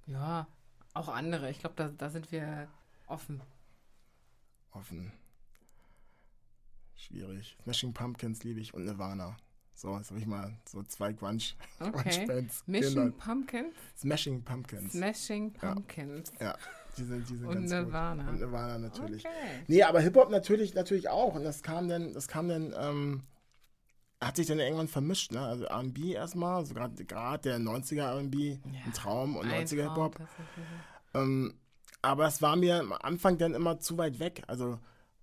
Ja, 0.05 0.47
auch 0.93 1.09
andere. 1.09 1.49
Ich 1.51 1.59
glaube, 1.59 1.75
da, 1.75 1.89
da 1.89 2.09
sind 2.09 2.31
wir 2.31 2.67
offen. 3.07 3.41
Offen. 4.71 5.11
Schwierig. 6.95 7.57
Smashing 7.63 7.93
Pumpkins 7.93 8.43
liebe 8.43 8.59
ich 8.59 8.73
und 8.73 8.85
Nirvana. 8.85 9.37
So, 9.73 9.95
jetzt 9.95 10.09
habe 10.09 10.19
ich 10.19 10.25
mal 10.25 10.57
so 10.67 10.81
zwei 10.83 11.13
Grunge, 11.13 11.43
okay. 11.79 12.25
Bands. 12.25 12.63
Smashing 12.65 13.13
Pumpkins? 13.13 13.75
Smashing 13.99 14.43
Pumpkins. 14.43 14.91
Smashing 14.93 15.53
Pumpkins. 15.53 16.31
Ja, 16.39 16.45
ja. 16.47 16.57
die 16.97 17.03
sind, 17.03 17.29
die 17.29 17.35
sind 17.35 17.47
und 17.47 17.53
ganz 17.53 17.69
Nirvana. 17.69 18.23
gut. 18.23 18.31
Und 18.31 18.39
Nirvana 18.39 18.77
natürlich. 18.79 19.23
Okay. 19.23 19.63
Nee, 19.67 19.83
aber 19.83 19.99
Hip-Hop 19.99 20.31
natürlich, 20.31 20.73
natürlich 20.73 21.09
auch. 21.09 21.35
Und 21.35 21.43
das 21.43 21.61
kam 21.61 21.87
dann, 21.87 22.13
das 22.13 22.27
kam 22.27 22.47
dann, 22.47 22.73
ähm, 22.75 23.21
hat 24.21 24.35
sich 24.35 24.47
dann 24.47 24.59
irgendwann 24.59 24.87
vermischt, 24.87 25.31
ne? 25.31 25.41
Also 25.41 25.65
R&B 25.65 26.13
erstmal, 26.13 26.65
so 26.65 26.73
gerade 26.73 27.41
der 27.43 27.59
90er 27.59 28.15
R&B, 28.15 28.51
ja, 28.51 28.57
ein 28.85 28.93
Traum 28.93 29.35
und 29.35 29.47
90er 29.47 29.83
Hip-Hop. 29.83 30.15
Ähm, 31.13 31.53
aber 32.01 32.27
es 32.27 32.41
war 32.41 32.55
mir 32.55 32.79
am 32.79 32.93
Anfang 32.93 33.37
dann 33.37 33.53
immer 33.53 33.79
zu 33.79 33.97
weit 33.97 34.19
weg. 34.19 34.43
Also 34.47 34.79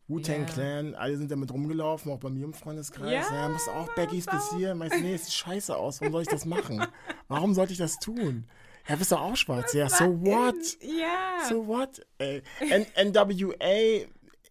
Wu-Tang 0.07 0.41
yeah. 0.41 0.47
Clan, 0.47 0.95
alle 0.95 1.17
sind 1.17 1.31
damit 1.31 1.51
rumgelaufen, 1.51 2.13
auch 2.13 2.19
bei 2.19 2.31
mir 2.31 2.45
im 2.45 2.53
Freundeskreis. 2.53 3.27
Ja, 3.31 3.35
ja 3.35 3.49
muss 3.49 3.69
auch 3.69 3.93
Beckys 3.95 4.27
bis 4.27 4.53
hier. 4.57 4.75
Meinst 4.75 5.01
nee, 5.01 5.15
es 5.15 5.27
sieht 5.27 5.35
scheiße 5.35 5.75
aus. 5.77 6.01
Warum 6.01 6.13
soll 6.13 6.23
ich 6.23 6.29
das 6.29 6.45
machen? 6.45 6.87
Warum 7.29 7.55
sollte 7.55 7.73
ich 7.73 7.79
das 7.79 7.99
tun? 7.99 8.47
Ja, 8.87 8.97
bist 8.97 9.13
du 9.13 9.17
auch 9.17 9.35
schwarz? 9.35 9.73
Ja, 9.73 9.89
so 9.89 10.21
what? 10.21 10.55
Ja. 10.83 11.49
So 11.49 11.67
what? 11.67 12.05
Ey. 12.19 12.43
N 12.61 12.87
NWA, 12.97 14.07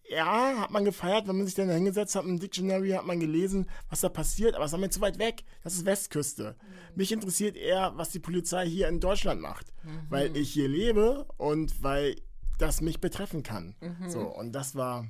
ja, 0.08 0.60
hat 0.60 0.70
man 0.70 0.84
gefeiert, 0.84 1.26
wenn 1.26 1.36
man 1.36 1.46
sich 1.46 1.54
dann 1.54 1.68
da 1.68 1.74
hingesetzt 1.74 2.14
hat, 2.14 2.24
im 2.24 2.38
Dictionary 2.38 2.90
hat 2.90 3.06
man 3.06 3.20
gelesen, 3.20 3.68
was 3.88 4.00
da 4.00 4.08
passiert, 4.08 4.54
aber 4.54 4.64
es 4.64 4.72
war 4.72 4.78
mir 4.78 4.90
zu 4.90 5.00
weit 5.00 5.18
weg. 5.18 5.44
Das 5.62 5.74
ist 5.74 5.86
Westküste. 5.86 6.56
Mhm. 6.60 6.96
Mich 6.96 7.12
interessiert 7.12 7.56
eher, 7.56 7.92
was 7.96 8.10
die 8.10 8.20
Polizei 8.20 8.66
hier 8.66 8.88
in 8.88 9.00
Deutschland 9.00 9.40
macht. 9.40 9.72
Mhm. 9.82 10.06
Weil 10.10 10.36
ich 10.36 10.52
hier 10.52 10.68
lebe 10.68 11.26
und 11.36 11.82
weil 11.82 12.16
das 12.58 12.80
mich 12.80 13.00
betreffen 13.00 13.42
kann. 13.42 13.76
Mhm. 13.80 14.08
So, 14.08 14.20
und 14.20 14.52
das 14.52 14.74
war 14.74 15.08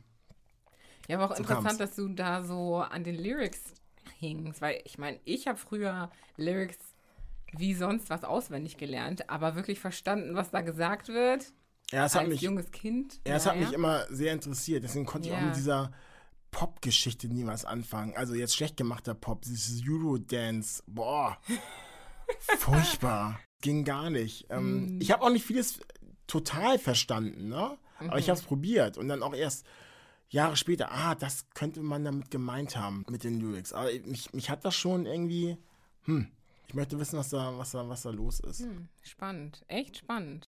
ja, 1.09 1.17
aber 1.17 1.27
auch 1.27 1.37
so 1.37 1.43
interessant, 1.43 1.67
kam's. 1.67 1.79
dass 1.79 1.97
du 1.97 2.09
da 2.09 2.43
so 2.43 2.77
an 2.77 3.05
den 3.05 3.17
Lyrics 3.17 3.75
hingst, 4.19 4.63
weil 4.63 4.81
ich 4.85 4.99
meine, 4.99 5.21
ich 5.25 5.47
habe 5.47 5.59
früher 5.59 6.11
Lyrics 6.37 6.79
wie 7.53 7.75
sonst 7.75 8.11
was 8.11 8.25
auswendig 8.25 8.77
gelernt, 8.79 9.29
aber 9.31 9.55
wirklich 9.55 9.81
verstanden, 9.81 10.35
was 10.35 10.51
da 10.51 10.61
gesagt 10.61 11.09
wird. 11.09 11.53
Ja, 11.93 12.07
es 12.07 12.15
hat 12.15 12.29
mich, 12.29 12.41
junges 12.41 12.71
Kind. 12.71 13.21
Ja, 13.27 13.37
es 13.37 13.47
hat 13.47 13.57
mich 13.57 13.73
immer 13.73 14.07
sehr 14.09 14.33
interessiert. 14.33 14.85
Deswegen 14.85 15.07
konnte 15.07 15.29
ja. 15.29 15.35
ich 15.35 15.41
auch 15.41 15.47
mit 15.47 15.57
dieser 15.57 15.93
Pop-Geschichte 16.51 17.29
nie 17.29 17.47
was 17.47 17.65
anfangen. 17.65 18.15
Also 18.17 18.35
jetzt 18.35 18.55
schlecht 18.55 18.77
gemachter 18.77 19.15
Pop, 19.15 19.43
dieses 19.43 19.83
Eurodance, 19.89 20.83
boah, 20.87 21.39
furchtbar, 22.59 23.41
ging 23.61 23.85
gar 23.85 24.09
nicht. 24.11 24.47
Ähm, 24.51 24.99
mm. 24.99 25.01
Ich 25.01 25.11
habe 25.11 25.23
auch 25.23 25.31
nicht 25.31 25.45
vieles 25.45 25.81
total 26.27 26.79
verstanden, 26.79 27.49
ne? 27.49 27.77
Aber 27.99 28.13
mhm. 28.15 28.19
ich 28.19 28.29
habe 28.29 28.39
es 28.39 28.45
probiert 28.45 28.99
und 28.99 29.09
dann 29.09 29.23
auch 29.23 29.35
erst 29.35 29.67
Jahre 30.29 30.57
später, 30.57 30.91
ah, 30.91 31.15
das 31.15 31.49
könnte 31.51 31.81
man 31.81 32.05
damit 32.05 32.31
gemeint 32.31 32.77
haben 32.77 33.05
mit 33.09 33.25
den 33.25 33.41
Lyrics. 33.41 33.73
Aber 33.73 33.91
mich, 34.05 34.33
mich 34.33 34.51
hat 34.51 34.65
das 34.65 34.75
schon 34.75 35.07
irgendwie, 35.07 35.57
hm, 36.03 36.29
ich 36.67 36.75
möchte 36.75 36.99
wissen, 36.99 37.19
was 37.19 37.31
da, 37.31 37.57
was 37.59 37.73
da, 37.73 37.89
was 37.89 38.03
da 38.03 38.11
los 38.11 38.41
ist. 38.41 38.61
Hm, 38.61 38.89
spannend, 39.03 39.65
echt 39.69 39.99
spannend. 39.99 40.45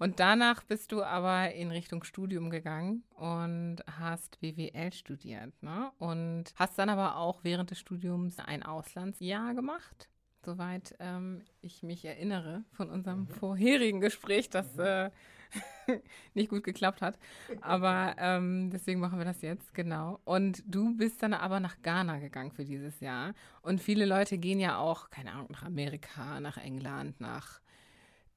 Und 0.00 0.18
danach 0.18 0.64
bist 0.64 0.92
du 0.92 1.02
aber 1.02 1.52
in 1.52 1.70
Richtung 1.70 2.02
Studium 2.04 2.48
gegangen 2.48 3.04
und 3.16 3.76
hast 3.86 4.40
BWL 4.40 4.92
studiert, 4.92 5.52
ne? 5.62 5.92
Und 5.98 6.54
hast 6.56 6.78
dann 6.78 6.88
aber 6.88 7.16
auch 7.16 7.44
während 7.44 7.70
des 7.70 7.78
Studiums 7.78 8.38
ein 8.38 8.62
Auslandsjahr 8.62 9.54
gemacht 9.54 10.08
soweit 10.42 10.94
ähm, 11.00 11.42
ich 11.60 11.82
mich 11.82 12.04
erinnere 12.04 12.64
von 12.72 12.88
unserem 12.88 13.20
mhm. 13.20 13.28
vorherigen 13.28 14.00
Gespräch, 14.00 14.48
das 14.48 14.74
mhm. 14.76 14.80
äh, 14.80 15.10
nicht 16.34 16.48
gut 16.48 16.64
geklappt 16.64 17.02
hat. 17.02 17.18
Aber 17.60 18.14
ähm, 18.18 18.70
deswegen 18.70 19.00
machen 19.00 19.18
wir 19.18 19.26
das 19.26 19.42
jetzt, 19.42 19.74
genau. 19.74 20.20
Und 20.24 20.62
du 20.66 20.96
bist 20.96 21.22
dann 21.22 21.34
aber 21.34 21.60
nach 21.60 21.82
Ghana 21.82 22.18
gegangen 22.20 22.52
für 22.52 22.64
dieses 22.64 23.00
Jahr. 23.00 23.34
Und 23.62 23.80
viele 23.80 24.06
Leute 24.06 24.38
gehen 24.38 24.60
ja 24.60 24.78
auch, 24.78 25.10
keine 25.10 25.32
Ahnung, 25.32 25.48
nach 25.50 25.64
Amerika, 25.64 26.40
nach 26.40 26.56
England, 26.56 27.20
nach 27.20 27.60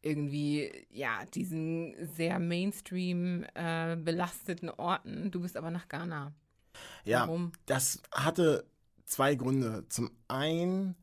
irgendwie, 0.03 0.71
ja, 0.91 1.25
diesen 1.33 1.95
sehr 2.15 2.37
Mainstream 2.39 3.45
äh, 3.55 3.95
belasteten 3.95 4.69
Orten. 4.69 5.31
Du 5.31 5.41
bist 5.41 5.57
aber 5.57 5.71
nach 5.71 5.87
Ghana. 5.87 6.33
Ja, 7.05 7.21
Warum? 7.21 7.51
das 7.65 8.01
hatte 8.11 8.65
zwei 9.05 9.35
Gründe. 9.35 9.85
Zum 9.89 10.11
einen 10.27 10.95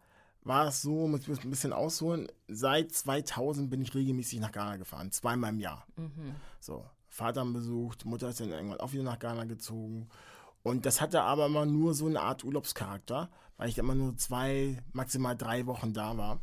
war 0.43 0.69
es 0.69 0.83
so, 0.83 1.07
muss 1.09 1.27
ich 1.27 1.45
ein 1.45 1.51
bisschen 1.51 1.73
ausholen, 1.73 2.29
seit 2.49 2.93
2000 2.93 3.71
bin 3.71 3.81
ich 3.83 3.95
regelmäßig 3.95 4.41
nach 4.41 4.53
Ghana 4.53 4.77
gefahren, 4.77 5.13
zweimal 5.13 5.51
im 5.51 5.61
Jahr. 5.61 5.87
Mhm. 5.97 6.35
So, 6.61 6.85
Vater 7.09 7.45
besucht, 7.45 8.05
Mutter 8.05 8.29
ist 8.29 8.41
dann 8.41 8.51
irgendwann 8.51 8.81
auch 8.81 8.93
wieder 8.93 9.03
nach 9.03 9.19
Ghana 9.19 9.45
gezogen. 9.45 10.09
Und 10.63 10.87
das 10.87 11.01
hatte 11.01 11.23
aber 11.23 11.47
immer 11.47 11.67
nur 11.67 11.95
so 11.95 12.07
eine 12.07 12.21
Art 12.21 12.45
Urlaubscharakter, 12.45 13.31
weil 13.57 13.69
ich 13.69 13.79
immer 13.79 13.95
nur 13.95 14.17
zwei, 14.17 14.83
maximal 14.93 15.37
drei 15.37 15.67
Wochen 15.67 15.93
da 15.93 16.17
war. 16.17 16.41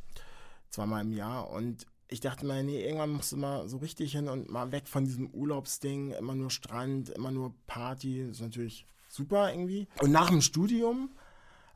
Zweimal 0.70 1.04
im 1.04 1.12
Jahr. 1.12 1.50
Und 1.50 1.86
ich 2.10 2.22
dachte 2.22 2.46
mir, 2.46 2.64
nee, 2.64 2.84
irgendwann 2.84 3.12
musst 3.12 3.32
du 3.32 3.38
mal 3.38 3.68
so 3.68 3.78
richtig 3.78 4.14
hin 4.14 4.30
und 4.30 4.50
mal 4.50 4.72
weg 4.72 4.88
von 4.88 5.04
diesem 5.04 5.30
Urlaubsding. 5.30 6.12
Immer 6.12 6.36
nur 6.36 6.50
Strand, 6.50 7.10
immer 7.10 7.32
nur 7.32 7.54
Party. 7.68 8.26
Das 8.26 8.38
ist 8.38 8.42
natürlich 8.42 8.86
super 9.10 9.52
irgendwie. 9.52 9.88
Und 10.02 10.12
nach 10.12 10.30
dem 10.30 10.42
Studium, 10.42 11.10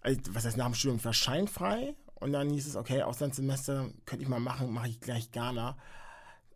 also 0.01 0.19
was 0.29 0.45
heißt 0.45 0.57
nach 0.57 0.67
dem 0.67 0.75
Studium, 0.75 0.97
ich 0.97 1.05
war 1.05 1.13
scheinfrei 1.13 1.95
und 2.15 2.31
dann 2.31 2.49
hieß 2.49 2.67
es, 2.67 2.75
okay, 2.75 3.01
Auslandssemester 3.01 3.89
könnte 4.05 4.23
ich 4.23 4.29
mal 4.29 4.39
machen, 4.39 4.71
mache 4.71 4.87
ich 4.87 5.01
gleich 5.01 5.31
Ghana, 5.31 5.75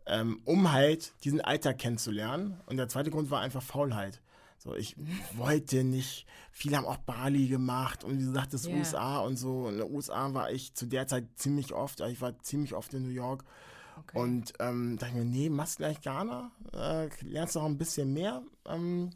ähm, 0.06 0.40
um 0.44 0.72
halt 0.72 1.12
diesen 1.24 1.40
Alltag 1.40 1.78
kennenzulernen. 1.78 2.60
Und 2.66 2.78
der 2.78 2.88
zweite 2.88 3.10
Grund 3.10 3.30
war 3.30 3.40
einfach 3.40 3.62
Faulheit. 3.62 4.22
So, 4.66 4.74
ich 4.74 4.96
wollte 5.36 5.84
nicht, 5.84 6.26
viele 6.50 6.76
haben 6.76 6.84
auch 6.84 6.98
Bali 6.98 7.48
gemacht 7.48 8.04
und 8.04 8.18
wie 8.18 8.24
gesagt, 8.24 8.52
das 8.52 8.66
yeah. 8.66 8.78
USA 8.78 9.18
und 9.20 9.36
so. 9.36 9.68
In 9.68 9.78
den 9.78 9.90
USA 9.90 10.34
war 10.34 10.50
ich 10.50 10.74
zu 10.74 10.86
der 10.86 11.06
Zeit 11.06 11.26
ziemlich 11.36 11.72
oft, 11.72 12.00
also 12.00 12.12
ich 12.12 12.20
war 12.20 12.38
ziemlich 12.40 12.74
oft 12.74 12.92
in 12.92 13.04
New 13.04 13.14
York. 13.14 13.44
Okay. 13.98 14.18
Und 14.18 14.52
ähm, 14.60 14.98
dachte 14.98 15.12
ich 15.12 15.18
mir, 15.18 15.24
nee, 15.24 15.48
machst 15.48 15.78
gleich 15.78 16.02
Ghana, 16.02 16.50
äh, 16.74 17.08
lernst 17.22 17.54
noch 17.54 17.64
ein 17.64 17.78
bisschen 17.78 18.12
mehr. 18.12 18.42
Ähm, 18.66 19.10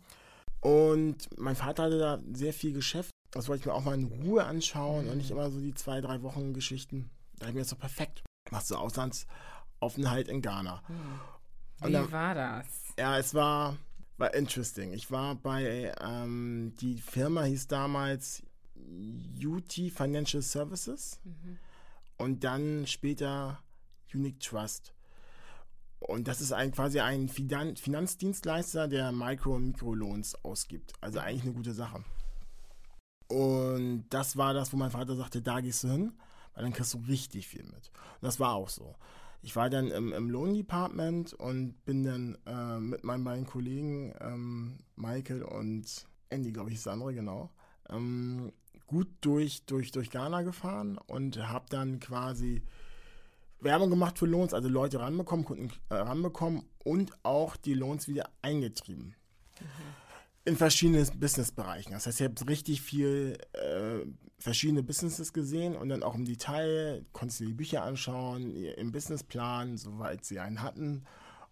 und 0.61 1.29
mein 1.39 1.57
Vater 1.57 1.85
hatte 1.85 1.99
da 1.99 2.19
sehr 2.33 2.55
viel 2.55 2.73
Geschäft 2.73 3.11
das 3.31 3.49
wollte 3.49 3.61
ich 3.61 3.67
mir 3.67 3.75
auch 3.75 3.85
mal 3.85 3.95
in 3.95 4.05
Ruhe 4.05 4.45
anschauen 4.45 5.05
mhm. 5.05 5.13
und 5.13 5.17
nicht 5.19 5.31
immer 5.31 5.51
so 5.51 5.61
die 5.61 5.75
zwei, 5.75 6.01
drei 6.01 6.23
Wochen 6.23 6.53
Geschichten. 6.53 7.11
Da 7.39 7.49
ich 7.49 7.55
mir 7.55 7.65
so 7.65 7.77
perfekt. 7.77 8.23
Machst 8.51 8.71
du 8.71 8.77
Auslandsaufenthalt 8.77 10.29
in 10.29 10.43
Ghana. 10.43 10.83
Mhm. 10.89 11.87
Wie 11.87 11.93
dann, 11.93 12.13
war 12.13 12.35
das? 12.35 12.67
Ja, 12.99 13.19
es 13.19 13.33
war, 13.35 13.77
war 14.21 14.35
interesting. 14.35 14.93
Ich 14.93 15.11
war 15.11 15.35
bei, 15.35 15.93
ähm, 16.01 16.75
die 16.81 16.99
Firma 16.99 17.45
hieß 17.45 17.67
damals 17.67 18.43
UT 19.45 19.73
Financial 19.73 20.43
Services 20.43 21.21
mhm. 21.25 21.59
und 22.19 22.45
dann 22.45 22.87
später 22.87 23.63
Unique 24.13 24.41
Trust. 24.41 24.95
Und 26.01 26.29
das 26.29 26.41
ist 26.41 26.53
ein, 26.53 26.73
quasi 26.73 27.01
ein 27.01 27.29
Finanzdienstleister, 27.29 28.89
der 28.89 29.13
Micro- 29.13 29.55
und 29.55 29.67
Mikroloans 29.67 30.35
ausgibt. 30.45 30.95
Also 31.01 31.19
eigentlich 31.19 31.43
eine 31.43 31.53
gute 31.53 31.75
Sache. 31.75 32.03
Und 33.29 34.07
das 34.11 34.37
war 34.37 34.55
das, 34.55 34.73
wo 34.73 34.77
mein 34.77 34.91
Vater 34.91 35.15
sagte, 35.15 35.43
da 35.43 35.61
gehst 35.61 35.85
du 35.85 35.89
hin, 35.89 36.13
weil 36.55 36.65
dann 36.65 36.73
kriegst 36.73 36.95
du 36.95 36.99
richtig 37.07 37.47
viel 37.47 37.63
mit. 37.65 37.75
Und 37.75 38.23
das 38.23 38.41
war 38.41 38.55
auch 38.55 38.69
so. 38.69 38.97
Ich 39.43 39.57
war 39.57 39.71
dann 39.71 39.91
im, 39.91 40.13
im 40.13 40.31
Lohndepartment 40.31 41.33
und 41.35 41.85
bin 41.85 42.05
dann 42.05 42.39
äh, 42.47 42.79
mit 42.79 43.05
meinen 43.05 43.25
beiden 43.25 43.47
Kollegen, 43.47 44.13
ähm, 44.21 44.79
Michael 44.97 45.43
und 45.43 46.07
Andy, 46.29 46.53
glaube 46.53 46.71
ich, 46.71 46.77
ist 46.77 46.87
der 46.87 46.93
andere, 46.93 47.15
genau, 47.15 47.51
ähm, 47.89 48.53
gut 48.87 49.09
durch, 49.23 49.65
durch, 49.67 49.93
durch 49.93 50.11
Ghana 50.11 50.43
gefahren 50.43 50.99
und 51.07 51.39
habe 51.39 51.67
dann 51.71 52.01
quasi 52.01 52.63
Werbung 53.61 53.91
gemacht 53.91 54.19
für 54.19 54.27
Lohns, 54.27 54.55
also 54.55 54.69
Leute 54.69 55.01
ranbekommen, 55.01 55.45
Kunden 55.45 55.71
äh, 55.89 55.95
ranbekommen 55.95 56.65
und 56.85 57.13
auch 57.23 57.57
die 57.57 57.75
Lohns 57.75 58.09
wieder 58.09 58.31
eingetrieben. 58.43 59.15
In 60.45 60.57
verschiedenen 60.57 61.07
Businessbereichen. 61.19 61.93
Das 61.93 62.07
heißt, 62.07 62.21
ich 62.21 62.27
habe 62.27 62.49
richtig 62.49 62.81
viel 62.81 63.37
äh, 63.53 64.07
verschiedene 64.39 64.83
Businesses 64.83 65.33
gesehen 65.33 65.77
und 65.77 65.91
dann 65.91 66.03
auch 66.03 66.15
im 66.15 66.25
Detail 66.25 67.05
konntest 67.13 67.41
du 67.41 67.45
die 67.45 67.53
Bücher 67.53 67.83
anschauen, 67.83 68.57
im 68.57 68.91
Businessplan, 68.91 69.77
soweit 69.77 70.25
sie 70.25 70.41
einen 70.41 70.63
hatten. 70.63 71.05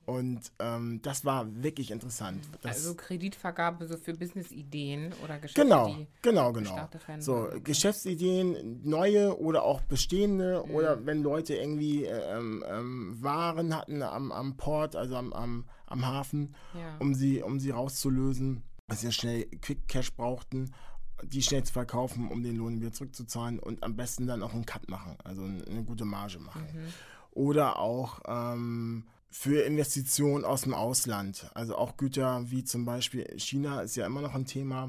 Und 0.07 0.53
ähm, 0.59 1.01
das 1.03 1.27
war 1.27 1.63
wirklich 1.63 1.91
interessant. 1.91 2.43
Das 2.63 2.77
also 2.77 2.95
Kreditvergabe 2.95 3.87
so 3.87 3.99
für 3.99 4.15
Businessideen 4.15 5.13
oder 5.23 5.39
Geschäfte, 5.39 5.61
genau, 5.61 5.95
genau, 6.23 6.53
genau. 6.55 6.77
Werden, 6.77 7.21
so 7.21 7.41
okay. 7.41 7.61
Geschäftsideen, 7.61 8.81
neue 8.85 9.39
oder 9.39 9.65
auch 9.65 9.83
bestehende 9.83 10.65
mhm. 10.65 10.75
oder 10.75 11.05
wenn 11.05 11.23
Leute 11.23 11.57
irgendwie 11.57 12.07
ähm, 12.07 12.65
ähm, 12.67 13.23
Waren 13.23 13.77
hatten 13.77 14.03
am, 14.03 14.33
am 14.33 14.57
Port, 14.57 14.97
also 14.97 15.15
am, 15.15 15.35
am, 15.35 15.69
am 15.85 16.07
Hafen, 16.07 16.55
ja. 16.73 16.97
um 17.01 17.13
sie 17.13 17.43
um 17.43 17.61
sie 17.61 17.69
rauszulösen 17.69 18.63
sie 18.97 19.13
schnell 19.13 19.45
Quick 19.61 19.87
Cash 19.89 20.15
brauchten, 20.15 20.75
die 21.23 21.43
schnell 21.43 21.65
zu 21.65 21.73
verkaufen, 21.73 22.29
um 22.29 22.43
den 22.43 22.57
Lohn 22.57 22.81
wieder 22.81 22.93
zurückzuzahlen 22.93 23.59
und 23.59 23.83
am 23.83 23.97
besten 23.97 24.27
dann 24.27 24.43
auch 24.43 24.55
einen 24.55 24.67
Cut 24.67 24.89
machen, 24.89 25.17
also 25.25 25.43
eine 25.43 25.85
gute 25.85 26.05
Marge 26.05 26.39
machen. 26.39 26.63
Mhm. 26.63 26.93
Oder 27.33 27.79
auch 27.79 28.21
ähm, 28.27 29.05
für 29.31 29.63
Investitionen 29.63 30.45
aus 30.45 30.63
dem 30.63 30.75
Ausland, 30.75 31.51
also 31.55 31.77
auch 31.77 31.97
Güter 31.97 32.51
wie 32.51 32.65
zum 32.65 32.85
Beispiel 32.85 33.27
China 33.39 33.81
ist 33.83 33.97
ja 33.97 34.07
immer 34.07 34.23
noch 34.23 34.35
ein 34.35 34.47
Thema, 34.47 34.89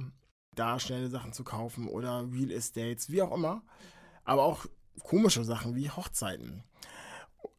da 0.56 0.80
schnelle 0.80 1.10
Sachen 1.10 1.34
zu 1.34 1.44
kaufen 1.44 1.88
oder 1.88 2.28
Real 2.32 2.52
Estates, 2.52 3.10
wie 3.10 3.22
auch 3.22 3.36
immer, 3.36 3.64
aber 4.24 4.44
auch 4.44 4.66
komische 5.04 5.44
Sachen 5.44 5.76
wie 5.76 5.90
Hochzeiten 5.90 6.64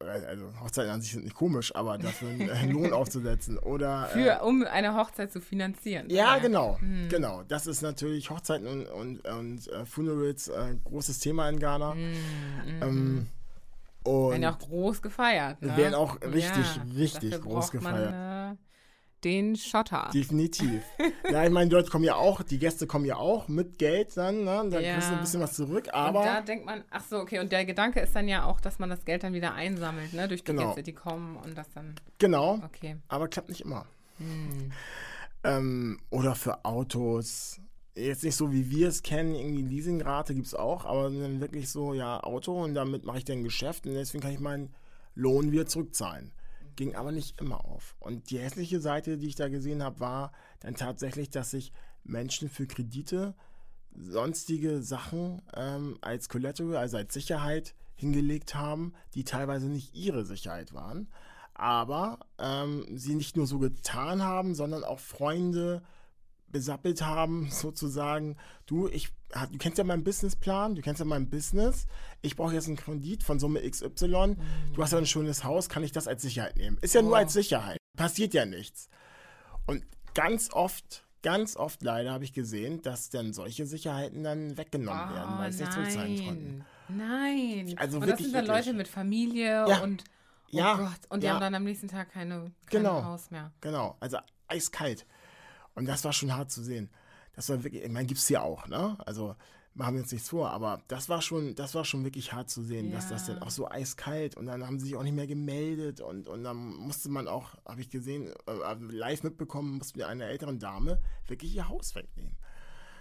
also 0.01 0.47
Hochzeiten 0.61 0.91
an 0.91 1.01
sich 1.01 1.13
sind 1.13 1.25
nicht 1.25 1.37
komisch, 1.37 1.75
aber 1.75 1.99
dafür 1.99 2.29
einen 2.31 2.73
Lohn 2.73 2.93
aufzusetzen 2.93 3.59
oder 3.59 4.07
für 4.13 4.39
äh, 4.39 4.41
um 4.41 4.65
eine 4.65 4.97
Hochzeit 4.97 5.33
zu 5.33 5.41
finanzieren. 5.41 6.09
Ja, 6.11 6.39
genau, 6.39 6.79
hm. 6.81 7.09
genau. 7.09 7.43
Das 7.47 7.67
ist 7.67 7.83
natürlich 7.83 8.31
Hochzeiten 8.31 8.67
und 8.67 8.87
und, 8.87 9.29
und 9.29 9.69
uh, 9.69 9.85
Funerals 9.85 10.49
äh, 10.49 10.77
großes 10.85 11.19
Thema 11.19 11.49
in 11.49 11.59
Ghana. 11.59 11.93
Hm, 11.95 12.15
hm, 12.65 12.83
ähm, 12.83 13.27
und 14.03 14.31
werden 14.31 14.45
auch 14.47 14.59
groß 14.59 15.03
gefeiert. 15.03 15.61
Ne? 15.61 15.77
Werden 15.77 15.95
auch 15.95 16.21
richtig, 16.23 16.77
ja, 16.77 16.83
richtig 16.97 17.41
groß 17.41 17.71
gefeiert. 17.71 18.13
Man, 18.13 18.55
äh, 18.55 18.57
den 19.25 19.57
Schotter. 19.57 20.11
Definitiv. 20.13 20.83
ja, 21.31 21.45
ich 21.45 21.51
meine, 21.51 21.71
dort 21.71 21.91
kommen 21.91 22.05
ja 22.05 22.17
auch, 22.17 22.43
die 22.43 22.59
Gäste 22.59 22.87
kommen 22.87 23.05
ja 23.05 23.17
auch 23.17 23.49
mit 23.49 23.79
Geld 23.79 24.17
dann, 24.17 24.45
ne? 24.45 24.67
Da 24.71 24.81
ja. 24.81 24.95
kriegst 24.95 25.11
du 25.11 25.15
ein 25.15 25.21
bisschen 25.21 25.41
was 25.41 25.55
zurück, 25.55 25.89
aber. 25.93 26.21
Und 26.21 26.27
da 26.27 26.41
denkt 26.41 26.67
man, 26.67 26.85
ach 26.91 27.05
so, 27.05 27.19
okay, 27.19 27.39
und 27.41 27.53
der 27.53 27.65
Gedanke 27.65 28.01
ist 28.01 28.15
dann 28.15 28.29
ja 28.29 28.45
auch, 28.45 28.61
dass 28.61 28.79
man 28.79 28.91
das 28.91 29.05
Geld 29.05 29.23
dann 29.23 29.35
wieder 29.35 29.55
einsammelt, 29.55 30.13
ne? 30.13 30.29
Durch 30.29 30.43
die 30.43 30.53
genau. 30.53 30.67
Gäste, 30.67 30.83
die 30.83 30.93
kommen 30.93 31.37
und 31.37 31.57
das 31.57 31.71
dann. 31.73 31.95
Genau. 32.19 32.61
Okay. 32.65 32.97
Aber 33.09 33.29
klappt 33.29 33.49
nicht 33.49 33.63
immer. 33.63 33.87
Hm. 34.19 34.73
Ähm, 35.45 36.01
oder 36.11 36.35
für 36.35 36.65
Autos. 36.65 37.61
Jetzt 37.95 38.23
nicht 38.23 38.37
so, 38.37 38.53
wie 38.53 38.71
wir 38.71 38.89
es 38.89 39.03
kennen, 39.03 39.35
irgendwie 39.35 39.63
Leasingrate 39.63 40.35
gibt 40.35 40.47
es 40.47 40.55
auch, 40.55 40.85
aber 40.87 41.11
dann 41.11 41.41
wirklich 41.41 41.69
so, 41.69 41.93
ja, 41.93 42.23
Auto 42.23 42.63
und 42.63 42.75
damit 42.75 43.05
mache 43.05 43.19
ich 43.19 43.25
dann 43.25 43.43
Geschäft 43.43 43.87
und 43.87 43.95
deswegen 43.95 44.23
kann 44.23 44.33
ich 44.33 44.39
meinen 44.39 44.73
Lohn 45.15 45.51
wieder 45.51 45.67
zurückzahlen 45.67 46.33
ging 46.77 46.95
aber 46.95 47.13
nicht 47.13 47.41
immer 47.41 47.65
auf. 47.65 47.97
Und 47.99 48.31
die 48.31 48.39
hässliche 48.39 48.81
Seite, 48.81 49.19
die 49.19 49.29
ich 49.29 49.37
da 49.37 49.49
gesehen 49.49 49.83
habe, 49.83 50.01
war 50.01 50.33
dann 50.61 50.75
tatsächlich, 50.75 51.31
dass 51.31 51.51
sich 51.51 51.73
Menschen 52.05 52.49
für 52.49 52.67
Kredite 52.67 53.35
sonstige 53.95 54.83
Sachen 54.83 55.43
ähm, 55.55 55.99
als 56.01 56.29
Collateral, 56.29 56.77
also 56.77 56.97
als 56.97 57.13
Sicherheit 57.13 57.75
hingelegt 57.95 58.55
haben, 58.55 58.95
die 59.15 59.25
teilweise 59.25 59.67
nicht 59.67 59.95
ihre 59.95 60.25
Sicherheit 60.25 60.73
waren, 60.73 61.09
aber 61.55 62.21
ähm, 62.39 62.87
sie 62.97 63.15
nicht 63.15 63.37
nur 63.37 63.47
so 63.47 63.59
getan 63.59 64.23
haben, 64.23 64.55
sondern 64.55 64.85
auch 64.85 65.01
Freunde, 65.01 65.83
besappelt 66.49 67.03
haben, 67.03 67.49
sozusagen, 67.51 68.37
du, 68.67 68.89
ich, 68.89 69.13
du 69.51 69.59
kennst 69.59 69.79
ja 69.79 69.85
meinen 69.85 70.05
Businessplan, 70.05 70.75
du 70.75 70.83
kennst 70.83 71.01
ja 71.01 71.05
mein 71.05 71.29
Business, 71.29 71.87
ich 72.23 72.37
brauche 72.37 72.55
jetzt 72.55 72.67
einen 72.67 72.77
Kredit 72.77 73.23
von 73.23 73.39
Summe 73.39 73.69
XY, 73.69 74.07
mhm. 74.07 74.37
du 74.75 74.83
hast 74.83 74.93
ja 74.93 74.99
ein 74.99 75.07
schönes 75.07 75.45
Haus, 75.45 75.69
kann 75.69 75.85
ich 75.85 75.93
das 75.93 76.09
als 76.09 76.23
Sicherheit 76.23 76.57
nehmen? 76.57 76.79
Ist 76.81 76.95
ja 76.95 77.01
oh. 77.01 77.05
nur 77.05 77.17
als 77.17 77.33
Sicherheit, 77.33 77.79
passiert 77.97 78.35
ja 78.35 78.45
nichts. 78.45 78.89
Und 79.67 79.85
ganz 80.15 80.51
oft, 80.53 81.05
ganz 81.23 81.57
oft 81.57 81.83
leider 81.83 82.13
habe 82.13 82.25
ich 82.25 82.33
gesehen, 82.33 82.83
dass 82.83 83.11
dann 83.11 83.33
solche 83.33 83.67
Sicherheiten 83.67 84.25
dann 84.25 84.57
weggenommen 84.57 85.09
oh, 85.11 85.15
werden, 85.15 85.39
weil 85.39 85.51
es 85.51 85.59
nicht 85.59 85.73
zurückzahlen 85.73 86.25
konnten. 86.25 86.65
Nein. 86.89 87.75
Also 87.77 87.99
und 87.99 88.07
wirklich, 88.07 88.17
das 88.17 88.25
sind 88.25 88.35
dann 88.35 88.47
wirklich. 88.47 88.67
Leute 88.67 88.77
mit 88.77 88.89
Familie 88.89 89.67
ja. 89.69 89.81
und 89.83 90.05
Oh 90.53 90.59
ja, 90.59 90.75
Gott, 90.75 91.01
und 91.11 91.23
die 91.23 91.27
ja. 91.27 91.35
haben 91.35 91.41
dann 91.41 91.55
am 91.55 91.63
nächsten 91.63 91.87
Tag 91.87 92.13
keine, 92.13 92.51
kein 92.67 92.83
genau, 92.83 93.05
Haus 93.05 93.31
mehr. 93.31 93.53
Genau, 93.61 93.97
also 94.01 94.19
eiskalt. 94.49 95.07
Und 95.75 95.87
das 95.87 96.05
war 96.05 96.13
schon 96.13 96.35
hart 96.35 96.51
zu 96.51 96.63
sehen. 96.63 96.91
Das 97.41 97.49
war 97.49 97.65
wirklich, 97.65 97.83
ich 97.83 97.91
meine, 97.91 98.07
gibt 98.07 98.21
es 98.21 98.29
hier 98.29 98.43
auch, 98.43 98.69
ne? 98.69 98.99
Also 99.07 99.35
machen 99.73 99.95
wir 99.95 100.03
uns 100.03 100.13
nichts 100.13 100.29
vor, 100.29 100.51
aber 100.51 100.83
das 100.89 101.09
war 101.09 101.23
schon, 101.23 101.55
das 101.55 101.75
war 101.75 101.87
schon 101.87 102.05
wirklich 102.05 102.35
hart 102.35 102.51
zu 102.51 102.63
sehen, 102.63 102.91
ja. 102.91 102.97
dass 102.97 103.09
das 103.09 103.25
dann 103.25 103.41
auch 103.41 103.49
so 103.49 103.67
eiskalt 103.67 104.37
und 104.37 104.45
dann 104.45 104.67
haben 104.67 104.79
sie 104.79 104.89
sich 104.89 104.97
auch 104.97 105.03
nicht 105.03 105.15
mehr 105.15 105.27
gemeldet 105.27 106.03
und, 106.03 106.29
und 106.29 106.45
dann 106.45 106.59
musste 106.59 107.09
man 107.09 107.29
auch, 107.29 107.55
habe 107.65 107.81
ich 107.81 107.89
gesehen, 107.89 108.31
äh, 108.47 108.75
live 108.91 109.23
mitbekommen, 109.23 109.79
musste 109.79 109.97
mir 109.97 110.07
eine 110.09 110.27
ältere 110.27 110.55
Dame 110.55 111.01
wirklich 111.29 111.57
ihr 111.57 111.67
Haus 111.67 111.95
wegnehmen. 111.95 112.37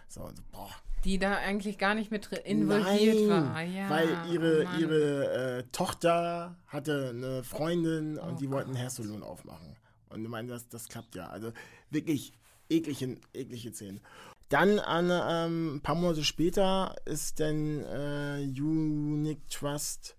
So, 0.08 0.22
also, 0.22 0.42
boah. 0.54 0.70
Die 1.04 1.20
da 1.20 1.36
eigentlich 1.36 1.78
gar 1.78 1.94
nicht 1.94 2.10
mit 2.10 2.28
involviert 2.28 3.28
Nein, 3.28 3.30
war. 3.30 3.62
Ja, 3.62 3.90
weil 3.90 4.08
ihre, 4.32 4.66
oh 4.66 4.80
ihre 4.80 5.58
äh, 5.58 5.64
Tochter 5.74 6.56
hatte 6.68 7.10
eine 7.10 7.44
Freundin 7.44 8.18
und 8.18 8.36
oh 8.36 8.38
die 8.38 8.50
wollten 8.50 8.78
Hairsalon 8.78 9.22
aufmachen. 9.22 9.76
Und 10.08 10.24
ich 10.24 10.30
meine, 10.30 10.48
das, 10.48 10.70
das 10.70 10.88
klappt 10.88 11.16
ja. 11.16 11.28
Also 11.28 11.52
wirklich 11.90 12.32
eklige, 12.70 13.18
eklige 13.34 13.74
Szenen. 13.74 14.02
Dann 14.50 14.80
an, 14.80 15.12
ähm, 15.12 15.76
ein 15.76 15.82
paar 15.82 15.96
Monate 15.96 16.24
später 16.24 16.96
ist 17.06 17.40
dann 17.40 17.84
äh, 17.84 18.44
Unique 18.60 19.48
Trust 19.50 20.16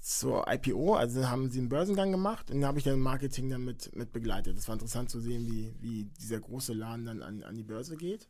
zur 0.00 0.46
IPO, 0.50 0.94
also 0.94 1.28
haben 1.28 1.50
sie 1.50 1.60
einen 1.60 1.68
Börsengang 1.70 2.10
gemacht 2.10 2.50
und 2.50 2.60
da 2.60 2.68
habe 2.68 2.78
ich 2.78 2.84
dann 2.84 3.00
Marketing 3.00 3.48
dann 3.48 3.64
mit, 3.64 3.94
mit 3.96 4.12
begleitet. 4.12 4.56
Das 4.56 4.68
war 4.68 4.74
interessant 4.74 5.10
zu 5.10 5.20
sehen, 5.20 5.46
wie, 5.46 5.74
wie 5.80 6.04
dieser 6.20 6.40
große 6.40 6.74
Laden 6.74 7.06
dann 7.06 7.22
an, 7.22 7.42
an 7.42 7.56
die 7.56 7.62
Börse 7.62 7.96
geht. 7.96 8.28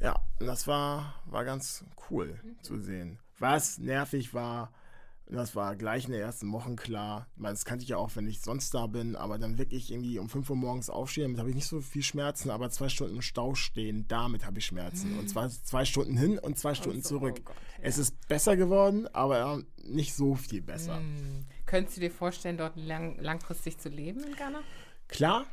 Ja, 0.00 0.16
und 0.40 0.46
das 0.46 0.66
war, 0.66 1.14
war 1.26 1.44
ganz 1.44 1.84
cool 2.10 2.38
zu 2.62 2.80
sehen. 2.80 3.18
Was 3.38 3.78
nervig 3.78 4.34
war, 4.34 4.72
das 5.36 5.56
war 5.56 5.76
gleich 5.76 6.06
in 6.06 6.12
den 6.12 6.20
ersten 6.20 6.52
Wochen 6.52 6.76
klar. 6.76 7.26
Ich 7.34 7.40
meine, 7.40 7.54
das 7.54 7.64
kannte 7.64 7.82
ich 7.84 7.90
ja 7.90 7.96
auch, 7.96 8.10
wenn 8.14 8.26
ich 8.26 8.40
sonst 8.40 8.74
da 8.74 8.86
bin, 8.86 9.16
aber 9.16 9.38
dann 9.38 9.58
wirklich 9.58 9.90
irgendwie 9.90 10.18
um 10.18 10.28
5 10.28 10.50
Uhr 10.50 10.56
morgens 10.56 10.90
aufstehen, 10.90 11.24
damit 11.24 11.38
habe 11.38 11.50
ich 11.50 11.54
nicht 11.54 11.68
so 11.68 11.80
viel 11.80 12.02
Schmerzen, 12.02 12.50
aber 12.50 12.70
zwei 12.70 12.88
Stunden 12.88 13.16
im 13.16 13.22
Stau 13.22 13.54
stehen, 13.54 14.06
damit 14.08 14.44
habe 14.44 14.58
ich 14.58 14.66
Schmerzen. 14.66 15.18
Und 15.18 15.28
zwar 15.28 15.48
zwei 15.48 15.84
Stunden 15.84 16.16
hin 16.16 16.38
und 16.38 16.58
zwei 16.58 16.74
Stunden 16.74 17.02
so, 17.02 17.10
zurück. 17.10 17.36
Oh 17.40 17.42
Gott, 17.44 17.56
ja. 17.78 17.84
Es 17.84 17.98
ist 17.98 18.28
besser 18.28 18.56
geworden, 18.56 19.08
aber 19.14 19.62
nicht 19.84 20.14
so 20.14 20.34
viel 20.34 20.62
besser. 20.62 20.96
Hm. 20.98 21.46
Könntest 21.66 21.96
du 21.96 22.00
dir 22.02 22.10
vorstellen, 22.10 22.56
dort 22.56 22.76
lang, 22.76 23.18
langfristig 23.18 23.78
zu 23.78 23.88
leben 23.88 24.22
in 24.24 24.34
Ghana? 24.34 24.60
Klar. 25.08 25.46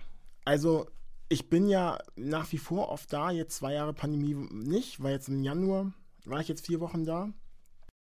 Also 0.45 0.87
ich 1.29 1.47
bin 1.47 1.69
ja 1.69 1.99
nach 2.15 2.51
wie 2.51 2.57
vor 2.57 2.89
oft 2.89 3.13
da, 3.13 3.31
jetzt 3.31 3.55
zwei 3.55 3.73
Jahre 3.73 3.93
Pandemie 3.93 4.33
nicht, 4.33 5.01
weil 5.01 5.13
jetzt 5.13 5.29
im 5.29 5.43
Januar 5.43 5.93
war 6.25 6.41
ich 6.41 6.47
jetzt 6.47 6.65
vier 6.65 6.79
Wochen 6.79 7.05
da. 7.05 7.29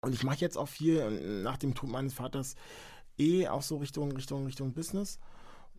Und 0.02 0.14
ich 0.14 0.24
mache 0.24 0.40
jetzt 0.40 0.58
auch 0.58 0.68
viel 0.68 0.98
äh, 0.98 1.42
nach 1.42 1.56
dem 1.56 1.74
Tod 1.74 1.88
meines 1.88 2.12
Vaters 2.12 2.56
eh 3.18 3.48
auch 3.48 3.62
so 3.62 3.76
Richtung, 3.76 4.12
Richtung, 4.12 4.46
Richtung 4.46 4.74
Business. 4.74 5.18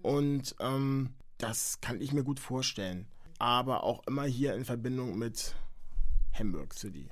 Und 0.01 0.55
ähm, 0.59 1.13
das 1.38 1.82
kann 1.82 2.01
ich 2.01 2.13
mir 2.13 2.24
gut 2.24 2.39
vorstellen. 2.39 3.07
Aber 3.38 3.84
auch 3.84 4.05
immer 4.07 4.24
hier 4.24 4.55
in 4.55 4.63
Verbindung 4.63 5.17
mit 5.17 5.55
Hamburg 6.34 6.74
City. 6.74 7.09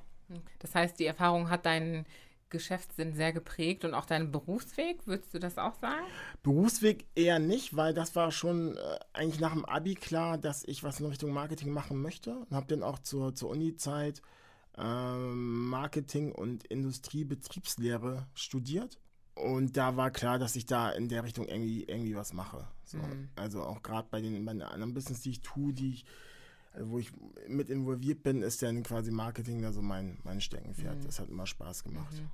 Das 0.59 0.73
heißt, 0.73 0.99
die 0.99 1.05
Erfahrung 1.05 1.49
hat 1.49 1.65
deinen 1.65 2.05
Geschäftssinn 2.49 3.13
sehr 3.13 3.33
geprägt 3.33 3.83
und 3.83 3.93
auch 3.93 4.05
deinen 4.05 4.31
Berufsweg, 4.31 5.05
würdest 5.05 5.33
du 5.33 5.39
das 5.39 5.57
auch 5.57 5.75
sagen? 5.75 6.05
Berufsweg 6.43 7.05
eher 7.15 7.39
nicht, 7.39 7.75
weil 7.75 7.93
das 7.93 8.15
war 8.15 8.31
schon 8.31 8.77
äh, 8.77 8.99
eigentlich 9.11 9.41
nach 9.41 9.53
dem 9.53 9.65
Abi 9.65 9.95
klar, 9.95 10.37
dass 10.37 10.63
ich 10.63 10.83
was 10.83 11.01
in 11.01 11.07
Richtung 11.07 11.31
Marketing 11.31 11.71
machen 11.71 12.01
möchte. 12.01 12.35
Und 12.35 12.51
habe 12.51 12.67
dann 12.67 12.83
auch 12.83 12.99
zur, 12.99 13.35
zur 13.35 13.49
Uni-Zeit 13.49 14.21
ähm, 14.77 15.67
Marketing 15.67 16.31
und 16.31 16.65
Industriebetriebslehre 16.65 18.27
studiert. 18.33 18.99
Und 19.35 19.77
da 19.77 19.95
war 19.95 20.11
klar, 20.11 20.39
dass 20.39 20.55
ich 20.55 20.65
da 20.65 20.89
in 20.91 21.07
der 21.07 21.23
Richtung 21.23 21.47
irgendwie, 21.47 21.83
irgendwie 21.83 22.15
was 22.15 22.33
mache. 22.33 22.67
So. 22.83 22.97
Mhm. 22.97 23.29
Also 23.35 23.63
auch 23.63 23.81
gerade 23.81 24.07
bei 24.11 24.21
den, 24.21 24.43
bei 24.45 24.53
den 24.53 24.61
anderen 24.61 24.93
Business, 24.93 25.21
die 25.21 25.31
ich 25.31 25.41
tue, 25.41 25.73
die 25.73 25.93
ich, 25.93 26.05
also 26.73 26.89
wo 26.89 26.99
ich 26.99 27.11
mit 27.47 27.69
involviert 27.69 28.23
bin, 28.23 28.41
ist 28.41 28.61
dann 28.61 28.83
quasi 28.83 29.11
Marketing 29.11 29.61
da 29.61 29.71
so 29.71 29.81
mein, 29.81 30.19
mein 30.23 30.41
Steckenpferd. 30.41 30.99
Mhm. 30.99 31.05
Das 31.05 31.19
hat 31.19 31.29
immer 31.29 31.47
Spaß 31.47 31.83
gemacht. 31.83 32.13
Mhm. 32.13 32.29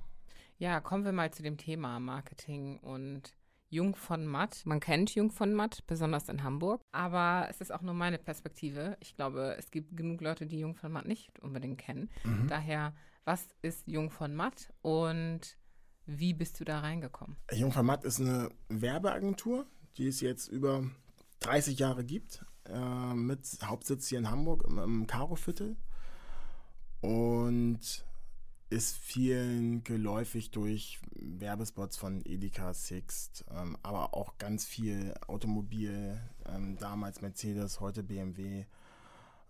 Ja, 0.58 0.80
kommen 0.80 1.04
wir 1.04 1.12
mal 1.12 1.32
zu 1.32 1.42
dem 1.42 1.56
Thema 1.56 2.00
Marketing 2.00 2.78
und 2.78 3.32
Jung 3.70 3.96
von 3.96 4.26
Matt. 4.26 4.62
Man 4.64 4.80
kennt 4.80 5.14
Jung 5.14 5.30
von 5.30 5.52
Matt, 5.52 5.86
besonders 5.86 6.28
in 6.28 6.42
Hamburg. 6.42 6.80
Aber 6.92 7.46
es 7.50 7.60
ist 7.60 7.72
auch 7.72 7.82
nur 7.82 7.94
meine 7.94 8.18
Perspektive. 8.18 8.96
Ich 9.00 9.14
glaube, 9.14 9.56
es 9.58 9.70
gibt 9.70 9.96
genug 9.96 10.20
Leute, 10.20 10.46
die 10.46 10.58
Jung 10.58 10.74
von 10.74 10.92
Matt 10.92 11.06
nicht 11.06 11.38
unbedingt 11.40 11.78
kennen. 11.78 12.10
Mhm. 12.24 12.48
Daher, 12.48 12.94
was 13.24 13.46
ist 13.62 13.86
Jung 13.86 14.10
von 14.10 14.34
Matt 14.34 14.72
und 14.82 15.58
wie 16.06 16.32
bist 16.32 16.58
du 16.60 16.64
da 16.64 16.80
reingekommen? 16.80 17.36
Jung 17.52 17.72
von 17.72 17.84
Matt 17.84 18.04
ist 18.04 18.20
eine 18.20 18.50
Werbeagentur, 18.68 19.66
die 19.98 20.08
es 20.08 20.20
jetzt 20.20 20.48
über 20.48 20.84
30 21.40 21.78
Jahre 21.78 22.04
gibt 22.04 22.44
äh, 22.64 23.14
mit 23.14 23.46
Hauptsitz 23.62 24.08
hier 24.08 24.18
in 24.18 24.30
Hamburg 24.30 24.64
im, 24.66 24.78
im 24.78 25.06
Karo-Viertel 25.06 25.76
und 27.00 28.06
ist 28.70 28.96
vielen 28.98 29.82
geläufig 29.82 30.50
durch 30.50 31.00
Werbespots 31.14 31.96
von 31.96 32.20
Edeka, 32.24 32.74
Sixt, 32.74 33.44
ähm, 33.50 33.78
aber 33.82 34.14
auch 34.14 34.36
ganz 34.38 34.66
viel 34.66 35.14
Automobil, 35.26 36.20
ähm, 36.46 36.76
damals 36.78 37.22
Mercedes, 37.22 37.80
heute 37.80 38.02
BMW. 38.02 38.66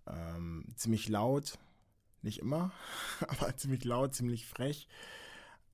Ähm, 0.06 0.64
ziemlich 0.76 1.08
laut, 1.08 1.58
nicht 2.22 2.38
immer, 2.38 2.72
aber 3.28 3.56
ziemlich 3.56 3.84
laut, 3.84 4.14
ziemlich 4.14 4.46
frech. 4.46 4.88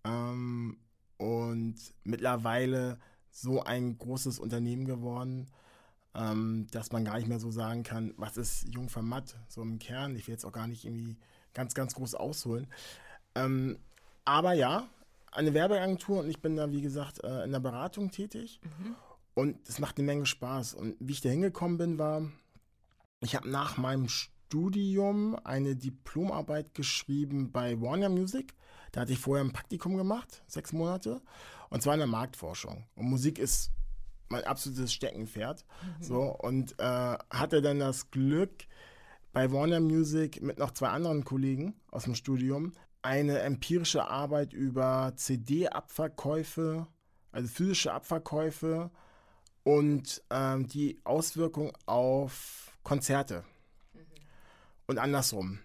Ähm, 0.05 0.79
und 1.19 1.77
mittlerweile 2.03 2.99
so 3.31 3.63
ein 3.63 3.99
großes 3.99 4.39
Unternehmen 4.39 4.87
geworden, 4.87 5.51
ähm, 6.15 6.67
dass 6.71 6.93
man 6.93 7.05
gar 7.05 7.17
nicht 7.19 7.29
mehr 7.29 7.41
so 7.41 7.51
sagen 7.51 7.83
kann, 7.83 8.15
was 8.17 8.37
ist 8.37 8.69
Jungfer 8.69 9.03
Matt, 9.03 9.37
so 9.49 9.61
im 9.63 9.79
Kern. 9.79 10.17
Ich 10.17 10.27
will 10.27 10.33
jetzt 10.33 10.45
auch 10.45 10.53
gar 10.53 10.67
nicht 10.67 10.85
irgendwie 10.85 11.19
ganz, 11.53 11.75
ganz 11.75 11.95
groß 11.95 12.15
ausholen. 12.15 12.67
Ähm, 13.35 13.79
aber 14.25 14.53
ja, 14.53 14.89
eine 15.33 15.55
Werbeagentur 15.55 16.21
und 16.21 16.29
ich 16.29 16.41
bin 16.41 16.57
da, 16.57 16.71
wie 16.71 16.81
gesagt, 16.81 17.23
äh, 17.25 17.45
in 17.45 17.53
der 17.53 17.61
Beratung 17.61 18.11
tätig. 18.11 18.61
Mhm. 18.63 18.95
Und 19.35 19.69
es 19.69 19.81
macht 19.81 19.99
eine 19.99 20.07
Menge 20.07 20.27
Spaß. 20.27 20.75
Und 20.75 20.97
wie 21.01 21.13
ich 21.13 21.21
da 21.21 21.29
hingekommen 21.29 21.77
bin, 21.77 21.99
war, 21.99 22.23
ich 23.21 23.35
habe 23.35 23.49
nach 23.49 23.77
meinem 23.77 24.09
Studium 24.09 25.37
eine 25.43 25.75
Diplomarbeit 25.75 26.75
geschrieben 26.75 27.51
bei 27.51 27.81
Warner 27.81 28.09
Music. 28.09 28.55
Da 28.93 29.01
hatte 29.01 29.13
ich 29.13 29.19
vorher 29.19 29.45
ein 29.45 29.53
Praktikum 29.53 29.97
gemacht, 29.97 30.45
sechs 30.47 30.73
Monate, 30.73 31.21
und 31.69 31.83
zwar 31.83 31.95
in 31.95 32.01
der 32.01 32.07
Marktforschung. 32.07 32.87
Und 32.95 33.07
Musik 33.07 33.41
ist 33.41 33.73
mein 34.29 34.45
absolutes 34.45 34.93
Steckenpferd. 34.93 35.65
Mhm. 35.99 36.03
So, 36.05 36.23
und 36.23 36.79
äh, 36.79 37.19
hatte 37.31 37.61
dann 37.61 37.81
das 37.81 38.13
Glück, 38.13 38.67
bei 39.33 39.51
Warner 39.51 39.81
Music 39.81 40.41
mit 40.41 40.59
noch 40.59 40.71
zwei 40.71 40.89
anderen 40.89 41.25
Kollegen 41.25 41.75
aus 41.91 42.05
dem 42.05 42.15
Studium 42.15 42.73
eine 43.05 43.41
empirische 43.41 44.09
Arbeit 44.09 44.55
über 44.55 45.13
CD-Abverkäufe, 45.17 46.87
also 47.33 47.49
physische 47.49 47.93
Abverkäufe 47.93 48.91
und 49.63 50.23
ähm, 50.31 50.67
die 50.69 50.99
Auswirkung 51.05 51.73
auf 51.85 52.73
Konzerte 52.83 53.45
mhm. 53.93 54.01
und 54.87 54.99
andersrum 54.99 55.59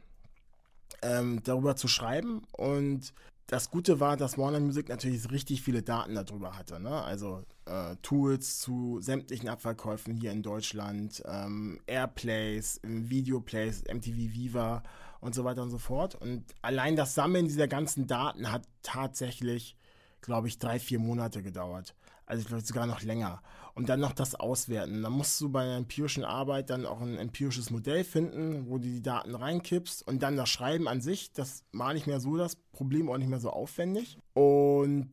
ähm, 1.02 1.42
darüber 1.44 1.78
zu 1.78 1.88
schreiben 1.88 2.44
und 2.52 3.14
das 3.48 3.72
Gute 3.72 4.00
war, 4.00 4.16
dass 4.16 4.38
Warner 4.38 4.60
Music 4.60 4.90
natürlich 4.90 5.32
richtig 5.32 5.64
viele 5.64 5.82
Daten 5.82 6.14
darüber 6.14 6.56
hatte. 6.56 6.80
Ne? 6.80 6.92
Also 6.92 7.44
äh, 7.66 7.96
Tools 8.04 8.60
zu 8.60 9.00
sämtlichen 9.02 9.50
Abverkäufen 9.50 10.14
hier 10.14 10.32
in 10.32 10.44
Deutschland, 10.44 11.24
ähm, 11.26 11.80
Airplays, 11.88 12.80
Videoplays, 12.84 13.86
MTV 13.92 14.16
Viva 14.18 14.84
und 15.20 15.36
so 15.36 15.44
weiter 15.44 15.64
und 15.64 15.70
so 15.70 15.78
fort. 15.78 16.16
Und 16.16 16.44
allein 16.62 16.96
das 16.96 17.16
Sammeln 17.16 17.48
dieser 17.48 17.68
ganzen 17.68 18.08
Daten 18.08 18.52
hat 18.52 18.64
tatsächlich, 18.82 19.76
glaube 20.22 20.48
ich, 20.48 20.60
drei, 20.60 20.80
vier 20.80 21.00
Monate 21.00 21.42
gedauert. 21.44 21.96
Also 22.26 22.48
vielleicht 22.48 22.68
sogar 22.68 22.86
noch 22.86 23.02
länger. 23.02 23.42
Und 23.74 23.90
dann 23.90 24.00
noch 24.00 24.14
das 24.14 24.36
Auswerten. 24.36 25.02
Da 25.02 25.10
musst 25.10 25.40
du 25.42 25.50
bei 25.50 25.64
einer 25.64 25.78
empirischen 25.78 26.24
Arbeit 26.24 26.70
dann 26.70 26.86
auch 26.86 27.02
ein 27.02 27.18
empirisches 27.18 27.72
Modell 27.72 28.04
finden, 28.04 28.70
wo 28.70 28.78
du 28.78 28.84
die 28.84 29.02
Daten 29.02 29.34
reinkippst. 29.34 30.06
Und 30.08 30.22
dann 30.22 30.38
das 30.38 30.50
Schreiben 30.50 30.88
an 30.88 31.02
sich, 31.02 31.34
das 31.34 31.64
war 31.72 31.94
nicht 31.94 32.06
mehr 32.06 32.20
so 32.20 32.38
das 32.38 32.56
Problem, 32.56 33.10
auch 33.10 33.18
nicht 33.18 33.30
mehr 33.30 33.40
so 33.40 33.50
aufwendig. 33.50 34.20
Und 34.34 35.10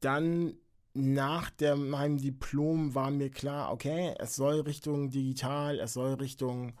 dann 0.00 0.54
nach 0.94 1.50
der, 1.50 1.76
meinem 1.76 2.18
Diplom 2.18 2.94
war 2.94 3.10
mir 3.10 3.30
klar, 3.30 3.72
okay, 3.72 4.14
es 4.18 4.36
soll 4.36 4.60
Richtung 4.60 5.10
digital, 5.10 5.80
es 5.80 5.92
soll 5.92 6.14
Richtung, 6.14 6.74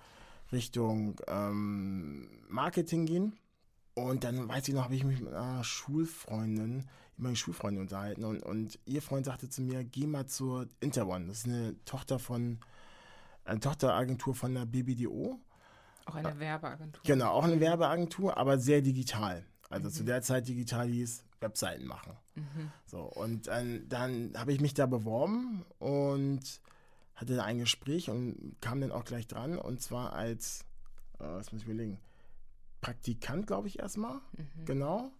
Richtung 0.54 1.20
ähm, 1.28 2.30
Marketing 2.48 3.04
gehen. 3.04 3.38
Und 3.94 4.24
dann 4.24 4.48
weiß 4.48 4.66
ich 4.68 4.74
noch, 4.74 4.84
habe 4.84 4.96
ich 4.96 5.04
mich 5.04 5.20
mit 5.20 5.34
einer 5.34 5.62
Schulfreundin 5.62 6.84
meine 7.16 7.36
Schulfreunde 7.36 7.80
unterhalten 7.80 8.24
und, 8.24 8.42
und 8.42 8.78
ihr 8.86 9.02
Freund 9.02 9.26
sagte 9.26 9.48
zu 9.48 9.62
mir, 9.62 9.84
geh 9.84 10.06
mal 10.06 10.26
zur 10.26 10.68
Interone. 10.80 11.26
Das 11.26 11.38
ist 11.38 11.46
eine 11.46 11.76
Tochter 11.84 12.18
von, 12.18 12.58
eine 13.44 13.60
Tochteragentur 13.60 14.34
von 14.34 14.54
der 14.54 14.66
BBDO. 14.66 15.38
Auch 16.06 16.14
eine 16.14 16.38
Werbeagentur. 16.38 17.02
Genau, 17.04 17.30
auch 17.30 17.44
eine 17.44 17.60
Werbeagentur, 17.60 18.36
aber 18.36 18.58
sehr 18.58 18.82
digital. 18.82 19.44
Also 19.70 19.88
mhm. 19.88 19.92
zu 19.92 20.04
der 20.04 20.22
Zeit 20.22 20.48
digital 20.48 20.88
hieß 20.88 21.24
Webseiten 21.40 21.86
machen. 21.86 22.12
Mhm. 22.34 22.70
So, 22.86 23.00
und 23.00 23.46
dann, 23.46 23.88
dann 23.88 24.32
habe 24.36 24.52
ich 24.52 24.60
mich 24.60 24.74
da 24.74 24.86
beworben 24.86 25.64
und 25.78 26.60
hatte 27.16 27.42
ein 27.42 27.58
Gespräch 27.58 28.10
und 28.10 28.56
kam 28.60 28.80
dann 28.80 28.92
auch 28.92 29.04
gleich 29.04 29.26
dran. 29.26 29.58
Und 29.58 29.80
zwar 29.80 30.12
als, 30.12 30.64
äh, 31.18 31.24
was 31.24 31.52
muss 31.52 31.62
ich 31.62 31.68
überlegen, 31.68 31.98
Praktikant, 32.80 33.46
glaube 33.46 33.68
ich, 33.68 33.78
erstmal. 33.78 34.16
Mhm. 34.36 34.64
Genau 34.66 35.12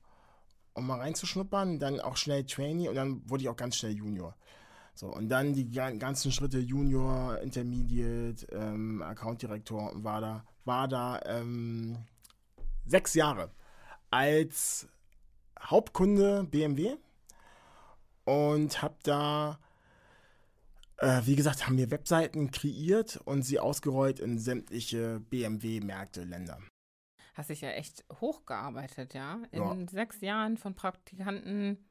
um 0.75 0.87
mal 0.87 0.99
reinzuschnuppern, 0.99 1.79
dann 1.79 2.01
auch 2.01 2.17
schnell 2.17 2.45
Trainee 2.45 2.89
und 2.89 2.97
dann 2.97 3.29
wurde 3.31 3.45
ich 3.45 3.49
auch 3.49 3.57
ganz 3.57 3.77
schnell 3.77 3.93
Junior. 3.93 4.37
So, 4.95 5.09
und 5.09 5.29
dann 5.29 5.55
die 5.55 5.71
ganzen 5.71 6.31
Schritte 6.31 6.59
Junior, 6.59 7.39
Intermediate, 7.39 8.47
ähm, 8.53 9.03
Account 9.03 9.43
Director 9.43 9.93
war 9.95 10.21
da, 10.21 10.45
war 10.65 10.87
da 10.87 11.21
ähm, 11.25 11.99
sechs 12.87 13.15
Jahre 13.15 13.51
als 14.11 14.87
Hauptkunde 15.61 16.45
BMW 16.45 16.97
und 18.25 18.83
habe 18.83 18.95
da, 19.03 19.59
äh, 20.99 21.23
wie 21.25 21.37
gesagt, 21.37 21.67
haben 21.67 21.79
wir 21.79 21.91
Webseiten 21.91 22.51
kreiert 22.51 23.21
und 23.25 23.43
sie 23.43 23.59
ausgerollt 23.59 24.21
in 24.21 24.39
sämtliche 24.39 25.21
BMW-Märkte, 25.31 26.25
Länder 26.25 26.59
hast 27.35 27.51
dich 27.51 27.61
ja 27.61 27.71
echt 27.71 28.05
hochgearbeitet, 28.21 29.15
ja? 29.15 29.41
In 29.51 29.63
ja. 29.63 29.77
sechs 29.91 30.21
Jahren 30.21 30.57
von 30.57 30.75
Praktikanten 30.75 31.85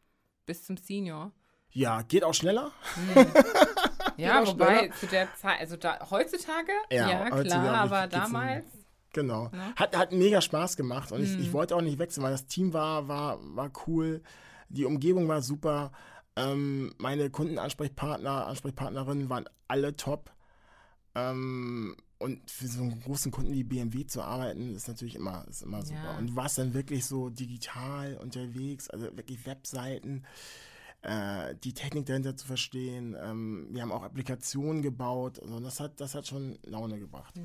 bis 0.46 0.66
zum 0.66 0.78
Senior. 0.78 1.32
Ja, 1.72 2.02
geht 2.02 2.24
auch 2.24 2.34
schneller. 2.34 2.72
Hm. 2.96 3.26
ja, 4.18 4.46
wobei 4.46 4.78
schneller. 4.78 4.96
zu 4.96 5.08
der 5.08 5.36
Zeit, 5.36 5.60
also 5.60 5.76
da, 5.76 6.10
heutzutage, 6.10 6.72
ja, 6.92 7.10
ja 7.10 7.30
klar, 7.30 7.76
aber 7.76 8.08
damals. 8.08 8.66
Genau. 9.12 9.50
Ne? 9.50 9.74
Hat, 9.76 9.96
hat 9.96 10.12
mega 10.12 10.42
Spaß 10.42 10.76
gemacht 10.76 11.12
und 11.12 11.20
hm. 11.20 11.26
ich, 11.26 11.40
ich 11.40 11.46
hm. 11.48 11.54
wollte 11.54 11.76
auch 11.76 11.82
nicht 11.82 12.00
wechseln, 12.00 12.24
weil 12.24 12.32
das 12.32 12.46
Team 12.46 12.74
war, 12.74 13.08
war, 13.08 13.38
war 13.56 13.72
cool, 13.86 14.24
die 14.70 14.86
Umgebung 14.86 15.28
war 15.28 15.42
super. 15.42 15.92
Ähm, 16.36 16.94
meine 16.98 17.30
Kundenansprechpartner, 17.30 18.48
Ansprechpartnerinnen 18.48 19.30
waren 19.30 19.46
alle 19.68 19.96
top. 19.96 20.32
Ähm, 21.16 21.96
und 22.18 22.50
für 22.50 22.68
so 22.68 22.82
einen 22.82 23.02
großen 23.02 23.32
Kunden 23.32 23.54
wie 23.54 23.64
BMW 23.64 24.06
zu 24.06 24.22
arbeiten, 24.22 24.76
ist 24.76 24.88
natürlich 24.88 25.16
immer, 25.16 25.46
ist 25.50 25.62
immer 25.62 25.84
super. 25.84 26.14
Ja. 26.14 26.18
Und 26.18 26.36
warst 26.36 26.58
dann 26.58 26.74
wirklich 26.74 27.06
so 27.06 27.30
digital 27.30 28.18
unterwegs, 28.18 28.90
also 28.90 29.06
wirklich 29.18 29.46
Webseiten, 29.46 30.24
äh, 31.02 31.54
die 31.64 31.74
Technik 31.74 32.06
dahinter 32.06 32.36
zu 32.36 32.48
verstehen. 32.48 33.16
Ähm, 33.22 33.68
wir 33.72 33.82
haben 33.82 33.92
auch 33.92 34.04
Applikationen 34.04 34.82
gebaut. 34.82 35.40
Also 35.40 35.60
das 35.60 35.80
hat, 35.80 36.00
das 36.00 36.16
hat 36.16 36.26
schon 36.26 36.58
Laune 36.64 36.98
gebracht. 36.98 37.36
Mhm. 37.36 37.44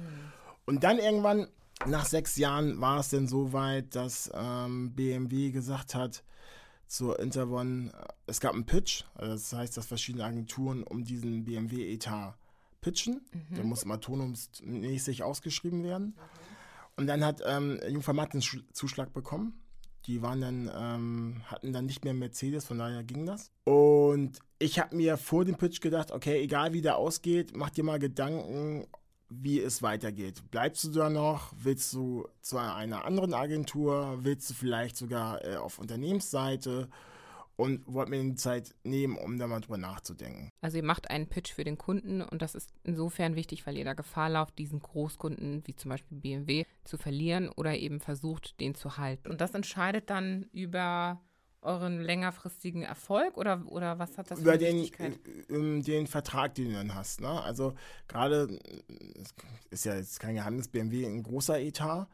Und 0.65 0.85
dann 0.85 0.99
irgendwann, 0.99 1.49
nach 1.87 2.07
sechs 2.07 2.37
Jahren, 2.37 2.81
war 2.81 3.01
es 3.01 3.11
dann 3.11 3.27
so 3.27 3.53
weit, 3.53 3.97
dass 3.97 4.31
ähm, 4.33 4.95
BMW 4.95 5.51
gesagt 5.51 5.95
hat, 5.95 6.23
zur 6.89 7.21
Intervon, 7.21 7.89
äh, 7.89 8.07
es 8.27 8.41
gab 8.41 8.55
einen 8.55 8.67
Pitch, 8.67 9.05
also 9.15 9.33
das 9.33 9.53
heißt, 9.53 9.77
dass 9.77 9.87
verschiedene 9.87 10.25
Agenturen 10.25 10.83
um 10.83 11.05
diesen 11.05 11.45
BMW-Etat 11.45 12.35
pitchen. 12.81 13.21
Mhm. 13.33 13.55
Der 13.55 13.65
muss 13.65 13.83
immer 13.83 14.01
tonumsmäßig 14.01 15.23
ausgeschrieben 15.23 15.85
werden. 15.85 16.17
Und 16.97 17.07
dann 17.07 17.25
hat 17.25 17.43
ähm, 17.47 17.79
Jungformat 17.89 18.33
einen 18.33 18.43
Zuschlag 18.73 19.13
bekommen. 19.13 19.61
Die 20.07 20.23
waren 20.23 20.41
dann, 20.41 20.71
ähm, 20.75 21.43
hatten 21.45 21.73
dann 21.73 21.87
nicht 21.87 22.05
mehr 22.05 22.15
Mercedes, 22.15 22.65
von 22.65 22.79
daher 22.79 23.05
ging 23.05 23.27
das. 23.27 23.53
Und 23.65 24.39
ich 24.59 24.79
habe 24.79 24.97
mir 24.97 25.17
vor 25.17 25.45
dem 25.45 25.57
Pitch 25.57 25.81
gedacht, 25.81 26.11
okay, 26.11 26.41
egal 26.41 26.73
wie 26.73 26.81
der 26.81 26.97
ausgeht, 26.97 27.55
mach 27.55 27.71
dir 27.71 27.85
mal 27.85 27.99
Gedanken, 27.99 28.87
wie 29.29 29.61
es 29.61 29.83
weitergeht. 29.83 30.43
Bleibst 30.51 30.85
du 30.85 30.91
da 30.91 31.11
noch? 31.11 31.53
Willst 31.57 31.93
du 31.93 32.27
zu 32.41 32.59
einer 32.59 33.05
anderen 33.05 33.35
Agentur? 33.35 34.19
Willst 34.23 34.51
du 34.51 34.55
vielleicht 34.55 34.97
sogar 34.97 35.45
äh, 35.45 35.57
auf 35.57 35.79
Unternehmensseite? 35.79 36.89
und 37.59 37.83
wollte 37.93 38.13
mir 38.13 38.23
die 38.23 38.37
Zeit 38.37 38.73
nehmen, 38.85 39.19
um 39.19 39.37
da 39.37 39.49
mal 39.49 39.61
drüber 39.61 39.79
nachzudenken. 39.79 40.51
Also 40.61 40.77
ihr 40.77 40.85
macht 40.85 41.11
einen 41.11 41.29
Pitch 41.29 41.53
für 41.53 41.65
den 41.65 41.77
Kunden 41.77 42.23
und 42.23 42.41
das 42.41 42.55
ist 42.55 42.73
insofern 42.85 43.35
wichtig, 43.35 43.67
weil 43.67 43.77
ihr 43.77 43.85
da 43.85 43.95
Gefahr 43.95 44.31
lauft, 44.31 44.59
diesen 44.59 44.79
Großkunden 44.79 45.67
wie 45.67 45.75
zum 45.75 45.89
Beispiel 45.89 46.19
BMW 46.19 46.65
zu 46.85 46.97
verlieren 46.99 47.49
oder 47.49 47.77
eben 47.77 47.99
versucht, 47.99 48.61
den 48.61 48.77
zu 48.77 48.97
halten. 48.97 49.29
Und 49.29 49.41
das 49.41 49.55
entscheidet 49.55 50.09
dann 50.09 50.45
über 50.53 51.21
euren 51.63 52.01
längerfristigen 52.01 52.83
Erfolg 52.83 53.37
oder, 53.37 53.63
oder 53.67 53.99
was 53.99 54.17
hat 54.17 54.31
das 54.31 54.41
Über 54.41 54.57
den, 54.59 54.85
äh, 54.99 55.83
den 55.83 56.07
Vertrag, 56.07 56.55
den 56.55 56.69
du 56.69 56.75
dann 56.75 56.95
hast. 56.95 57.21
Ne? 57.21 57.29
Also 57.29 57.75
gerade, 58.07 58.59
ist 59.71 59.85
ja 59.85 59.97
jetzt 59.97 60.21
kein 60.21 60.35
Geheimnis, 60.37 60.69
BMW 60.69 61.05
ein 61.07 61.23
großer 61.23 61.59
Etat 61.61 62.09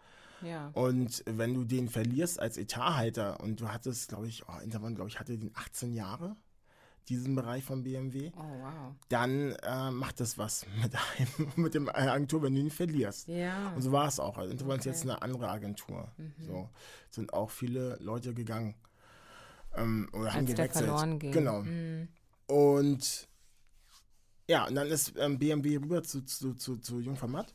ja. 0.44 0.70
Und 0.74 1.22
wenn 1.26 1.54
du 1.54 1.64
den 1.64 1.88
verlierst 1.88 2.38
als 2.38 2.58
Etathalter 2.58 3.40
und 3.40 3.60
du 3.60 3.68
hattest, 3.68 4.10
glaube 4.10 4.28
ich, 4.28 4.46
oh, 4.46 4.60
Intervan, 4.62 4.94
glaube 4.94 5.08
ich, 5.08 5.18
hatte 5.18 5.38
den 5.38 5.50
18 5.54 5.94
Jahre, 5.94 6.36
diesen 7.08 7.34
Bereich 7.34 7.64
von 7.64 7.82
BMW, 7.82 8.30
Oh, 8.36 8.40
wow. 8.40 8.94
dann 9.08 9.52
äh, 9.62 9.90
macht 9.90 10.20
das 10.20 10.38
was 10.38 10.66
mit, 10.82 10.92
einem, 10.94 11.52
mit 11.56 11.74
dem 11.74 11.88
Agentur, 11.88 12.42
wenn 12.42 12.54
du 12.54 12.60
ihn 12.60 12.70
verlierst. 12.70 13.28
Ja. 13.28 13.72
Und 13.74 13.82
so 13.82 13.92
war 13.92 14.06
es 14.08 14.20
auch. 14.20 14.36
Also 14.36 14.50
Interval 14.50 14.76
ist 14.76 14.82
Okay. 14.82 14.90
jetzt 14.90 15.02
eine 15.02 15.22
andere 15.22 15.48
Agentur. 15.48 16.08
So 16.38 16.68
sind 17.10 17.32
auch 17.32 17.50
viele 17.50 17.96
Leute 18.00 18.34
gegangen. 18.34 18.74
Ähm, 19.76 20.08
oder 20.12 20.32
haben 20.32 20.40
Als 20.40 20.54
der 20.54 20.66
gewechselt. 20.66 20.84
verloren 20.84 21.18
ging. 21.18 21.32
Genau. 21.32 21.62
Mhm. 21.62 22.08
Und 22.46 23.28
ja, 24.48 24.66
und 24.66 24.74
dann 24.74 24.88
ist 24.88 25.14
ähm, 25.18 25.38
BMW 25.38 25.76
rüber 25.78 26.02
zu, 26.02 26.22
zu, 26.24 26.54
zu, 26.54 26.76
zu 26.76 27.00
Jungformat. 27.00 27.54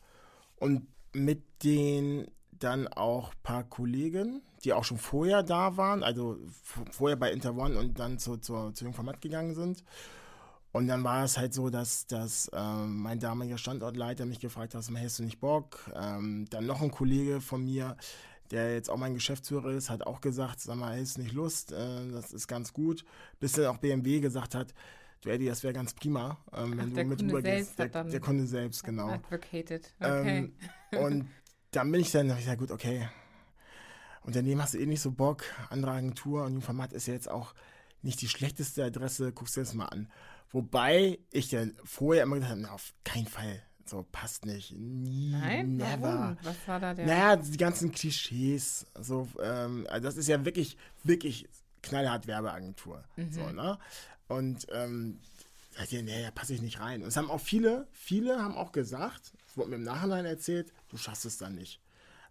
Und 0.55 0.88
mit 1.13 1.63
den 1.63 2.28
dann 2.51 2.88
auch 2.88 3.32
ein 3.32 3.39
paar 3.43 3.63
Kollegen, 3.63 4.41
die 4.63 4.74
auch 4.74 4.84
schon 4.84 4.97
vorher 4.97 5.43
da 5.43 5.78
waren, 5.78 6.03
also 6.03 6.38
vorher 6.91 7.15
bei 7.15 7.32
Interone 7.32 7.80
und 7.80 7.99
dann 7.99 8.20
zu, 8.20 8.38
zu, 8.38 8.72
zu 8.72 8.84
Jungformat 8.84 9.22
gegangen 9.22 9.55
sind. 9.55 9.84
Und 10.72 10.88
dann 10.88 11.03
war 11.03 11.24
es 11.24 11.38
halt 11.38 11.53
so, 11.53 11.70
dass, 11.70 12.05
dass 12.05 12.49
ähm, 12.53 12.97
mein 12.97 13.20
damaliger 13.20 13.57
Standortleiter 13.57 14.26
mich 14.26 14.39
gefragt 14.39 14.76
hat, 14.76 14.84
hast 14.88 15.20
du 15.20 15.24
nicht 15.24 15.39
Bock? 15.39 15.80
Ähm, 15.95 16.45
dann 16.49 16.67
noch 16.67 16.82
ein 16.82 16.91
Kollege 16.91 17.41
von 17.41 17.63
mir, 17.63 17.97
der 18.52 18.74
jetzt 18.74 18.89
auch 18.89 18.97
mein 18.97 19.14
Geschäftsführer 19.14 19.72
ist, 19.72 19.89
hat 19.89 20.06
auch 20.06 20.22
gesagt, 20.22 20.60
sag 20.60 20.76
mal, 20.76 21.02
du 21.02 21.22
nicht 21.22 21.34
Lust? 21.34 21.72
Äh, 21.72 22.12
das 22.12 22.32
ist 22.32 22.47
ganz 22.47 22.74
gut. 22.74 23.06
Bis 23.39 23.54
dann 23.54 23.68
auch 23.68 23.78
BMW 23.78 24.20
gesagt 24.20 24.56
hat, 24.56 24.74
du 25.22 25.30
Eddie, 25.30 25.47
das 25.47 25.64
wäre 25.64 25.74
ganz 25.74 25.93
prima, 25.93 26.38
ähm, 26.54 26.78
wenn 26.78 26.80
Ach, 26.80 26.95
du 26.95 27.06
mit 27.06 27.20
Kunde 27.20 27.36
rübergehst. 27.36 27.78
Der, 27.80 27.88
der 27.88 28.20
Kunde 28.20 28.47
selbst, 28.47 28.84
genau. 28.84 29.10
Advocated. 29.10 29.93
Okay. 30.00 30.52
Ähm, 30.91 31.04
und 31.04 31.30
dann 31.72 31.91
bin 31.91 32.02
ich 32.02 32.12
dann, 32.12 32.30
hab 32.32 32.38
ich 32.38 32.45
gesagt, 32.45 32.60
gut, 32.60 32.72
okay. 32.72 33.08
Unternehmen 34.24 34.62
hast 34.62 34.74
du 34.74 34.80
eh 34.80 34.86
nicht 34.86 35.02
so 35.02 35.12
Bock, 35.12 35.43
andere 35.70 35.91
Agentur 35.91 36.43
und 36.43 36.54
Jungformat 36.54 36.93
ist 36.93 37.08
ja 37.08 37.14
jetzt 37.14 37.30
auch 37.30 37.54
nicht 38.02 38.22
die 38.22 38.28
schlechteste 38.28 38.84
Adresse, 38.84 39.32
guckst 39.32 39.56
dir 39.56 39.62
das 39.62 39.74
mal 39.74 39.86
an. 39.86 40.12
Wobei 40.52 41.20
ich 41.32 41.50
dann 41.50 41.76
vorher 41.84 42.24
immer 42.24 42.36
gesagt 42.36 42.52
habe, 42.52 42.62
na, 42.62 42.72
auf 42.72 42.93
keinen 43.04 43.28
Fall. 43.28 43.62
So, 43.90 44.06
passt 44.12 44.46
nicht. 44.46 44.72
Nie, 44.72 45.32
Nein? 45.32 45.78
never. 45.78 46.02
Warum? 46.02 46.38
Was 46.44 46.68
war 46.68 46.80
da 46.80 46.94
der? 46.94 47.06
Naja, 47.06 47.36
die 47.38 47.58
ganzen 47.58 47.92
Klischees. 47.92 48.86
So, 49.00 49.28
ähm, 49.42 49.88
also 49.90 50.08
das 50.08 50.18
ist 50.18 50.28
ja 50.28 50.46
wirklich, 50.46 50.78
wirklich 51.04 51.48
knallhart 51.82 52.28
Werbeagentur. 52.28 53.04
So, 53.32 53.50
ne? 53.50 53.80
Und 54.28 54.68
ähm, 54.72 55.20
ihr, 55.90 56.04
nee, 56.04 56.24
da 56.24 56.32
passe 56.32 56.54
ich 56.54 56.62
nicht 56.62 56.80
rein. 56.80 57.02
Und 57.02 57.08
es 57.08 57.18
haben 57.18 57.32
auch 57.32 57.42
viele, 57.42 57.88
viele 57.92 58.42
haben 58.42 58.56
auch 58.56 58.72
gesagt, 58.72 59.34
es 59.48 59.58
wurde 59.58 59.72
mir 59.72 59.78
im 59.78 59.84
Nachhinein 59.84 60.26
erzählt, 60.26 60.72
du 60.90 60.98
schaffst 60.98 61.26
es 61.26 61.38
da 61.38 61.50
nicht. 61.50 61.80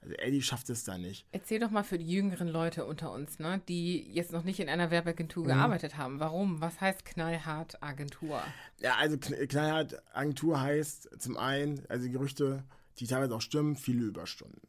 Also 0.00 0.14
Eddie 0.14 0.42
schafft 0.42 0.70
es 0.70 0.84
da 0.84 0.96
nicht. 0.96 1.26
Erzähl 1.32 1.58
doch 1.58 1.70
mal 1.70 1.82
für 1.82 1.98
die 1.98 2.06
jüngeren 2.08 2.46
Leute 2.48 2.84
unter 2.86 3.12
uns, 3.12 3.38
ne, 3.40 3.60
die 3.68 4.08
jetzt 4.12 4.32
noch 4.32 4.44
nicht 4.44 4.60
in 4.60 4.68
einer 4.68 4.90
Werbeagentur 4.90 5.44
Mhm. 5.44 5.48
gearbeitet 5.48 5.96
haben. 5.96 6.20
Warum? 6.20 6.60
Was 6.60 6.80
heißt 6.80 7.04
knallhart 7.04 7.82
Agentur? 7.82 8.40
Ja, 8.80 8.94
also 8.96 9.16
kn- 9.16 9.46
knallhart 9.48 10.00
Agentur 10.14 10.60
heißt 10.60 11.20
zum 11.20 11.36
einen, 11.36 11.82
also 11.88 12.06
die 12.06 12.12
Gerüchte, 12.12 12.62
die 12.98 13.06
teilweise 13.06 13.34
auch 13.34 13.40
stimmen, 13.40 13.76
viele 13.76 14.04
Überstunden. 14.04 14.60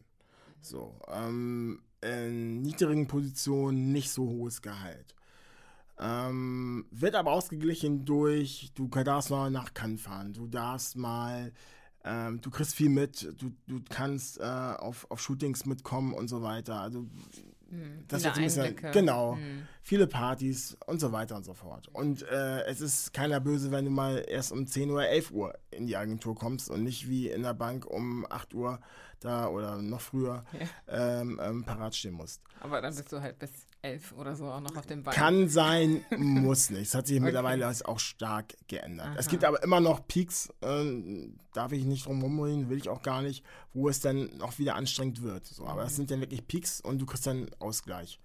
So, 0.62 1.00
ähm, 1.08 1.82
in 2.02 2.62
niedrigen 2.62 3.08
Positionen 3.08 3.92
nicht 3.92 4.10
so 4.12 4.28
hohes 4.28 4.62
Gehalt. 4.62 5.16
Ähm, 6.00 6.86
wird 6.92 7.16
aber 7.16 7.32
ausgeglichen 7.32 8.06
durch, 8.06 8.72
du 8.74 8.88
darfst 8.88 9.30
mal 9.32 9.52
nach 9.52 9.74
Cannes 9.74 10.02
fahren, 10.02 10.34
du 10.34 10.48
darfst 10.48 10.96
mal, 10.96 11.52
ähm, 12.10 12.42
du 12.42 12.50
kriegst 12.50 12.74
viel 12.74 12.90
mit, 12.90 13.34
du, 13.40 13.52
du 13.68 13.82
kannst 13.90 14.40
äh, 14.40 14.44
auf, 14.44 15.06
auf 15.12 15.22
Shootings 15.22 15.66
mitkommen 15.66 16.14
und 16.14 16.28
so 16.28 16.42
weiter. 16.42 16.82
Also 16.82 17.06
das 18.08 18.24
viele 18.24 18.36
wird 18.36 18.38
ein 18.38 18.44
bisschen, 18.74 18.92
genau, 18.92 19.36
Hm. 19.36 19.68
viele 19.84 20.08
Partys 20.08 20.76
und 20.88 21.00
so 21.00 21.12
weiter 21.12 21.36
und 21.36 21.46
so 21.46 21.54
fort. 21.54 21.88
Und 21.90 22.24
äh, 22.24 22.64
es 22.66 22.82
ist 22.82 23.14
keiner 23.14 23.40
böse, 23.40 23.70
wenn 23.72 23.86
du 23.86 23.92
mal 23.92 24.26
erst 24.28 24.52
um 24.52 24.66
10 24.66 24.90
oder 24.90 25.08
11 25.08 25.30
Uhr 25.32 25.54
in 25.70 25.86
die 25.86 25.96
Agentur 25.96 26.34
kommst 26.36 26.72
und 26.72 26.84
nicht 26.84 27.08
wie 27.10 27.30
in 27.30 27.44
der 27.44 27.54
Bank 27.54 27.86
um 27.86 28.26
8 28.28 28.56
Uhr 28.56 28.80
da 29.20 29.48
oder 29.48 29.82
noch 29.82 30.02
früher 30.02 30.44
ähm, 30.88 31.40
ähm, 31.44 31.64
parat 31.64 31.96
stehen 31.96 32.14
musst. 32.14 32.42
Aber 32.60 32.82
dann 32.82 32.96
bist 32.96 33.12
du 33.12 33.22
halt 33.22 33.38
bis 33.40 33.52
elf 33.82 34.12
oder 34.14 34.36
so 34.36 34.46
auch 34.52 34.60
noch 34.60 34.76
auf 34.76 34.86
dem 34.86 35.04
Bein. 35.04 35.14
Kann 35.16 35.48
sein, 35.48 36.04
muss 36.18 36.70
nicht. 36.70 36.82
Es 36.88 36.96
hat 36.96 37.08
sich 37.08 37.20
mittlerweile 37.20 37.66
alles 37.66 37.84
auch 37.84 38.00
stark 38.00 38.54
geändert. 38.68 39.10
Es 39.18 39.28
Aha. 39.28 39.32
gibt 39.32 39.46
aber 39.46 39.64
immer 39.64 39.80
noch 39.80 40.06
Peaks, 40.08 40.50
äh, 40.62 41.30
darf 41.54 41.72
ich 41.72 41.86
nicht 41.86 42.06
drum 42.06 42.22
rumreden, 42.22 42.70
will 42.70 42.78
ich 42.78 42.90
auch 42.90 43.02
gar 43.02 43.22
nicht, 43.22 43.46
wo 43.74 43.88
es 43.88 44.00
dann 44.02 44.36
noch 44.38 44.58
wieder 44.60 44.76
anstrengend 44.76 45.22
wird. 45.22 45.46
So, 45.46 45.66
aber 45.66 45.82
Mhm. 45.84 45.88
es 45.88 45.96
sind 45.96 46.12
dann 46.12 46.20
wirklich 46.20 46.46
Peaks 46.48 46.82
und 46.82 47.00
du 47.00 47.06
kriegst 47.06 47.26
dann 47.28 47.50
Ausgleich. 47.60 48.20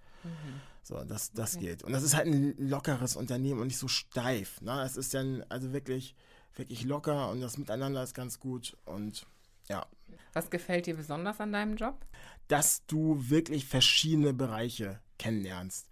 So, 0.81 1.03
das, 1.03 1.31
das 1.33 1.55
Okay. 1.55 1.65
geht. 1.67 1.83
Und 1.83 1.93
das 1.93 2.03
ist 2.03 2.15
halt 2.15 2.27
ein 2.27 2.55
lockeres 2.57 3.15
Unternehmen 3.15 3.59
und 3.61 3.67
nicht 3.67 3.77
so 3.77 3.87
steif. 3.87 4.59
Ne? 4.61 4.81
Es 4.83 4.97
ist 4.97 5.13
dann 5.13 5.43
also 5.49 5.71
wirklich, 5.71 6.15
wirklich 6.55 6.83
locker 6.83 7.29
und 7.29 7.41
das 7.41 7.57
Miteinander 7.57 8.03
ist 8.03 8.13
ganz 8.13 8.39
gut. 8.39 8.75
Und 8.85 9.25
ja, 9.69 9.85
Was 10.33 10.49
gefällt 10.49 10.85
dir 10.85 10.95
besonders 10.95 11.39
an 11.39 11.51
deinem 11.53 11.75
Job? 11.75 12.05
dass 12.47 12.85
du 12.85 13.17
wirklich 13.29 13.65
verschiedene 13.65 14.31
Bereiche 14.33 14.99
kennenlernst. 15.17 15.87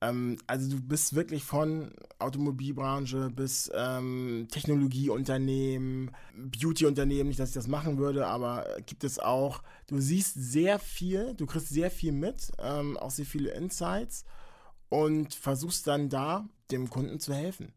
Ähm, 0.00 0.38
also 0.48 0.68
du 0.70 0.80
bist 0.82 1.14
wirklich 1.14 1.44
von 1.44 1.92
Automobilbranche 2.18 3.30
bis 3.30 3.70
ähm, 3.74 4.48
Technologieunternehmen, 4.50 6.10
Beautyunternehmen, 6.34 7.28
nicht, 7.28 7.40
dass 7.40 7.50
ich 7.50 7.54
das 7.54 7.68
machen 7.68 7.98
würde, 7.98 8.26
aber 8.26 8.66
gibt 8.86 9.04
es 9.04 9.18
auch. 9.18 9.62
Du 9.86 10.00
siehst 10.00 10.34
sehr 10.34 10.78
viel, 10.78 11.34
du 11.34 11.46
kriegst 11.46 11.68
sehr 11.68 11.90
viel 11.90 12.12
mit, 12.12 12.50
ähm, 12.58 12.96
auch 12.96 13.10
sehr 13.10 13.26
viele 13.26 13.50
Insights 13.50 14.24
und 14.88 15.34
versuchst 15.34 15.86
dann 15.86 16.08
da 16.08 16.48
dem 16.70 16.90
Kunden 16.90 17.20
zu 17.20 17.34
helfen. 17.34 17.72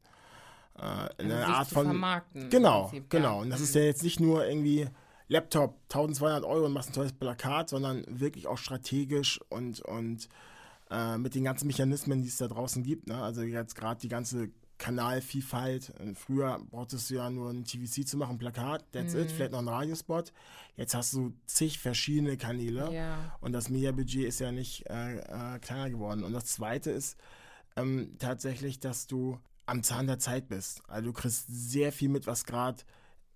Äh, 0.78 0.82
in 1.24 1.32
Also 1.32 1.36
einer 1.36 1.48
Art 1.48 1.68
von 1.68 1.86
vermarkten. 1.86 2.50
Genau, 2.50 2.84
Prinzip, 2.88 3.10
genau. 3.10 3.36
ja. 3.38 3.42
Und 3.42 3.50
das 3.52 3.60
Mhm. 3.60 3.66
ist 3.66 3.76
ja 3.76 3.82
jetzt 3.82 4.04
nicht 4.04 4.20
nur 4.20 4.46
irgendwie 4.48 4.88
Laptop, 5.32 5.80
1200 5.84 6.44
Euro 6.44 6.66
und 6.66 6.74
machst 6.74 6.90
ein 6.90 6.94
tolles 6.94 7.14
Plakat, 7.14 7.70
sondern 7.70 8.04
wirklich 8.08 8.48
auch 8.48 8.58
strategisch 8.58 9.40
und, 9.50 9.80
und 9.80 10.28
äh, 10.90 11.18
mit 11.18 11.36
den 11.36 11.46
ganzen 11.46 11.68
Mechanismen, 11.68 12.22
die 12.22 12.28
es 12.28 12.36
da 12.38 12.50
draußen 12.50 12.84
gibt. 12.84 13.08
Ne? 13.08 13.16
Also 13.22 13.42
jetzt 13.42 13.76
gerade 13.76 14.02
die 14.02 14.10
ganze 14.10 14.50
Kanalvielfalt. 14.78 15.94
Äh, 16.00 16.16
Früher 16.16 16.60
brauchtest 16.70 17.10
du 17.10 17.16
ja 17.16 17.30
nur 17.30 17.50
ein 17.50 17.64
TVC 17.64 18.06
zu 18.06 18.18
machen, 18.18 18.32
ein 18.36 18.38
Plakat, 18.40 18.84
that's 18.92 19.14
Mhm. 19.14 19.22
it, 19.22 19.32
vielleicht 19.32 19.52
noch 19.54 19.60
ein 19.60 19.68
Radiospot. 19.70 20.34
Jetzt 20.76 20.96
hast 20.96 21.14
du 21.14 21.34
zig 21.46 21.80
verschiedene 21.80 22.36
Kanäle. 22.36 22.94
Ja. 22.94 23.38
Und 23.40 23.54
das 23.54 23.70
Mediabudget 23.70 24.26
ist 24.28 24.40
ja 24.40 24.52
nicht 24.52 24.86
äh, 24.90 25.20
äh, 25.20 25.60
kleiner 25.60 25.90
geworden. 25.90 26.24
Und 26.26 26.34
das 26.34 26.46
Zweite 26.46 26.92
ist 26.92 27.18
ähm, 27.78 28.16
tatsächlich, 28.20 28.80
dass 28.80 29.08
du 29.08 29.40
am 29.66 29.82
Zahn 29.84 30.08
der 30.08 30.20
Zeit 30.20 30.50
bist. 30.50 30.82
Also 30.90 31.06
du 31.08 31.14
kriegst 31.14 31.46
sehr 31.48 31.94
viel 31.94 32.10
mit, 32.10 32.28
was 32.28 32.44
gerade 32.46 32.84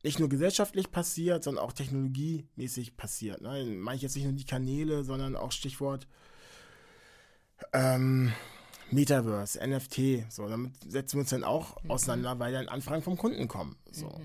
nicht 0.06 0.20
nur 0.20 0.30
gesellschaftlich 0.30 0.92
passiert, 0.92 1.44
sondern 1.44 1.64
auch 1.66 1.74
technologiemäßig 1.74 2.96
passiert. 2.96 3.42
Ne? 3.42 3.66
Meine 3.78 3.98
ich 3.98 4.02
jetzt 4.04 4.16
nicht 4.16 4.24
nur 4.26 4.34
die 4.34 4.46
Kanäle, 4.46 5.04
sondern 5.04 5.36
auch 5.36 5.52
Stichwort 5.52 6.08
ähm, 7.74 8.32
Metaverse, 8.92 9.60
NFT. 9.66 10.32
So, 10.32 10.48
damit 10.48 10.74
setzen 10.88 11.18
wir 11.18 11.22
uns 11.22 11.30
dann 11.32 11.44
auch 11.44 11.78
auseinander, 11.88 12.38
weil 12.40 12.54
dann 12.54 12.68
Anfragen 12.68 13.02
vom 13.02 13.18
Kunden 13.18 13.48
kommen. 13.48 13.76
So. 13.92 14.20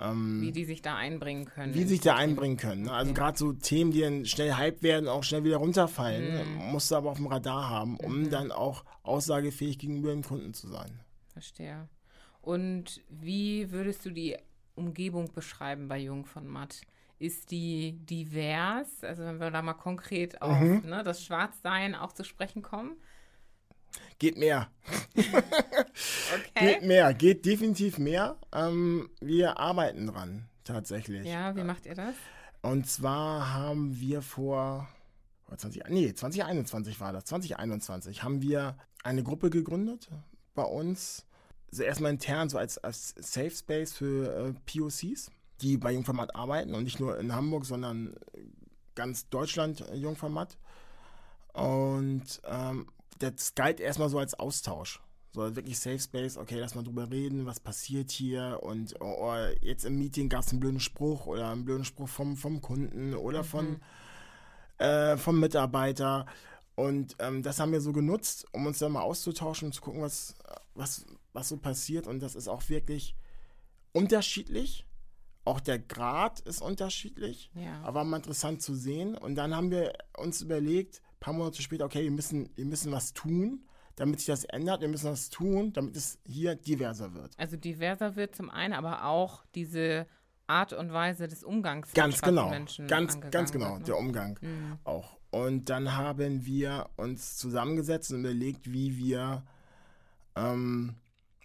Ähm, 0.00 0.40
Wie 0.40 0.50
die 0.52 0.64
sich 0.64 0.80
da 0.82 0.96
einbringen 0.96 1.44
können. 1.44 1.74
wie 1.74 1.84
sich 1.84 2.00
da 2.00 2.16
einbringen 2.16 2.56
können. 2.56 2.84
Ne? 2.84 2.92
Also 2.92 3.10
Okay. 3.10 3.20
gerade 3.20 3.38
so 3.38 3.52
Themen, 3.52 3.90
die 3.92 4.00
dann 4.00 4.24
schnell 4.24 4.54
hype 4.54 4.82
werden, 4.82 5.08
auch 5.08 5.22
schnell 5.22 5.44
wieder 5.44 5.58
runterfallen, 5.58 6.56
musst 6.70 6.90
du 6.90 6.96
aber 6.96 7.10
auf 7.10 7.18
dem 7.18 7.26
Radar 7.26 7.68
haben, 7.68 7.98
um 7.98 8.30
dann 8.30 8.50
auch 8.50 8.84
aussagefähig 9.02 9.78
gegenüber 9.78 10.10
dem 10.10 10.24
Kunden 10.24 10.54
zu 10.54 10.68
sein. 10.68 11.00
Verstehe. 11.28 11.88
Und 12.40 13.00
wie 13.10 13.70
würdest 13.70 14.04
du 14.04 14.10
die 14.10 14.36
Umgebung 14.86 15.32
beschreiben 15.32 15.88
bei 15.88 15.98
Jung 15.98 16.24
von 16.26 16.46
Matt? 16.46 16.80
Ist 17.18 17.50
die 17.50 17.92
divers? 18.04 19.02
Also 19.04 19.24
wenn 19.24 19.38
wir 19.38 19.50
da 19.50 19.62
mal 19.62 19.74
konkret 19.74 20.42
auf 20.42 20.58
Mhm. 20.58 20.82
ne, 20.84 21.02
das 21.04 21.24
Schwarzsein 21.24 21.94
auch 21.94 22.12
zu 22.12 22.24
sprechen 22.24 22.62
kommen. 22.62 22.96
Geht 24.18 24.36
mehr. 24.38 24.68
Okay. 26.34 26.74
Geht 26.74 26.82
mehr, 26.82 27.12
geht 27.12 27.44
definitiv 27.44 27.98
mehr. 27.98 28.36
Ähm, 28.52 29.10
wir 29.20 29.58
arbeiten 29.58 30.06
dran, 30.06 30.48
tatsächlich. 30.64 31.26
Ja, 31.26 31.54
wie 31.54 31.62
macht 31.62 31.84
ihr 31.86 31.94
das? 31.94 32.14
Und 32.62 32.88
zwar 32.88 33.52
haben 33.52 34.00
wir 34.00 34.22
vor, 34.22 34.88
vor 35.42 35.58
20, 35.58 35.82
nee, 35.88 36.14
2021 36.14 36.98
war 37.00 37.12
das, 37.12 37.26
2021 37.26 38.22
haben 38.22 38.40
wir 38.40 38.76
eine 39.02 39.22
Gruppe 39.22 39.50
gegründet 39.50 40.08
bei 40.54 40.62
uns. 40.64 41.26
Also 41.72 41.84
erstmal 41.84 42.12
intern 42.12 42.50
so 42.50 42.58
als, 42.58 42.78
als 42.78 43.14
Safe 43.18 43.50
Space 43.50 43.94
für 43.94 44.30
äh, 44.30 44.52
POCs, 44.66 45.30
die 45.62 45.78
bei 45.78 45.92
Jungformat 45.92 46.36
arbeiten 46.36 46.74
und 46.74 46.84
nicht 46.84 47.00
nur 47.00 47.18
in 47.18 47.34
Hamburg, 47.34 47.64
sondern 47.64 48.14
ganz 48.94 49.28
Deutschland 49.30 49.80
äh, 49.88 49.96
Jungformat. 49.96 50.58
Und 51.54 52.42
ähm, 52.44 52.86
das 53.18 53.54
galt 53.54 53.80
erstmal 53.80 54.10
so 54.10 54.18
als 54.18 54.34
Austausch. 54.34 55.00
So 55.32 55.56
wirklich 55.56 55.78
Safe 55.78 55.98
Space, 55.98 56.36
okay, 56.36 56.58
lass 56.58 56.74
mal 56.74 56.84
drüber 56.84 57.10
reden, 57.10 57.46
was 57.46 57.58
passiert 57.58 58.10
hier 58.10 58.60
und 58.62 58.94
oh, 59.00 59.16
oh, 59.20 59.34
jetzt 59.62 59.86
im 59.86 59.98
Meeting 59.98 60.28
gab 60.28 60.42
es 60.42 60.50
einen 60.50 60.60
blöden 60.60 60.80
Spruch 60.80 61.24
oder 61.24 61.48
einen 61.48 61.64
blöden 61.64 61.86
Spruch 61.86 62.08
vom, 62.08 62.36
vom 62.36 62.60
Kunden 62.60 63.14
oder 63.14 63.44
von, 63.44 63.80
äh, 64.76 65.16
vom 65.16 65.40
Mitarbeiter. 65.40 66.26
Und 66.74 67.16
ähm, 67.18 67.42
das 67.42 67.60
haben 67.60 67.72
wir 67.72 67.80
so 67.80 67.92
genutzt, 67.92 68.44
um 68.52 68.66
uns 68.66 68.78
dann 68.78 68.92
mal 68.92 69.00
auszutauschen 69.00 69.66
und 69.66 69.72
zu 69.72 69.80
gucken, 69.80 70.02
was, 70.02 70.34
was, 70.74 71.06
was 71.32 71.48
so 71.48 71.56
passiert 71.56 72.06
und 72.06 72.20
das 72.20 72.34
ist 72.34 72.48
auch 72.48 72.68
wirklich 72.68 73.14
unterschiedlich. 73.92 74.86
Auch 75.44 75.58
der 75.60 75.78
Grad 75.80 76.38
ist 76.40 76.62
unterschiedlich, 76.62 77.50
Ja. 77.54 77.80
aber 77.82 78.04
mal 78.04 78.18
interessant 78.18 78.62
zu 78.62 78.74
sehen. 78.74 79.16
Und 79.16 79.34
dann 79.34 79.56
haben 79.56 79.70
wir 79.72 79.92
uns 80.16 80.40
überlegt, 80.40 81.00
ein 81.14 81.18
paar 81.20 81.34
Monate 81.34 81.62
später, 81.62 81.84
okay, 81.84 82.04
wir 82.04 82.12
müssen, 82.12 82.48
wir 82.54 82.64
müssen 82.64 82.92
was 82.92 83.12
tun, 83.12 83.64
damit 83.96 84.20
sich 84.20 84.26
das 84.26 84.44
ändert. 84.44 84.82
Wir 84.82 84.88
müssen 84.88 85.10
was 85.10 85.30
tun, 85.30 85.72
damit 85.72 85.96
es 85.96 86.18
hier 86.24 86.54
diverser 86.54 87.12
wird. 87.14 87.34
Also 87.38 87.56
diverser 87.56 88.14
wird 88.14 88.36
zum 88.36 88.50
einen, 88.50 88.72
aber 88.72 89.04
auch 89.04 89.44
diese 89.56 90.06
Art 90.46 90.72
und 90.72 90.92
Weise 90.92 91.26
des 91.26 91.42
Umgangs 91.42 91.88
mit 91.88 91.94
Ganz 91.96 92.22
genau, 92.22 92.48
Menschen 92.50 92.86
ganz, 92.86 93.18
ganz 93.30 93.50
genau, 93.52 93.70
wird, 93.72 93.80
ne? 93.80 93.84
der 93.86 93.98
Umgang 93.98 94.38
Mhm. 94.40 94.78
auch. 94.84 95.18
Und 95.30 95.70
dann 95.70 95.96
haben 95.96 96.44
wir 96.46 96.88
uns 96.96 97.36
zusammengesetzt 97.36 98.12
und 98.12 98.20
überlegt, 98.20 98.70
wie 98.70 98.96
wir 98.96 99.42
ähm, 100.36 100.94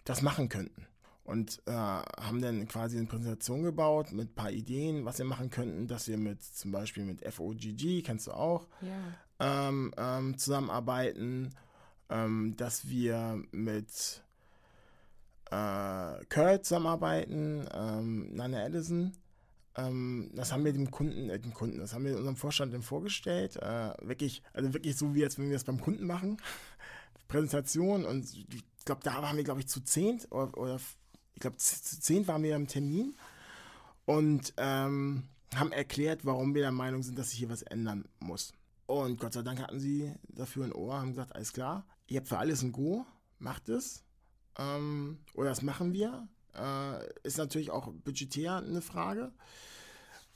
das 0.07 0.21
machen 0.21 0.47
könnten. 0.49 0.87
Und 1.23 1.61
äh, 1.65 1.71
haben 1.73 2.41
dann 2.41 2.65
quasi 2.69 2.97
eine 2.97 3.07
Präsentation 3.07 3.61
gebaut 3.61 4.13
mit 4.13 4.29
ein 4.29 4.35
paar 4.35 4.51
Ideen, 4.51 5.03
was 5.03 5.17
wir 5.17 5.25
machen 5.25 5.49
könnten, 5.49 5.87
dass 5.87 6.07
wir 6.07 6.17
mit 6.17 6.41
zum 6.41 6.71
Beispiel 6.71 7.03
mit 7.03 7.21
FOGG, 7.33 8.01
kennst 8.03 8.27
du 8.27 8.31
auch, 8.31 8.67
Ja. 8.81 9.67
ähm, 9.67 9.93
ähm, 9.97 10.37
zusammenarbeiten, 10.37 11.53
ähm, 12.09 12.55
dass 12.55 12.87
wir 12.87 13.43
mit 13.51 14.23
äh, 15.51 16.25
Curl 16.29 16.61
zusammenarbeiten, 16.61 17.67
ähm, 17.73 18.33
Nana 18.33 18.65
Edison. 18.65 19.11
Ähm, 19.75 20.31
das 20.33 20.53
haben 20.53 20.63
wir 20.63 20.71
dem 20.71 20.91
Kunden, 20.91 21.29
äh, 21.29 21.39
dem 21.39 21.53
Kunden, 21.53 21.79
das 21.79 21.93
haben 21.93 22.05
wir 22.05 22.15
unserem 22.15 22.37
Vorstand 22.37 22.73
dann 22.73 22.81
vorgestellt. 22.83 23.57
Äh, 23.57 23.91
wirklich, 24.01 24.43
also 24.53 24.73
wirklich 24.73 24.95
so 24.95 25.13
wie 25.13 25.19
jetzt, 25.19 25.37
wenn 25.37 25.49
wir 25.49 25.57
es 25.57 25.65
beim 25.65 25.81
Kunden 25.81 26.05
machen. 26.07 26.37
Präsentation 27.27 28.05
und 28.05 28.23
ich 28.33 28.45
glaube, 28.87 29.01
da 29.03 29.21
waren 29.21 29.37
wir, 29.37 29.43
glaube 29.43 29.59
ich, 29.59 29.67
zu 29.67 29.81
zehnt 29.81 30.31
oder, 30.31 30.57
oder 30.57 30.79
ich 31.35 31.41
glaube, 31.41 31.57
zu 31.57 31.99
zehnt 32.01 32.27
waren 32.27 32.41
wir 32.41 32.55
im 32.55 32.67
Termin 32.67 33.15
und 34.05 34.53
ähm, 34.57 35.27
haben 35.55 35.71
erklärt, 35.71 36.25
warum 36.25 36.55
wir 36.55 36.63
der 36.63 36.71
Meinung 36.71 37.03
sind, 37.03 37.17
dass 37.19 37.29
sich 37.29 37.39
hier 37.39 37.49
was 37.49 37.61
ändern 37.61 38.05
muss. 38.19 38.53
Und 38.87 39.19
Gott 39.19 39.33
sei 39.33 39.43
Dank 39.43 39.61
hatten 39.61 39.79
sie 39.79 40.13
dafür 40.29 40.65
ein 40.65 40.73
Ohr, 40.73 40.95
haben 40.99 41.09
gesagt, 41.09 41.35
alles 41.35 41.53
klar, 41.53 41.85
ihr 42.07 42.19
habt 42.19 42.29
für 42.29 42.37
alles 42.37 42.63
ein 42.63 42.71
Go, 42.71 43.05
macht 43.37 43.69
es. 43.69 44.03
Ähm, 44.57 45.19
oder 45.33 45.49
das 45.49 45.61
machen 45.61 45.93
wir. 45.93 46.27
Äh, 46.55 47.05
ist 47.23 47.37
natürlich 47.37 47.69
auch 47.69 47.91
budgetär 47.91 48.57
eine 48.57 48.81
Frage. 48.81 49.31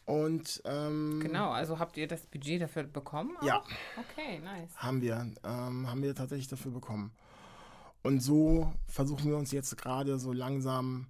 Und 0.05 0.61
ähm, 0.65 1.19
Genau, 1.21 1.51
also 1.51 1.79
habt 1.79 1.95
ihr 1.95 2.07
das 2.07 2.25
Budget 2.27 2.61
dafür 2.61 2.83
bekommen? 2.83 3.37
Auch? 3.39 3.43
Ja. 3.43 3.63
Okay, 3.97 4.39
nice. 4.39 4.75
haben 4.75 5.01
wir, 5.01 5.33
ähm, 5.43 5.89
haben 5.89 6.03
wir 6.03 6.13
tatsächlich 6.13 6.49
dafür 6.49 6.71
bekommen. 6.71 7.11
Und 8.03 8.21
so 8.21 8.73
versuchen 8.87 9.29
wir 9.29 9.37
uns 9.37 9.51
jetzt 9.51 9.77
gerade 9.77 10.17
so 10.19 10.33
langsam 10.33 11.07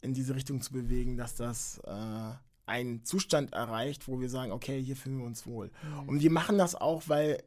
in 0.00 0.14
diese 0.14 0.34
Richtung 0.34 0.60
zu 0.60 0.72
bewegen, 0.72 1.16
dass 1.16 1.34
das 1.34 1.78
äh, 1.84 2.32
einen 2.66 3.04
Zustand 3.04 3.52
erreicht, 3.52 4.08
wo 4.08 4.20
wir 4.20 4.28
sagen, 4.28 4.52
okay, 4.52 4.80
hier 4.82 4.96
fühlen 4.96 5.18
wir 5.18 5.26
uns 5.26 5.46
wohl. 5.46 5.70
Und 6.06 6.20
wir 6.20 6.30
machen 6.30 6.58
das 6.58 6.74
auch, 6.74 7.04
weil 7.06 7.42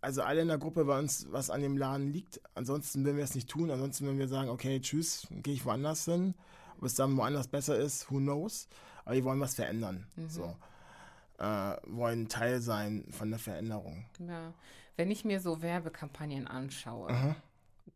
also 0.00 0.22
alle 0.22 0.42
in 0.42 0.48
der 0.48 0.58
Gruppe 0.58 0.84
bei 0.84 0.98
uns 0.98 1.26
was 1.30 1.50
an 1.50 1.62
dem 1.62 1.76
Laden 1.76 2.12
liegt. 2.12 2.40
Ansonsten 2.54 3.04
würden 3.04 3.16
wir 3.16 3.24
es 3.24 3.34
nicht 3.34 3.48
tun. 3.48 3.70
Ansonsten 3.70 4.04
würden 4.06 4.18
wir 4.18 4.28
sagen, 4.28 4.50
okay, 4.50 4.80
tschüss, 4.80 5.26
gehe 5.30 5.54
ich 5.54 5.64
woanders 5.64 6.04
hin. 6.04 6.34
Ob 6.78 6.84
es 6.84 6.94
dann 6.94 7.16
woanders 7.16 7.48
besser 7.48 7.76
ist, 7.76 8.10
who 8.10 8.18
knows. 8.18 8.68
Aber 9.04 9.14
wir 9.14 9.24
wollen 9.24 9.40
was 9.40 9.54
verändern. 9.54 10.06
So. 10.28 10.54
Äh, 11.38 11.76
wollen 11.86 12.28
Teil 12.28 12.60
sein 12.60 13.04
von 13.10 13.30
der 13.30 13.38
Veränderung. 13.38 14.04
Ja. 14.18 14.52
Wenn 14.96 15.10
ich 15.10 15.24
mir 15.24 15.40
so 15.40 15.60
Werbekampagnen 15.60 16.46
anschaue, 16.46 17.10
Aha. 17.10 17.36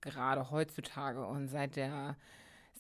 Gerade 0.01 0.51
heutzutage 0.51 1.25
und 1.27 1.49
seit 1.49 1.77
der 1.77 2.17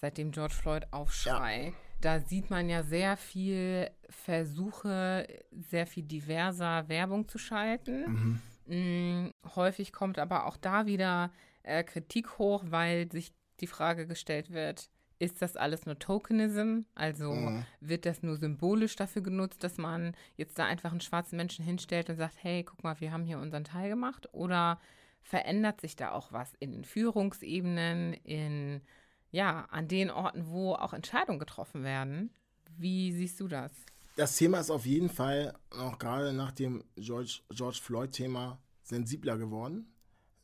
seit 0.01 0.17
dem 0.17 0.31
George 0.31 0.55
Floyd 0.55 0.87
Aufschrei, 0.93 1.75
da 2.01 2.21
sieht 2.21 2.49
man 2.49 2.71
ja 2.71 2.83
sehr 2.83 3.19
viel 3.19 3.91
Versuche, 4.09 5.27
sehr 5.51 5.87
viel 5.87 6.05
diverser 6.05 6.89
Werbung 6.89 7.29
zu 7.29 7.37
schalten. 7.37 8.41
Mm, 8.67 9.31
häufig 9.57 9.93
kommt 9.93 10.19
aber 10.19 10.47
auch 10.47 10.57
da 10.57 10.87
wieder 10.87 11.31
äh, 11.63 11.85
Kritik 11.85 12.39
hoch, 12.39 12.65
weil 12.69 13.11
sich 13.13 13.33
die 13.61 13.67
Frage 13.67 14.07
gestellt 14.07 14.51
wird, 14.51 14.89
ist 15.19 15.43
das 15.43 15.57
alles 15.57 15.85
nur 15.85 15.99
Tokenism? 15.99 16.81
Also 16.95 17.35
Mhm. 17.35 17.65
wird 17.81 18.07
das 18.07 18.23
nur 18.23 18.37
symbolisch 18.37 18.97
dafür 18.97 19.21
genutzt, 19.23 19.63
dass 19.63 19.77
man 19.77 20.15
jetzt 20.37 20.59
da 20.59 20.65
einfach 20.65 20.93
einen 20.93 21.03
schwarzen 21.03 21.37
Menschen 21.37 21.63
hinstellt 21.63 22.09
und 22.09 22.17
sagt, 22.17 22.37
hey, 22.43 22.65
guck 22.65 22.83
mal, 22.83 22.99
wir 23.01 23.13
haben 23.13 23.25
hier 23.25 23.39
unseren 23.39 23.65
Teil 23.65 23.91
gemacht? 23.91 24.33
Oder 24.33 24.81
verändert 25.23 25.81
sich 25.81 25.97
da 25.97 26.13
auch 26.13 26.33
was 26.33 26.55
in 26.59 26.73
den 26.73 26.85
Führungsebenen, 26.85 28.15
in 28.15 28.83
ja, 29.31 29.67
an 29.71 29.89
den 29.89 30.11
Orten, 30.11 30.47
wo 30.49 30.75
auch 30.75 30.93
Entscheidungen 30.93 31.39
getroffen 31.39 31.85
werden? 31.85 32.31
Wie 32.77 33.13
siehst 33.13 33.39
du 33.41 33.49
das? 33.49 33.73
Das 34.17 34.37
Thema 34.37 34.59
ist 34.59 34.71
auf 34.71 34.87
jeden 34.87 35.09
Fall 35.09 35.57
auch 35.71 35.99
gerade 35.99 36.33
nach 36.33 36.53
dem 36.53 36.85
George, 36.97 37.41
George 37.51 37.79
Floyd-Thema 37.83 38.59
sensibler 38.83 39.39
geworden. 39.39 39.93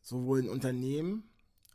Sowohl 0.03 0.41
in 0.41 0.49
Unternehmen 0.49 1.29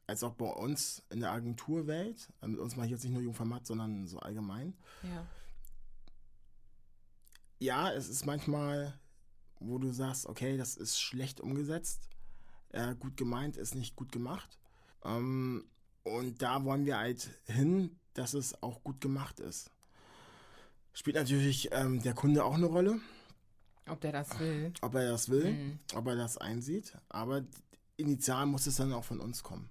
als 0.07 0.23
auch 0.23 0.33
bei 0.33 0.49
uns 0.49 1.03
in 1.09 1.19
der 1.19 1.31
Agenturwelt. 1.31 2.29
Mit 2.45 2.59
uns 2.59 2.75
mache 2.75 2.87
ich 2.87 2.91
jetzt 2.91 3.03
nicht 3.03 3.13
nur 3.13 3.21
Jungformat, 3.21 3.67
sondern 3.67 4.07
so 4.07 4.19
allgemein. 4.19 4.73
Ja. 5.03 5.27
Ja, 7.59 7.91
es 7.91 8.09
ist 8.09 8.25
manchmal, 8.25 8.99
wo 9.59 9.77
du 9.77 9.91
sagst, 9.91 10.25
okay, 10.25 10.57
das 10.57 10.77
ist 10.77 10.99
schlecht 10.99 11.39
umgesetzt. 11.39 12.09
Äh, 12.73 12.95
gut 12.95 13.17
gemeint 13.17 13.57
ist 13.57 13.75
nicht 13.75 13.95
gut 13.95 14.11
gemacht. 14.11 14.57
Ähm, 15.03 15.65
und 16.03 16.41
da 16.41 16.63
wollen 16.63 16.85
wir 16.85 16.97
halt 16.97 17.29
hin, 17.45 17.97
dass 18.13 18.33
es 18.33 18.61
auch 18.63 18.83
gut 18.83 19.01
gemacht 19.01 19.39
ist. 19.39 19.71
Spielt 20.93 21.15
natürlich 21.15 21.69
ähm, 21.71 22.01
der 22.01 22.13
Kunde 22.13 22.43
auch 22.43 22.55
eine 22.55 22.65
Rolle, 22.65 22.99
Ob 23.87 24.01
der 24.01 24.11
das 24.11 24.37
will? 24.39 24.73
ob 24.81 24.95
er 24.95 25.09
das 25.11 25.29
will, 25.29 25.53
Mhm. 25.53 25.79
ob 25.95 26.07
er 26.07 26.15
das 26.15 26.37
einsieht. 26.37 26.97
Aber 27.09 27.43
initial 27.97 28.45
muss 28.45 28.67
es 28.67 28.75
dann 28.77 28.91
auch 28.93 29.03
von 29.05 29.19
uns 29.19 29.43
kommen. 29.43 29.69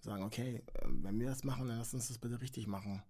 Sagen, 0.00 0.22
okay, 0.22 0.62
ähm, 0.82 1.02
wenn 1.02 1.18
wir 1.18 1.26
das 1.28 1.44
machen, 1.44 1.68
dann 1.68 1.78
lass 1.78 1.92
uns 1.94 2.08
das 2.08 2.18
bitte 2.18 2.40
richtig 2.40 2.66
machen. 2.66 3.02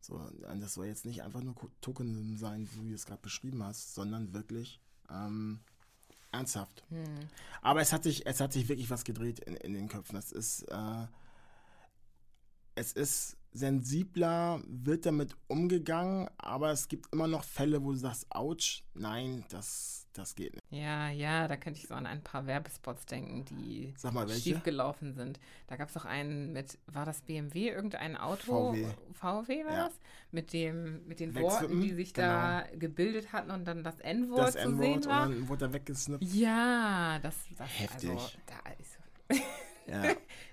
So, 0.00 0.18
das 0.40 0.74
soll 0.74 0.86
jetzt 0.86 1.04
nicht 1.06 1.22
einfach 1.22 1.42
nur 1.42 1.54
Token 1.80 2.36
sein, 2.36 2.68
wie 2.74 2.88
du 2.90 2.94
es 2.94 3.06
gerade 3.06 3.22
beschrieben 3.22 3.62
hast, 3.64 3.94
sondern 3.94 4.32
wirklich 4.32 4.80
ähm, 5.10 5.60
ernsthaft. 6.32 6.84
Hm. 6.88 7.28
Aber 7.62 7.80
es 7.80 7.92
hat 7.92 8.02
sich, 8.02 8.26
es 8.26 8.40
hat 8.40 8.52
sich 8.52 8.68
wirklich 8.68 8.90
was 8.90 9.04
gedreht 9.04 9.40
in, 9.40 9.56
in 9.56 9.74
den 9.74 9.88
Köpfen. 9.88 10.16
Es 10.16 10.32
ist, 10.32 10.62
äh, 10.62 11.06
es 12.74 12.92
ist 12.92 13.35
sensibler, 13.56 14.60
wird 14.66 15.06
damit 15.06 15.36
umgegangen, 15.48 16.28
aber 16.38 16.70
es 16.70 16.88
gibt 16.88 17.12
immer 17.12 17.26
noch 17.26 17.44
Fälle, 17.44 17.82
wo 17.82 17.92
du 17.92 17.96
sagst, 17.98 18.26
ouch, 18.30 18.82
nein, 18.94 19.44
das, 19.50 20.06
das 20.12 20.34
geht 20.34 20.54
nicht. 20.54 20.64
Ja, 20.70 21.10
ja, 21.10 21.46
da 21.48 21.56
könnte 21.56 21.80
ich 21.80 21.88
so 21.88 21.94
an 21.94 22.06
ein 22.06 22.22
paar 22.22 22.46
Werbespots 22.46 23.06
denken, 23.06 23.44
die 23.46 23.94
mal, 24.12 24.28
schiefgelaufen 24.28 25.14
sind. 25.14 25.38
Da 25.66 25.76
gab 25.76 25.88
es 25.88 25.96
auch 25.96 26.04
einen 26.04 26.52
mit, 26.52 26.78
war 26.86 27.04
das 27.04 27.20
BMW, 27.22 27.68
irgendein 27.70 28.16
Auto? 28.16 28.72
VW. 28.72 28.86
VW 29.12 29.64
war 29.64 29.72
Ja. 29.72 29.84
das? 29.86 29.94
Mit 30.30 30.52
dem, 30.52 31.06
mit 31.06 31.20
den 31.20 31.34
Worten, 31.34 31.80
die 31.80 31.94
sich 31.94 32.12
da 32.12 32.64
gebildet 32.74 33.32
hatten 33.32 33.50
und 33.50 33.64
dann 33.64 33.82
das 33.84 33.98
N-Wort 34.00 34.52
zu 34.52 34.58
N-Wort 34.58 34.82
sehen 34.84 34.94
und 34.96 35.06
war. 35.06 35.28
dann 35.28 35.48
wurde 35.48 35.66
er 35.66 35.72
weggesnippt. 35.72 36.24
Ja, 36.24 37.18
das, 37.20 37.34
das 37.56 37.68
Heftig. 37.78 38.10
Also, 38.10 38.28
da, 38.46 38.70
ist, 38.80 39.42
Ja. 39.86 40.02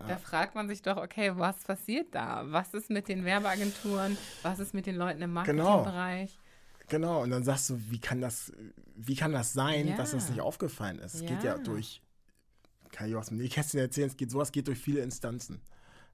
Da 0.07 0.17
fragt 0.17 0.55
man 0.55 0.67
sich 0.67 0.81
doch, 0.81 0.97
okay, 0.97 1.31
was 1.35 1.57
passiert 1.63 2.13
da? 2.15 2.43
Was 2.47 2.73
ist 2.73 2.89
mit 2.89 3.07
den 3.07 3.25
Werbeagenturen? 3.25 4.17
Was 4.41 4.59
ist 4.59 4.73
mit 4.73 4.85
den 4.85 4.95
Leuten 4.95 5.21
im 5.21 5.33
Genau. 5.43 5.63
Marketingbereich? 5.83 6.39
Genau, 6.89 7.21
und 7.23 7.29
dann 7.31 7.43
sagst 7.43 7.69
du, 7.69 7.79
wie 7.89 7.99
kann 7.99 8.19
das, 8.21 8.51
wie 8.95 9.15
kann 9.15 9.31
das 9.31 9.53
sein, 9.53 9.87
Ja. 9.87 9.95
dass 9.97 10.11
das 10.11 10.29
nicht 10.29 10.41
aufgefallen 10.41 10.99
ist? 10.99 11.13
Es 11.15 11.21
geht 11.21 11.43
ja 11.43 11.55
Ja. 11.55 11.57
durch, 11.57 12.01
kann 12.91 13.07
ich 13.09 13.15
aus 13.15 13.27
dem 13.27 13.37
Nähkästchen 13.37 13.79
erzählen, 13.79 14.07
es 14.07 14.17
geht, 14.17 14.29
sowas 14.31 14.51
geht 14.51 14.67
durch 14.67 14.79
viele 14.79 15.01
Instanzen. 15.01 15.61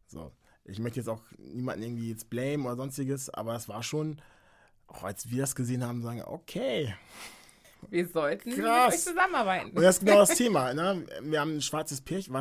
So. 0.08 0.32
Ich 0.66 0.78
möchte 0.80 1.00
jetzt 1.00 1.08
auch 1.10 1.24
niemanden 1.40 1.82
irgendwie 1.84 2.10
jetzt 2.10 2.30
blame 2.30 2.64
oder 2.66 2.76
sonstiges, 2.76 3.30
aber 3.32 3.56
es 3.56 3.68
war 3.68 3.82
schon, 3.82 4.22
auch 4.88 5.04
als 5.04 5.30
wir 5.32 5.42
das 5.42 5.56
gesehen 5.56 5.84
haben, 5.84 6.02
sagen, 6.04 6.22
okay. 6.26 6.94
Wir 7.90 8.08
sollten 8.08 8.52
Krass. 8.52 8.88
mit 8.92 8.94
euch 8.94 9.00
zusammenarbeiten. 9.04 9.70
Und 9.72 9.82
das 9.82 9.96
ist 9.98 10.06
genau 10.06 10.20
das 10.20 10.30
Thema, 10.38 10.74
ne? 10.74 11.06
Wir 11.24 11.40
haben 11.42 11.56
ein 11.58 11.62
schwarzes 11.62 12.02
Pärchen, 12.02 12.34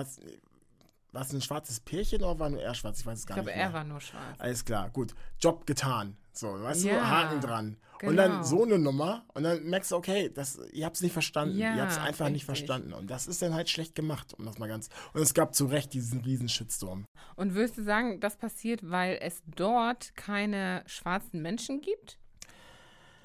war 1.18 1.24
es 1.26 1.32
ein 1.32 1.40
schwarzes 1.42 1.80
Pärchen 1.80 2.22
oder 2.22 2.38
war 2.38 2.48
nur 2.48 2.62
er 2.62 2.74
schwarz? 2.74 3.00
Ich 3.00 3.06
weiß 3.06 3.18
es 3.18 3.20
ich 3.22 3.26
gar 3.26 3.34
glaube, 3.38 3.48
nicht 3.50 3.56
er 3.58 3.64
mehr. 3.70 3.72
war 3.74 3.82
nur 3.84 4.00
schwarz. 4.00 4.38
Alles 4.38 4.64
klar, 4.64 4.88
gut. 4.90 5.16
Job 5.40 5.66
getan. 5.66 6.16
So, 6.32 6.46
weißt 6.46 6.84
du, 6.84 6.88
Ja, 6.90 7.10
Haken 7.10 7.40
dran. 7.40 7.76
Und 8.00 8.10
genau. 8.10 8.22
dann 8.28 8.44
so 8.44 8.62
eine 8.62 8.78
Nummer 8.78 9.24
und 9.34 9.42
dann 9.42 9.64
merkst 9.64 9.90
du, 9.90 9.96
okay, 9.96 10.30
das, 10.32 10.60
ihr 10.72 10.86
habt 10.86 10.94
es 10.94 11.02
nicht 11.02 11.12
verstanden. 11.12 11.58
Ja, 11.58 11.74
ihr 11.74 11.82
habt 11.82 11.90
es 11.90 11.98
einfach 11.98 12.26
nicht 12.26 12.48
richtig. 12.48 12.66
verstanden. 12.68 12.92
Und 12.92 13.10
das 13.10 13.26
ist 13.26 13.42
dann 13.42 13.52
halt 13.52 13.68
schlecht 13.68 13.96
gemacht, 13.96 14.32
um 14.38 14.44
das 14.44 14.58
mal 14.60 14.68
ganz. 14.68 14.88
Und 15.12 15.20
es 15.20 15.34
gab 15.34 15.56
zu 15.56 15.66
Recht 15.66 15.92
diesen 15.92 16.20
riesen 16.20 16.48
Shitstorm. 16.48 17.04
Und 17.34 17.54
würdest 17.54 17.78
du 17.78 17.82
sagen, 17.82 18.20
das 18.20 18.36
passiert, 18.36 18.88
weil 18.88 19.18
es 19.20 19.42
dort 19.46 20.14
keine 20.14 20.84
schwarzen 20.86 21.42
Menschen 21.42 21.80
gibt, 21.80 22.20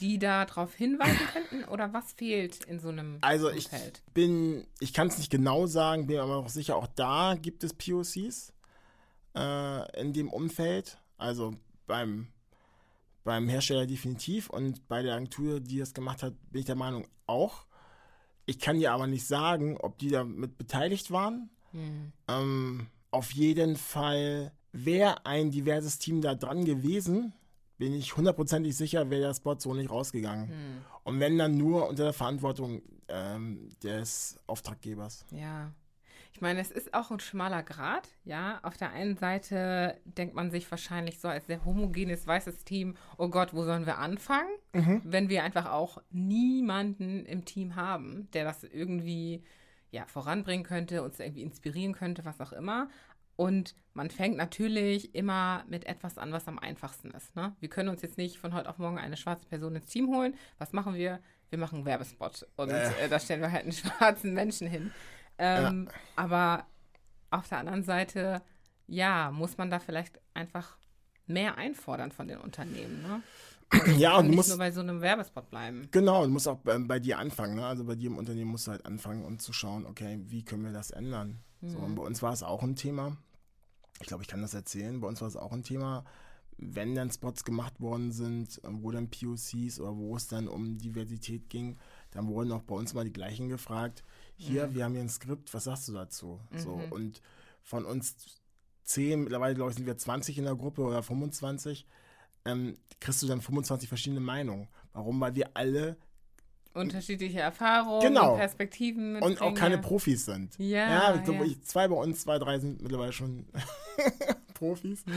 die 0.04 0.20
da 0.20 0.46
darauf 0.46 0.76
hinweisen 0.76 1.18
könnten? 1.32 1.64
Oder 1.72 1.94
was 1.94 2.12
fehlt 2.14 2.64
in 2.66 2.80
so 2.80 2.90
einem 2.90 3.18
Also 3.22 3.50
ich 3.50 3.66
Umfeld? 3.72 4.04
bin, 4.14 4.68
ich 4.80 4.94
kann 4.94 5.08
es 5.08 5.18
nicht 5.18 5.32
genau 5.32 5.66
sagen, 5.66 6.06
bin 6.08 6.20
aber 6.20 6.36
auch 6.38 6.50
sicher, 6.50 6.76
auch 6.76 6.88
da 6.88 7.36
gibt 7.42 7.64
es 7.64 7.74
POCs. 7.74 8.52
äh, 9.36 10.00
in 10.02 10.14
dem 10.14 10.30
Umfeld. 10.30 10.98
Also 11.18 11.56
beim, 11.88 12.28
beim 13.24 13.48
Hersteller 13.48 13.88
definitiv 13.88 14.50
und 14.50 14.88
bei 14.88 15.02
der 15.02 15.16
Agentur, 15.16 15.60
die 15.60 15.80
das 15.80 15.94
gemacht 15.94 16.22
hat, 16.22 16.34
bin 16.52 16.60
ich 16.60 16.66
der 16.66 16.76
Meinung 16.76 17.08
auch. 17.26 17.66
Ich 18.46 18.60
kann 18.60 18.78
dir 18.78 18.92
aber 18.92 19.08
nicht 19.08 19.26
sagen, 19.26 19.78
ob 19.80 19.98
die 19.98 20.10
damit 20.10 20.58
beteiligt 20.58 21.10
waren. 21.12 21.50
Mhm. 21.72 22.12
Ähm, 22.28 22.88
auf 23.10 23.32
jeden 23.32 23.78
Fall 23.78 24.52
wäre 24.74 25.26
ein 25.26 25.50
diverses 25.52 25.98
Team 25.98 26.22
da 26.22 26.36
dran 26.36 26.66
gewesen, 26.66 27.34
bin 27.78 27.94
ich 27.94 28.16
hundertprozentig 28.16 28.76
sicher, 28.76 29.10
wäre 29.10 29.22
der 29.22 29.34
Spot 29.34 29.56
so 29.58 29.74
nicht 29.74 29.90
rausgegangen. 29.90 30.48
Mhm. 30.48 30.82
Und 31.04 31.20
wenn 31.20 31.38
dann 31.38 31.58
nur 31.58 31.90
unter 31.90 32.04
der 32.04 32.14
Verantwortung 32.14 32.82
ähm, 33.08 33.70
des 33.84 34.40
Auftraggebers. 34.48 35.26
Ja. 35.32 35.72
Ich 36.34 36.42
meine, 36.42 36.62
es 36.62 36.72
ist 36.72 36.96
auch 36.96 37.12
ein 37.12 37.20
schmaler 37.20 37.62
Grad, 37.62 38.10
ja. 38.26 38.60
Auf 38.64 38.76
der 38.76 38.92
einen 38.92 39.18
Seite 39.18 40.00
denkt 40.06 40.34
man 40.34 40.50
sich 40.50 40.70
wahrscheinlich 40.70 41.20
so 41.20 41.28
als 41.28 41.46
sehr 41.46 41.64
homogenes 41.64 42.26
weißes 42.26 42.64
Team, 42.64 42.96
oh 43.18 43.30
Gott, 43.30 43.54
wo 43.54 43.64
sollen 43.64 43.86
wir 43.86 44.00
anfangen? 44.00 44.50
Mhm. 44.74 45.02
Wenn 45.04 45.30
wir 45.30 45.44
einfach 45.44 45.72
auch 45.72 46.02
niemanden 46.10 47.26
im 47.26 47.46
Team 47.46 47.76
haben, 47.76 48.30
der 48.34 48.46
das 48.46 48.64
irgendwie 48.64 49.44
ja, 49.92 50.08
voranbringen 50.08 50.66
könnte, 50.66 51.04
uns 51.04 51.20
irgendwie 51.20 51.44
inspirieren 51.44 51.94
könnte, 51.94 52.26
was 52.26 52.42
auch 52.42 52.52
immer. 52.52 52.90
Und 53.36 53.76
man 53.94 54.10
fängt 54.10 54.38
natürlich 54.38 55.14
immer 55.16 55.64
mit 55.68 55.86
etwas 55.86 56.18
an, 56.18 56.32
was 56.32 56.48
am 56.48 56.60
einfachsten 56.60 57.12
ist. 57.12 57.36
Ne? 57.36 57.56
Wir 57.60 57.70
können 57.70 57.90
uns 57.90 58.02
jetzt 58.02 58.18
nicht 58.18 58.38
von 58.38 58.54
heute 58.54 58.70
auf 58.70 58.78
morgen 58.78 58.98
eine 58.98 59.18
schwarze 59.18 59.46
Person 59.46 59.76
ins 59.76 59.88
Team 59.88 60.08
holen. 60.08 60.36
Was 60.58 60.74
machen 60.74 60.96
wir? 60.96 61.20
Wir 61.50 61.60
machen 61.60 61.78
einen 61.78 61.86
Werbespot 61.86 62.48
und 62.56 62.70
äh. 62.70 63.06
Äh, 63.06 63.10
da 63.10 63.20
stellen 63.20 63.42
wir 63.42 63.52
halt 63.52 63.64
einen 63.64 63.72
schwarzen 63.74 64.34
Menschen 64.34 64.68
hin. 64.68 64.92
Ähm, 65.38 65.88
ja. 65.88 66.00
Aber 66.16 66.66
auf 67.30 67.48
der 67.48 67.60
anderen 67.60 67.84
Seite, 67.84 68.42
ja, 68.88 69.32
muss 69.32 69.58
man 69.58 69.70
da 69.70 69.80
vielleicht 69.80 70.20
einfach 70.34 70.78
mehr 71.28 71.58
einfordern 71.58 72.12
von 72.12 72.28
den 72.28 72.40
Unternehmen. 72.40 73.02
Ne? 73.02 73.24
ja, 73.98 74.18
und 74.18 74.28
du 74.28 74.34
musst 74.34 74.50
nur 74.50 74.58
bei 74.58 74.72
so 74.72 74.82
einem 74.82 75.02
Werbespot 75.02 75.50
bleiben. 75.50 75.88
Genau, 75.92 76.24
du 76.24 76.30
musst 76.30 76.48
auch 76.48 76.58
bei, 76.58 76.78
bei, 76.80 77.00
dir 77.00 77.18
anfangen. 77.18 77.56
Ne? 77.56 77.66
Also 77.66 77.84
bei 77.84 77.96
dir 77.96 78.08
im 78.08 78.18
Unternehmen 78.18 78.52
musst 78.52 78.68
du 78.68 78.72
halt 78.72 78.86
anfangen 78.86 79.26
und 79.26 79.42
zu 79.42 79.54
schauen, 79.54 79.86
okay, 79.86 80.20
wie 80.26 80.44
können 80.44 80.64
wir 80.64 80.74
das 80.74 80.92
ändern? 80.92 81.40
Mhm. 81.62 81.70
So, 81.70 81.78
und 81.80 81.96
bei 81.96 82.04
uns 82.04 82.22
war 82.22 82.34
es 82.34 82.44
auch 82.44 82.64
ein 82.64 82.76
Thema. 82.76 83.18
Ich 84.00 84.08
glaube, 84.08 84.24
ich 84.24 84.30
kann 84.30 84.42
das 84.42 84.54
erzählen. 84.54 85.00
Bei 85.00 85.08
uns 85.08 85.22
war 85.22 85.28
es 85.28 85.38
auch 85.38 85.52
ein 85.52 85.64
Thema, 85.64 86.04
wenn 86.58 86.96
dann 86.96 87.12
Spots 87.12 87.44
gemacht 87.44 87.80
worden 87.80 88.12
sind, 88.12 88.62
wo 88.64 88.92
dann 88.92 89.10
POCs 89.10 89.80
oder 89.80 89.96
wo 89.98 90.16
es 90.16 90.28
dann 90.28 90.48
um 90.48 90.78
Diversität 90.78 91.50
ging, 91.50 91.78
dann 92.12 92.28
wurden 92.28 92.52
auch 92.52 92.64
bei 92.64 92.76
uns 92.76 92.94
mal 92.94 93.06
die 93.06 93.14
gleichen 93.14 93.50
gefragt. 93.50 94.04
Hier, 94.36 94.68
mhm. 94.68 94.76
wir 94.76 94.84
haben 94.84 94.94
hier 94.94 95.02
ein 95.02 95.10
Skript, 95.10 95.54
was 95.54 95.66
sagst 95.66 95.88
du 95.88 95.94
dazu? 95.94 96.40
Mhm. 96.52 96.60
So, 96.60 96.82
und 96.90 97.22
von 97.62 97.86
uns 97.86 98.43
zehn, 98.84 99.22
mittlerweile 99.22 99.56
glaube 99.56 99.72
ich, 99.72 99.78
sind 99.78 99.86
wir 99.86 99.98
20 99.98 100.38
in 100.38 100.46
der 100.46 100.56
Gruppe 100.56 100.82
oder 100.82 101.04
25 101.04 101.86
ähm, 102.46 102.78
kriegst 103.00 103.22
du 103.22 103.28
dann 103.28 103.42
25 103.42 103.88
verschiedene 103.88 104.20
Meinungen. 104.20 104.68
Warum? 104.94 105.20
Weil 105.20 105.36
wir 105.36 105.50
alle 105.54 105.98
unterschiedliche 106.74 107.40
Erfahrungen, 107.40 108.02
genau. 108.02 108.36
Perspektiven 108.36 109.14
mitbringen. 109.14 109.38
Und 109.38 109.42
auch 109.42 109.54
keine 109.54 109.78
Profis 109.78 110.26
sind. 110.26 110.58
Ja, 110.58 110.90
ja, 110.90 111.16
ich 111.16 111.24
glaube, 111.24 111.46
ja. 111.46 111.56
zwei 111.64 111.88
bei 111.88 111.96
uns, 111.96 112.22
zwei, 112.22 112.40
drei 112.40 112.60
sind 112.60 112.82
mittlerweile 112.82 113.14
schon 113.14 113.46
Profis. 114.56 115.06
Mhm. 115.06 115.14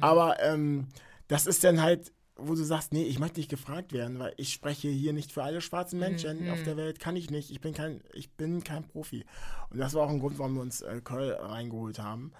Aber 0.00 0.40
ähm, 0.40 0.88
das 1.28 1.46
ist 1.46 1.62
dann 1.62 1.82
halt, 1.82 2.10
wo 2.36 2.54
du 2.54 2.64
sagst, 2.64 2.92
nee, 2.92 3.04
ich 3.04 3.18
möchte 3.18 3.38
nicht 3.38 3.50
gefragt 3.50 3.92
werden, 3.92 4.18
weil 4.18 4.32
ich 4.38 4.52
spreche 4.52 4.88
hier 4.88 5.12
nicht 5.12 5.30
für 5.30 5.42
alle 5.42 5.60
schwarzen 5.60 5.98
Menschen 5.98 6.44
mhm. 6.44 6.50
auf 6.50 6.62
der 6.62 6.76
Welt, 6.76 7.00
kann 7.00 7.16
ich 7.16 7.30
nicht. 7.30 7.50
Ich 7.50 7.60
bin 7.60 7.74
kein, 7.74 8.00
ich 8.14 8.30
bin 8.30 8.64
kein 8.64 8.84
Profi. 8.84 9.26
Und 9.70 9.78
das 9.78 9.92
war 9.92 10.04
auch 10.04 10.10
ein 10.10 10.20
Grund, 10.20 10.38
warum 10.38 10.54
wir 10.54 10.62
uns 10.62 10.80
äh, 10.80 11.02
Curl 11.04 11.32
reingeholt 11.32 11.98
haben 11.98 12.32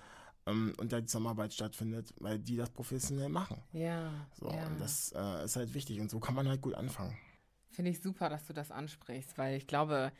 ähm, 0.46 0.74
und 0.78 0.92
da 0.92 1.00
die 1.00 1.06
Zusammenarbeit 1.06 1.52
stattfindet, 1.52 2.14
weil 2.18 2.38
die 2.38 2.56
das 2.56 2.70
professionell 2.70 3.28
machen. 3.28 3.62
Ja. 3.72 4.10
So, 4.38 4.50
ja. 4.50 4.66
und 4.66 4.80
das 4.80 5.12
äh, 5.16 5.44
ist 5.44 5.56
halt 5.56 5.74
wichtig 5.74 6.00
und 6.00 6.10
so 6.10 6.20
kann 6.20 6.34
man 6.34 6.48
halt 6.48 6.60
gut 6.60 6.74
anfangen. 6.74 7.16
Finde 7.70 7.90
ich 7.90 8.00
super, 8.00 8.28
dass 8.28 8.46
du 8.46 8.52
das 8.52 8.70
ansprichst, 8.70 9.36
weil 9.36 9.56
ich 9.56 9.66
glaube, 9.66 10.12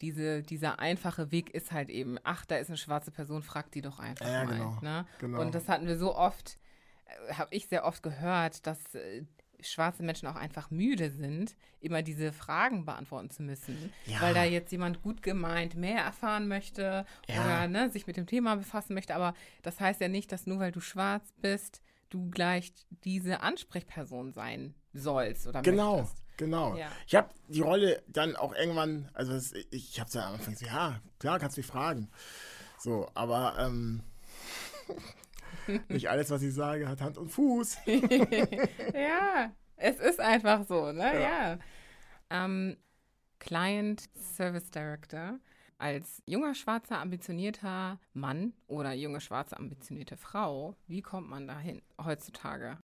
diese, 0.00 0.42
dieser 0.42 0.78
einfache 0.78 1.30
Weg 1.30 1.50
ist 1.54 1.72
halt 1.72 1.88
eben, 1.88 2.18
ach, 2.24 2.44
da 2.44 2.56
ist 2.56 2.68
eine 2.68 2.76
schwarze 2.76 3.10
Person, 3.10 3.42
frag 3.42 3.70
die 3.70 3.82
doch 3.82 3.98
einfach 3.98 4.26
ja, 4.26 4.44
mal. 4.44 4.52
Genau, 4.52 4.78
ne? 4.80 5.06
genau. 5.18 5.40
Und 5.40 5.54
das 5.54 5.68
hatten 5.68 5.86
wir 5.86 5.98
so 5.98 6.14
oft, 6.14 6.58
äh, 7.04 7.34
habe 7.34 7.54
ich 7.54 7.68
sehr 7.68 7.84
oft 7.84 8.02
gehört, 8.02 8.66
dass 8.66 8.94
äh, 8.94 9.24
schwarze 9.62 10.02
Menschen 10.02 10.28
auch 10.28 10.36
einfach 10.36 10.70
müde 10.70 11.10
sind, 11.10 11.56
immer 11.80 12.02
diese 12.02 12.32
Fragen 12.32 12.84
beantworten 12.84 13.30
zu 13.30 13.42
müssen, 13.42 13.92
ja. 14.06 14.20
weil 14.20 14.34
da 14.34 14.44
jetzt 14.44 14.72
jemand 14.72 15.02
gut 15.02 15.22
gemeint 15.22 15.74
mehr 15.74 16.02
erfahren 16.02 16.48
möchte 16.48 17.06
ja. 17.28 17.42
oder 17.42 17.68
ne, 17.68 17.90
sich 17.90 18.06
mit 18.06 18.16
dem 18.16 18.26
Thema 18.26 18.56
befassen 18.56 18.94
möchte. 18.94 19.14
Aber 19.14 19.34
das 19.62 19.80
heißt 19.80 20.00
ja 20.00 20.08
nicht, 20.08 20.32
dass 20.32 20.46
nur 20.46 20.58
weil 20.58 20.72
du 20.72 20.80
schwarz 20.80 21.32
bist, 21.40 21.82
du 22.10 22.30
gleich 22.30 22.72
diese 23.04 23.40
Ansprechperson 23.40 24.32
sein 24.32 24.74
sollst 24.92 25.46
oder 25.46 25.62
genau. 25.62 25.98
Möchtest. 25.98 26.22
Genau. 26.36 26.76
Ja. 26.76 26.90
Ich 27.06 27.14
habe 27.14 27.28
die 27.48 27.60
Rolle 27.60 28.02
dann 28.08 28.36
auch 28.36 28.54
irgendwann, 28.54 29.08
also 29.12 29.32
das, 29.32 29.52
ich 29.70 30.00
habe 30.00 30.08
es 30.08 30.14
ja 30.14 30.26
am 30.26 30.34
Anfang 30.34 30.54
gesagt, 30.54 30.72
ja, 30.72 31.00
klar, 31.18 31.38
kannst 31.38 31.56
du 31.56 31.60
mich 31.60 31.66
fragen. 31.66 32.10
So, 32.78 33.08
aber 33.14 33.56
ähm, 33.58 34.02
Nicht 35.88 36.08
alles, 36.08 36.30
was 36.30 36.42
ich 36.42 36.54
sage, 36.54 36.88
hat 36.88 37.00
Hand 37.00 37.18
und 37.18 37.28
Fuß. 37.28 37.78
ja, 37.86 39.52
es 39.76 39.98
ist 39.98 40.20
einfach 40.20 40.66
so, 40.66 40.92
ne? 40.92 41.14
Ja. 41.14 41.20
ja. 41.20 41.58
Ähm, 42.30 42.76
Client 43.38 44.08
Service 44.36 44.70
Director. 44.70 45.38
Als 45.78 46.22
junger, 46.26 46.54
schwarzer, 46.54 47.00
ambitionierter 47.00 47.98
Mann 48.12 48.52
oder 48.68 48.92
junge, 48.92 49.20
schwarze, 49.20 49.56
ambitionierte 49.56 50.16
Frau, 50.16 50.76
wie 50.86 51.02
kommt 51.02 51.28
man 51.28 51.48
dahin 51.48 51.82
heutzutage? 52.00 52.78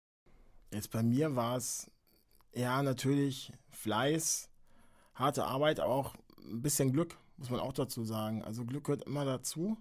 Jetzt 0.73 0.89
bei 0.91 1.03
mir 1.03 1.35
war 1.35 1.57
es 1.57 1.91
ja 2.53 2.81
natürlich 2.81 3.53
Fleiß, 3.69 4.49
harte 5.13 5.45
Arbeit, 5.45 5.79
aber 5.79 5.93
auch 5.93 6.15
ein 6.39 6.63
bisschen 6.63 6.91
Glück, 6.91 7.15
muss 7.37 7.51
man 7.51 7.59
auch 7.59 7.73
dazu 7.73 8.03
sagen. 8.03 8.43
Also 8.43 8.65
Glück 8.65 8.85
gehört 8.85 9.03
immer 9.03 9.25
dazu. 9.25 9.77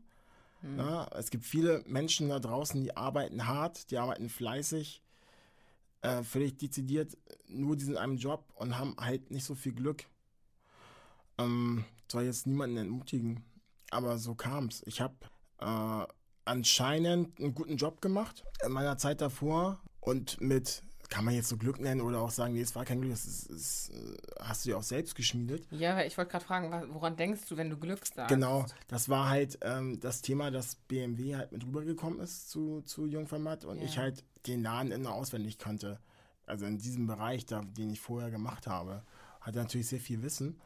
Mhm. 0.63 0.79
Ja, 0.79 1.07
es 1.17 1.31
gibt 1.31 1.45
viele 1.45 1.83
Menschen 1.87 2.29
da 2.29 2.39
draußen, 2.39 2.81
die 2.81 2.97
arbeiten 2.97 3.47
hart, 3.47 3.91
die 3.91 3.99
arbeiten 3.99 4.29
fleißig, 4.29 5.03
äh, 6.03 6.23
völlig 6.23 6.57
dezidiert 6.57 7.17
nur 7.49 7.77
diesen 7.77 7.97
einen 7.97 8.17
Job 8.17 8.45
und 8.57 8.79
haben 8.79 8.97
halt 8.99 9.31
nicht 9.31 9.45
so 9.45 9.55
viel 9.55 9.73
Glück. 9.73 10.05
Ähm, 11.39 11.85
soll 12.11 12.25
jetzt 12.25 12.47
niemanden 12.47 12.79
entmutigen, 12.79 13.45
aber 13.91 14.19
so 14.19 14.35
kam 14.35 14.67
es. 14.67 14.83
Ich 14.87 15.01
habe 15.01 15.15
äh, 15.59 16.07
anscheinend 16.45 17.39
einen 17.39 17.55
guten 17.55 17.77
Job 17.77 18.01
gemacht 18.01 18.45
in 18.65 18.73
meiner 18.73 18.99
Zeit 18.99 19.21
davor 19.21 19.81
und 20.01 20.41
mit 20.41 20.83
kann 21.09 21.25
man 21.25 21.35
jetzt 21.35 21.49
so 21.49 21.57
Glück 21.57 21.81
nennen 21.81 22.01
oder 22.01 22.21
auch 22.21 22.31
sagen, 22.31 22.55
nee, 22.55 22.61
es 22.61 22.75
war 22.75 22.85
kein 22.85 23.01
Glück, 23.01 23.13
das 23.13 23.27
ist, 23.27 23.47
ist, 23.51 23.91
äh, 23.91 24.17
hast 24.41 24.65
du 24.65 24.71
dir 24.71 24.79
auch 24.79 24.83
selbst 24.83 25.15
geschmiedet. 25.15 25.67
Ja, 25.71 26.03
ich 26.03 26.17
wollte 26.17 26.31
gerade 26.31 26.45
fragen, 26.45 26.95
woran 26.95 27.17
denkst 27.17 27.43
du, 27.49 27.57
wenn 27.57 27.71
du 27.71 27.77
Glück 27.77 28.07
sagst? 28.07 28.29
Genau, 28.29 28.67
das 28.89 29.09
war 29.09 29.29
halt 29.29 29.59
ähm, 29.63 30.01
das 30.01 30.23
Thema, 30.23 30.51
dass 30.51 30.75
BMW 30.75 31.37
halt 31.37 31.53
mit 31.53 31.65
rübergekommen 31.65 32.21
ist 32.21 32.51
zu, 32.51 32.83
zu 32.83 33.07
Jungformat 33.07 33.65
und 33.65 33.79
ja. 33.79 33.85
ich 33.85 33.99
halt 33.99 34.25
den 34.47 34.63
Laden 34.63 34.93
immer 34.93 35.13
auswendig 35.13 35.59
kannte. 35.59 35.99
Also 36.47 36.65
in 36.67 36.79
diesem 36.79 37.07
Bereich, 37.07 37.45
da, 37.47 37.63
den 37.63 37.91
ich 37.91 38.01
vorher 38.01 38.31
gemacht 38.31 38.67
habe, 38.67 39.03
hatte 39.41 39.59
natürlich 39.59 39.89
sehr 39.89 40.01
viel 40.01 40.23
Wissen 40.23 40.61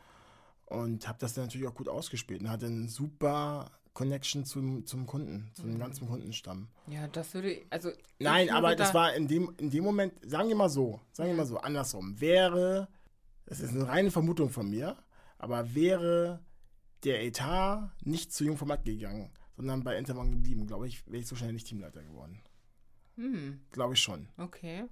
und 0.66 1.08
habe 1.08 1.18
das 1.18 1.34
dann 1.34 1.44
natürlich 1.44 1.66
auch 1.66 1.74
gut 1.74 1.88
ausgespielt 1.88 2.42
und 2.42 2.50
hatte 2.50 2.66
einen 2.66 2.88
super 2.88 3.70
Connection 3.92 4.44
zum, 4.44 4.86
zum 4.86 5.06
Kunden, 5.06 5.50
zum 5.54 5.72
mhm. 5.72 5.78
ganzen 5.78 6.08
Kundenstamm. 6.08 6.68
Ja, 6.86 7.08
das 7.08 7.34
würde, 7.34 7.62
also. 7.70 7.90
Nein, 8.18 8.50
aber 8.50 8.76
das 8.76 8.94
war 8.94 9.14
in 9.14 9.26
dem, 9.28 9.54
in 9.58 9.70
dem 9.70 9.84
Moment, 9.84 10.14
sagen 10.24 10.48
wir 10.48 10.56
mal 10.56 10.68
so, 10.68 11.00
sagen 11.12 11.30
wir 11.30 11.36
mal 11.36 11.46
so, 11.46 11.58
andersrum, 11.58 12.20
wäre, 12.20 12.88
das 13.46 13.60
ist 13.60 13.70
eine 13.70 13.88
reine 13.88 14.10
Vermutung 14.10 14.50
von 14.50 14.70
mir, 14.70 14.96
aber 15.38 15.74
wäre 15.74 16.40
der 17.04 17.24
Etat 17.24 17.90
nicht 18.04 18.32
zu 18.32 18.44
Jungformat 18.44 18.84
gegangen, 18.84 19.32
sondern 19.56 19.82
bei 19.82 19.96
Intermon 19.96 20.30
geblieben, 20.30 20.66
glaube 20.66 20.86
ich, 20.86 21.06
wäre 21.06 21.18
ich 21.18 21.26
so 21.26 21.36
schnell 21.36 21.52
nicht 21.52 21.66
Teamleiter 21.66 22.02
geworden. 22.02 22.40
Hm. 23.16 23.60
Glaube 23.72 23.94
ich 23.94 24.00
schon. 24.00 24.28
Okay. 24.36 24.84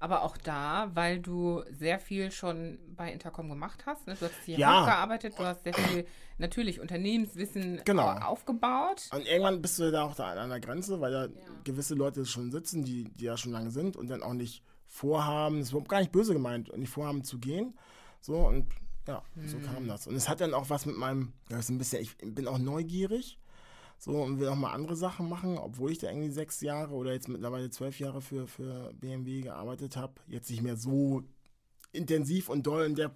Aber 0.00 0.22
auch 0.22 0.36
da, 0.36 0.90
weil 0.94 1.18
du 1.18 1.62
sehr 1.70 1.98
viel 1.98 2.30
schon 2.30 2.78
bei 2.94 3.12
Intercom 3.12 3.48
gemacht 3.48 3.84
hast. 3.84 4.06
Ne? 4.06 4.14
Du 4.14 4.26
hast 4.26 4.34
hier 4.44 4.58
ja. 4.58 4.84
gearbeitet, 4.84 5.34
du 5.36 5.44
hast 5.44 5.64
sehr 5.64 5.74
viel 5.74 6.06
natürlich 6.38 6.78
Unternehmenswissen 6.80 7.80
genau. 7.84 8.06
aufgebaut. 8.06 9.08
Und 9.12 9.26
irgendwann 9.26 9.60
bist 9.60 9.78
du 9.78 9.90
da 9.90 10.04
auch 10.04 10.14
da 10.14 10.34
an 10.34 10.50
der 10.50 10.60
Grenze, 10.60 11.00
weil 11.00 11.10
da 11.10 11.26
ja. 11.26 11.30
gewisse 11.64 11.96
Leute 11.96 12.26
schon 12.26 12.52
sitzen, 12.52 12.84
die, 12.84 13.10
die 13.10 13.24
ja 13.24 13.36
schon 13.36 13.50
lange 13.50 13.72
sind 13.72 13.96
und 13.96 14.08
dann 14.08 14.22
auch 14.22 14.34
nicht 14.34 14.62
vorhaben, 14.86 15.58
das 15.60 15.72
ist 15.72 15.88
gar 15.88 15.98
nicht 15.98 16.12
böse 16.12 16.32
gemeint, 16.32 16.76
nicht 16.76 16.90
vorhaben 16.90 17.24
zu 17.24 17.38
gehen. 17.38 17.76
So 18.20 18.36
und 18.46 18.68
ja, 19.08 19.22
hm. 19.34 19.48
so 19.48 19.58
kam 19.58 19.88
das. 19.88 20.06
Und 20.06 20.14
es 20.14 20.28
hat 20.28 20.40
dann 20.40 20.54
auch 20.54 20.70
was 20.70 20.86
mit 20.86 20.96
meinem, 20.96 21.32
ja, 21.50 21.58
ist 21.58 21.70
ein 21.70 21.78
bisschen, 21.78 22.02
ich 22.02 22.16
bin 22.18 22.46
auch 22.46 22.58
neugierig 22.58 23.38
so 23.98 24.12
und 24.12 24.38
will 24.38 24.48
auch 24.48 24.56
mal 24.56 24.72
andere 24.72 24.96
Sachen 24.96 25.28
machen, 25.28 25.58
obwohl 25.58 25.90
ich 25.90 25.98
da 25.98 26.08
irgendwie 26.08 26.30
sechs 26.30 26.60
Jahre 26.60 26.94
oder 26.94 27.12
jetzt 27.12 27.28
mittlerweile 27.28 27.68
zwölf 27.70 27.98
Jahre 27.98 28.20
für, 28.20 28.46
für 28.46 28.92
BMW 28.94 29.40
gearbeitet 29.40 29.96
habe. 29.96 30.14
Jetzt 30.28 30.50
nicht 30.50 30.62
mehr 30.62 30.76
so 30.76 31.22
intensiv 31.92 32.48
und 32.48 32.66
doll 32.66 32.86
in 32.86 32.94
der 32.94 33.10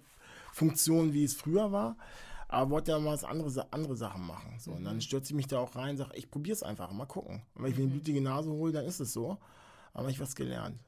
Funktion, 0.51 1.13
wie 1.13 1.23
es 1.23 1.33
früher 1.33 1.71
war. 1.71 1.95
aber 2.47 2.69
wollte 2.69 2.91
ja 2.91 2.99
mal 2.99 3.13
was 3.13 3.23
andere, 3.23 3.71
andere 3.71 3.95
Sachen 3.95 4.27
machen. 4.27 4.59
So. 4.59 4.71
Und 4.71 4.83
dann 4.83 5.01
stürze 5.01 5.31
ich 5.31 5.35
mich 5.35 5.47
da 5.47 5.59
auch 5.59 5.75
rein 5.75 5.91
und 5.91 5.97
sage, 5.97 6.15
ich 6.15 6.29
probiere 6.29 6.53
es 6.53 6.63
einfach, 6.63 6.91
mal 6.91 7.05
gucken. 7.05 7.41
Und 7.55 7.63
wenn 7.63 7.71
ich 7.71 7.77
mir 7.77 7.83
eine 7.83 7.93
blutige 7.93 8.21
Nase 8.21 8.51
hole, 8.51 8.71
dann 8.73 8.85
ist 8.85 8.99
es 8.99 9.13
so. 9.13 9.37
Aber 9.93 10.09
ich 10.09 10.19
was 10.19 10.35
gelernt. 10.35 10.79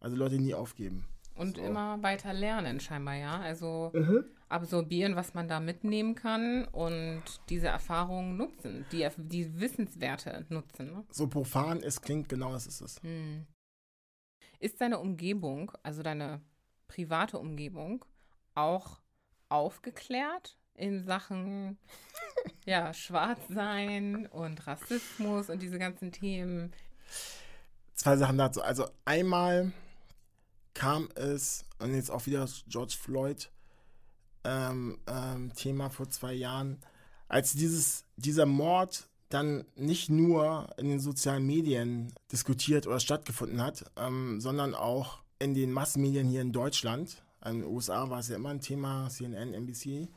Also 0.00 0.16
Leute 0.16 0.38
nie 0.38 0.54
aufgeben. 0.54 1.04
Und 1.34 1.56
So. 1.56 1.62
immer 1.64 2.02
weiter 2.02 2.32
lernen, 2.32 2.78
scheinbar, 2.80 3.14
ja. 3.14 3.38
Also 3.40 3.90
Mhm. 3.94 4.24
absorbieren, 4.48 5.16
was 5.16 5.32
man 5.34 5.48
da 5.48 5.60
mitnehmen 5.60 6.14
kann 6.14 6.66
und 6.68 7.22
diese 7.48 7.68
Erfahrungen 7.68 8.36
nutzen, 8.36 8.84
die, 8.92 9.08
die 9.16 9.58
Wissenswerte 9.60 10.44
nutzen. 10.50 10.92
Ne? 10.92 11.04
So 11.10 11.26
profan 11.26 11.82
es 11.82 12.02
klingt, 12.02 12.28
genau 12.28 12.52
das 12.52 12.66
ist 12.66 12.80
es. 12.82 13.00
Ist 14.58 14.80
deine 14.80 14.98
Umgebung, 14.98 15.72
also 15.82 16.02
deine 16.02 16.40
private 16.86 17.38
Umgebung, 17.38 18.04
auch 18.54 19.00
aufgeklärt 19.48 20.58
in 20.74 21.02
Sachen 21.04 21.78
ja, 22.66 22.92
Schwarzsein 22.92 24.26
und 24.26 24.66
Rassismus 24.66 25.48
und 25.48 25.62
diese 25.62 25.78
ganzen 25.78 26.12
Themen? 26.12 26.72
Zwei 27.94 28.16
Sachen 28.16 28.38
dazu. 28.38 28.62
Also 28.62 28.86
einmal 29.04 29.72
kam 30.74 31.08
es, 31.14 31.64
und 31.78 31.94
jetzt 31.94 32.10
auch 32.10 32.26
wieder 32.26 32.48
George 32.68 32.96
Floyd 32.98 33.50
ähm, 34.44 34.98
ähm, 35.06 35.52
Thema 35.54 35.90
vor 35.90 36.08
zwei 36.10 36.32
Jahren, 36.32 36.78
als 37.28 37.52
dieses, 37.52 38.04
dieser 38.16 38.46
Mord 38.46 39.08
dann 39.28 39.64
nicht 39.74 40.10
nur 40.10 40.68
in 40.76 40.88
den 40.88 41.00
sozialen 41.00 41.46
Medien 41.46 42.12
diskutiert 42.30 42.86
oder 42.86 43.00
stattgefunden 43.00 43.62
hat, 43.62 43.90
ähm, 43.96 44.40
sondern 44.40 44.74
auch 44.74 45.22
in 45.38 45.54
den 45.54 45.72
Massenmedien 45.72 46.28
hier 46.28 46.42
in 46.42 46.52
Deutschland. 46.52 47.22
In 47.44 47.60
den 47.60 47.64
USA 47.64 48.10
war 48.10 48.20
es 48.20 48.28
ja 48.28 48.36
immer 48.36 48.50
ein 48.50 48.60
Thema, 48.60 49.08
CNN, 49.08 49.54
NBC. 49.54 50.08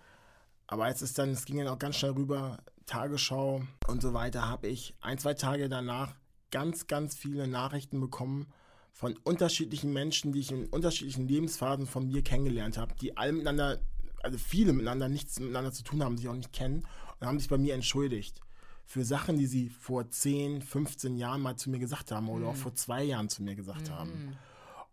Aber 0.67 0.85
als 0.85 1.01
es 1.01 1.13
dann, 1.13 1.31
es 1.31 1.45
ging 1.45 1.57
dann 1.57 1.67
auch 1.67 1.79
ganz 1.79 1.95
schnell 1.95 2.11
rüber, 2.11 2.59
Tagesschau 2.85 3.63
und 3.87 4.01
so 4.01 4.13
weiter, 4.13 4.47
habe 4.47 4.67
ich 4.67 4.95
ein, 5.01 5.17
zwei 5.17 5.33
Tage 5.33 5.69
danach 5.69 6.13
ganz, 6.51 6.87
ganz 6.87 7.15
viele 7.15 7.47
Nachrichten 7.47 7.99
bekommen 7.99 8.47
von 8.95 9.17
unterschiedlichen 9.25 9.91
Menschen, 9.91 10.31
die 10.31 10.39
ich 10.39 10.51
in 10.51 10.67
unterschiedlichen 10.67 11.27
Lebensphasen 11.27 11.85
von 11.85 12.07
mir 12.07 12.23
kennengelernt 12.23 12.77
habe, 12.77 12.95
die 12.95 13.17
alle 13.17 13.33
miteinander, 13.33 13.77
also 14.23 14.37
viele 14.37 14.71
miteinander 14.71 15.09
nichts 15.09 15.37
miteinander 15.37 15.73
zu 15.73 15.83
tun 15.83 16.01
haben, 16.01 16.17
sich 16.17 16.29
auch 16.29 16.33
nicht 16.33 16.53
kennen 16.53 16.87
und 17.19 17.27
haben 17.27 17.37
sich 17.37 17.49
bei 17.49 17.57
mir 17.57 17.75
entschuldigt 17.75 18.39
für 18.85 19.03
Sachen, 19.03 19.37
die 19.37 19.47
sie 19.47 19.67
vor 19.67 20.09
10, 20.09 20.61
15 20.61 21.17
Jahren 21.17 21.41
mal 21.41 21.57
zu 21.57 21.69
mir 21.69 21.79
gesagt 21.79 22.11
haben 22.11 22.29
oder 22.29 22.47
auch 22.47 22.55
vor 22.55 22.73
zwei 22.73 23.03
Jahren 23.03 23.27
zu 23.27 23.43
mir 23.43 23.55
gesagt 23.55 23.89
haben. 23.89 24.37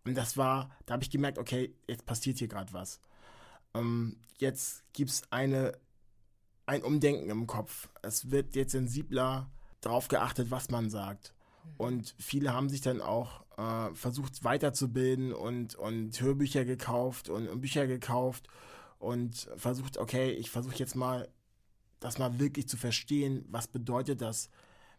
Und 0.03 0.15
das 0.15 0.35
war, 0.35 0.69
da 0.85 0.95
habe 0.95 1.03
ich 1.03 1.09
gemerkt, 1.09 1.37
okay, 1.37 1.73
jetzt 1.87 2.05
passiert 2.05 2.39
hier 2.39 2.49
gerade 2.49 2.73
was. 2.73 2.99
Ähm, 3.73 4.17
jetzt 4.37 4.83
gibt 4.91 5.11
es 5.11 5.21
eine, 5.29 5.77
ein 6.65 6.83
Umdenken 6.83 7.29
im 7.29 7.47
Kopf. 7.47 7.87
Es 8.01 8.31
wird 8.31 8.55
jetzt 8.55 8.73
sensibler 8.73 9.49
darauf 9.79 10.09
geachtet, 10.09 10.51
was 10.51 10.69
man 10.69 10.89
sagt. 10.89 11.33
Und 11.77 12.15
viele 12.19 12.51
haben 12.51 12.69
sich 12.69 12.81
dann 12.81 12.99
auch 12.99 13.42
äh, 13.57 13.93
versucht 13.93 14.43
weiterzubilden 14.43 15.33
und, 15.33 15.75
und 15.75 16.19
Hörbücher 16.19 16.65
gekauft 16.65 17.29
und, 17.29 17.47
und 17.47 17.61
Bücher 17.61 17.87
gekauft 17.87 18.47
und 18.99 19.49
versucht, 19.57 19.97
okay, 19.97 20.31
ich 20.31 20.49
versuche 20.49 20.75
jetzt 20.75 20.95
mal, 20.95 21.29
das 21.99 22.17
mal 22.17 22.39
wirklich 22.39 22.67
zu 22.67 22.77
verstehen, 22.77 23.45
was 23.49 23.67
bedeutet 23.67 24.21
das, 24.21 24.49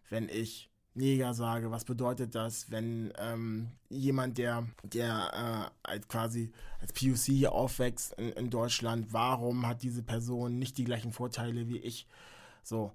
wenn 0.08 0.28
ich 0.28 0.70
Neger 0.96 1.34
sage, 1.34 1.72
was 1.72 1.84
bedeutet 1.84 2.36
das, 2.36 2.70
wenn 2.70 3.12
ähm, 3.18 3.72
jemand, 3.88 4.38
der, 4.38 4.68
der 4.84 5.72
äh, 5.82 5.88
als 5.88 6.06
quasi 6.06 6.52
als 6.80 6.92
POC 6.92 7.18
hier 7.18 7.52
aufwächst 7.52 8.12
in, 8.12 8.30
in 8.30 8.48
Deutschland, 8.48 9.12
warum 9.12 9.66
hat 9.66 9.82
diese 9.82 10.04
Person 10.04 10.58
nicht 10.58 10.78
die 10.78 10.84
gleichen 10.84 11.12
Vorteile 11.12 11.68
wie 11.68 11.78
ich? 11.78 12.06
So, 12.62 12.92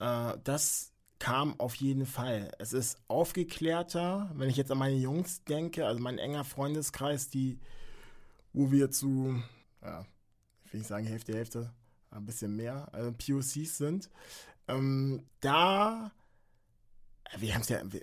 äh, 0.00 0.36
das 0.42 0.92
kam 1.20 1.54
auf 1.60 1.76
jeden 1.76 2.06
Fall. 2.06 2.50
Es 2.58 2.72
ist 2.72 2.98
aufgeklärter, 3.06 4.30
wenn 4.34 4.48
ich 4.50 4.56
jetzt 4.56 4.72
an 4.72 4.78
meine 4.78 4.96
Jungs 4.96 5.44
denke, 5.44 5.86
also 5.86 6.00
mein 6.00 6.18
enger 6.18 6.42
Freundeskreis, 6.44 7.28
die, 7.28 7.60
wo 8.52 8.72
wir 8.72 8.90
zu, 8.90 9.40
ja, 9.82 10.04
ich 10.64 10.72
will 10.72 10.80
nicht 10.80 10.88
sagen 10.88 11.06
Hälfte, 11.06 11.34
Hälfte, 11.34 11.72
ein 12.10 12.26
bisschen 12.26 12.56
mehr, 12.56 12.88
also 12.92 13.12
POCs 13.12 13.76
sind, 13.76 14.10
ähm, 14.66 15.22
da, 15.40 16.10
wir 17.38 17.54
haben 17.54 17.60
es 17.62 17.68
ja, 17.68 17.80
wir, 17.84 18.02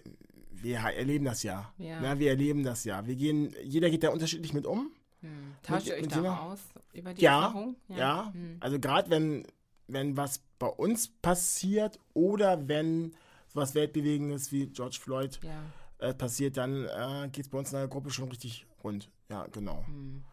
wir 0.51 0.78
erleben 0.78 1.26
das 1.26 1.43
ja. 1.43 1.74
Ja. 1.78 1.99
Na, 1.99 2.20
wir 2.20 2.30
erleben 2.30 2.63
das 2.63 2.84
ja. 2.84 3.05
Wir 3.05 3.15
gehen, 3.15 3.53
jeder 3.63 3.89
geht 3.89 4.03
da 4.03 4.09
unterschiedlich 4.09 4.53
mit 4.53 4.65
um. 4.65 4.91
Hm. 5.22 5.55
Tauscht 5.63 5.88
ihr 5.88 5.95
euch 5.95 6.07
da 6.07 6.38
aus 6.38 6.59
über 6.93 7.13
die 7.13 7.22
Ja, 7.22 7.45
Erfahrung? 7.47 7.76
Ja, 7.89 8.32
Hm. 8.34 8.57
also 8.59 8.80
gerade 8.80 9.09
wenn, 9.09 9.45
wenn 9.88 10.17
was 10.17 10.41
bei 10.59 10.67
uns 10.67 11.07
passiert 11.07 11.99
oder 12.13 12.67
wenn 12.67 13.13
sowas 13.47 13.75
Weltbewegendes 13.75 14.51
wie 14.51 14.67
George 14.67 14.97
Floyd 15.01 15.39
Ja. 15.43 15.61
äh, 15.99 16.13
passiert, 16.13 16.57
dann 16.57 16.85
äh, 16.85 17.29
geht 17.31 17.45
es 17.45 17.49
bei 17.49 17.57
uns 17.57 17.71
in 17.71 17.77
der 17.79 17.88
Gruppe 17.88 18.09
schon 18.11 18.29
richtig 18.29 18.65
rund. 18.83 19.09
Ja, 19.29 19.45
genau. 19.51 19.85
Hm. 19.88 20.23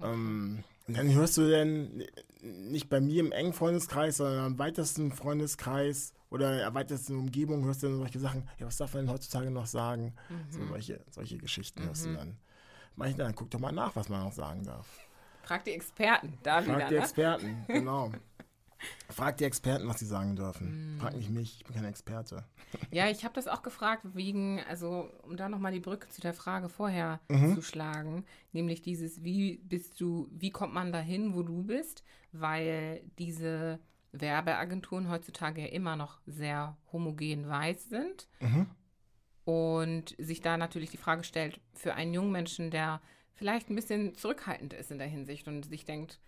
Ähm, 0.00 0.64
und 0.88 0.96
dann 0.96 1.12
hörst 1.14 1.36
du 1.36 1.48
denn 1.48 2.04
nicht 2.42 2.88
bei 2.88 3.00
mir 3.00 3.20
im 3.20 3.32
engen 3.32 3.52
Freundeskreis, 3.52 4.16
sondern 4.16 4.46
im 4.46 4.58
weitesten 4.58 5.12
Freundeskreis 5.12 6.12
oder 6.30 6.60
erweiterten 6.60 7.16
Umgebung 7.16 7.64
hörst 7.64 7.82
du 7.82 7.88
dann 7.88 7.98
solche 7.98 8.18
Sachen, 8.18 8.48
ja, 8.58 8.66
was 8.66 8.78
darf 8.78 8.94
man 8.94 9.04
denn 9.06 9.14
heutzutage 9.14 9.50
noch 9.50 9.66
sagen? 9.66 10.14
Mhm. 10.28 10.50
So 10.50 10.66
solche, 10.66 11.00
solche 11.10 11.38
Geschichten 11.38 11.84
hörst 11.84 12.06
du 12.06 12.14
dann. 12.14 12.36
Mach 12.96 13.06
ich 13.06 13.16
dann, 13.16 13.34
guck 13.34 13.50
doch 13.50 13.60
mal 13.60 13.72
nach, 13.72 13.94
was 13.94 14.08
man 14.08 14.24
noch 14.24 14.32
sagen 14.32 14.64
darf. 14.64 14.86
Frag 15.44 15.64
die 15.64 15.72
Experten 15.72 16.38
da 16.42 16.62
wieder, 16.64 16.74
Frag 16.74 16.88
die 16.88 16.94
ne? 16.94 17.00
Experten, 17.00 17.64
genau. 17.68 18.12
Frag 19.10 19.36
die 19.36 19.44
Experten, 19.44 19.86
was 19.88 19.98
sie 19.98 20.06
sagen 20.06 20.36
dürfen. 20.36 20.96
Frag 20.98 21.14
nicht 21.14 21.30
mich, 21.30 21.58
ich 21.58 21.64
bin 21.64 21.74
kein 21.74 21.84
Experte. 21.84 22.44
Ja, 22.90 23.08
ich 23.08 23.24
habe 23.24 23.34
das 23.34 23.46
auch 23.48 23.62
gefragt, 23.62 24.02
wegen, 24.14 24.60
also 24.68 25.10
um 25.22 25.36
da 25.36 25.48
nochmal 25.48 25.72
die 25.72 25.80
Brücke 25.80 26.08
zu 26.08 26.20
der 26.20 26.32
Frage 26.34 26.68
vorher 26.68 27.20
Mhm. 27.28 27.54
zu 27.54 27.62
schlagen, 27.62 28.24
nämlich 28.52 28.80
dieses, 28.82 29.22
wie 29.22 29.58
bist 29.58 30.00
du, 30.00 30.28
wie 30.30 30.50
kommt 30.50 30.72
man 30.74 30.92
dahin, 30.92 31.34
wo 31.34 31.42
du 31.42 31.62
bist, 31.62 32.02
weil 32.32 33.02
diese 33.18 33.78
Werbeagenturen 34.12 35.08
heutzutage 35.10 35.60
ja 35.62 35.68
immer 35.68 35.96
noch 35.96 36.20
sehr 36.26 36.76
homogen 36.92 37.48
weiß 37.48 37.88
sind 37.88 38.28
Mhm. 38.40 38.66
und 39.44 40.14
sich 40.18 40.40
da 40.40 40.56
natürlich 40.56 40.90
die 40.90 40.96
Frage 40.96 41.24
stellt, 41.24 41.60
für 41.74 41.94
einen 41.94 42.14
jungen 42.14 42.32
Menschen, 42.32 42.70
der 42.70 43.00
vielleicht 43.34 43.68
ein 43.70 43.74
bisschen 43.74 44.14
zurückhaltend 44.14 44.72
ist 44.72 44.90
in 44.90 44.98
der 44.98 45.08
Hinsicht 45.08 45.48
und 45.48 45.64
sich 45.66 45.84
denkt, 45.84 46.20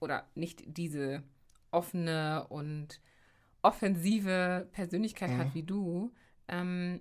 oder 0.00 0.26
nicht 0.34 0.62
diese 0.66 1.22
offene 1.70 2.46
und 2.48 3.00
offensive 3.62 4.68
Persönlichkeit 4.72 5.30
hat 5.32 5.54
wie 5.54 5.62
du, 5.62 6.12
ähm, 6.48 7.00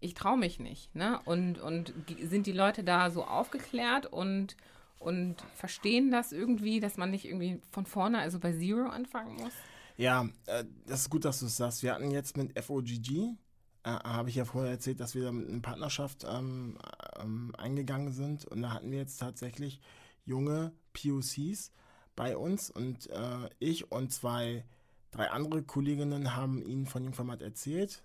ich 0.00 0.14
traue 0.14 0.38
mich 0.38 0.60
nicht. 0.60 0.94
Ne? 0.94 1.20
Und, 1.24 1.58
und 1.58 1.92
sind 2.22 2.46
die 2.46 2.52
Leute 2.52 2.84
da 2.84 3.10
so 3.10 3.24
aufgeklärt 3.24 4.06
und, 4.06 4.56
und 4.98 5.36
verstehen 5.54 6.10
das 6.10 6.32
irgendwie, 6.32 6.80
dass 6.80 6.96
man 6.96 7.10
nicht 7.10 7.24
irgendwie 7.24 7.60
von 7.70 7.86
vorne, 7.86 8.18
also 8.18 8.38
bei 8.38 8.52
Zero 8.52 8.88
anfangen 8.88 9.34
muss? 9.36 9.52
Ja, 9.96 10.28
äh, 10.46 10.64
das 10.86 11.00
ist 11.02 11.10
gut, 11.10 11.24
dass 11.24 11.40
du 11.40 11.46
es 11.46 11.56
sagst. 11.56 11.82
Wir 11.82 11.94
hatten 11.94 12.10
jetzt 12.10 12.36
mit 12.36 12.56
FOGG, 12.58 13.34
äh, 13.82 13.90
habe 13.90 14.28
ich 14.28 14.36
ja 14.36 14.44
vorher 14.44 14.70
erzählt, 14.70 15.00
dass 15.00 15.16
wir 15.16 15.24
da 15.24 15.32
mit 15.32 15.48
einer 15.48 15.60
Partnerschaft 15.60 16.24
ähm, 16.28 16.78
ähm, 17.20 17.52
eingegangen 17.58 18.12
sind. 18.12 18.44
Und 18.44 18.62
da 18.62 18.72
hatten 18.72 18.92
wir 18.92 18.98
jetzt 18.98 19.18
tatsächlich 19.18 19.80
junge 20.24 20.72
POCs 20.92 21.72
bei 22.18 22.36
uns. 22.36 22.68
Und 22.68 23.08
äh, 23.10 23.48
ich 23.60 23.90
und 23.90 24.12
zwei, 24.12 24.64
drei 25.12 25.30
andere 25.30 25.62
Kolleginnen 25.62 26.34
haben 26.34 26.60
ihnen 26.62 26.86
von 26.86 27.04
dem 27.04 27.14
Format 27.14 27.40
erzählt. 27.40 28.02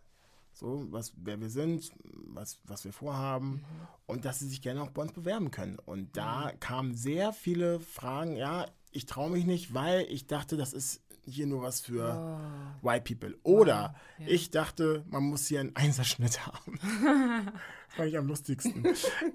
So, 0.54 0.86
was, 0.92 1.14
wer 1.18 1.42
wir 1.42 1.50
sind, 1.50 1.92
was, 2.04 2.60
was 2.64 2.86
wir 2.86 2.94
vorhaben 2.94 3.66
und 4.06 4.24
dass 4.24 4.38
sie 4.38 4.48
sich 4.48 4.62
gerne 4.62 4.84
auch 4.84 4.92
bei 4.92 5.02
uns 5.02 5.12
bewerben 5.12 5.50
können. 5.50 5.80
Und 5.80 6.16
da 6.16 6.52
kamen 6.60 6.96
sehr 6.96 7.34
viele 7.34 7.80
Fragen, 7.80 8.36
ja, 8.36 8.68
ich 8.92 9.08
traue 9.08 9.32
mich 9.32 9.46
nicht, 9.46 9.74
weil 9.74 10.06
ich 10.10 10.28
dachte, 10.28 10.56
das 10.56 10.74
ist 10.74 11.02
hier 11.26 11.48
nur 11.48 11.64
was 11.64 11.82
für 11.82 12.40
White 12.84 13.16
People. 13.16 13.36
Oder 13.42 13.96
ja. 14.20 14.28
ich 14.28 14.52
dachte, 14.52 15.04
man 15.10 15.24
muss 15.24 15.48
hier 15.48 15.60
einen 15.60 15.76
Einserschnitt 15.76 16.46
haben. 16.46 16.78
Fand 17.88 18.10
ich 18.10 18.18
am 18.18 18.28
lustigsten. 18.28 18.88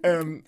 ähm, 0.05 0.45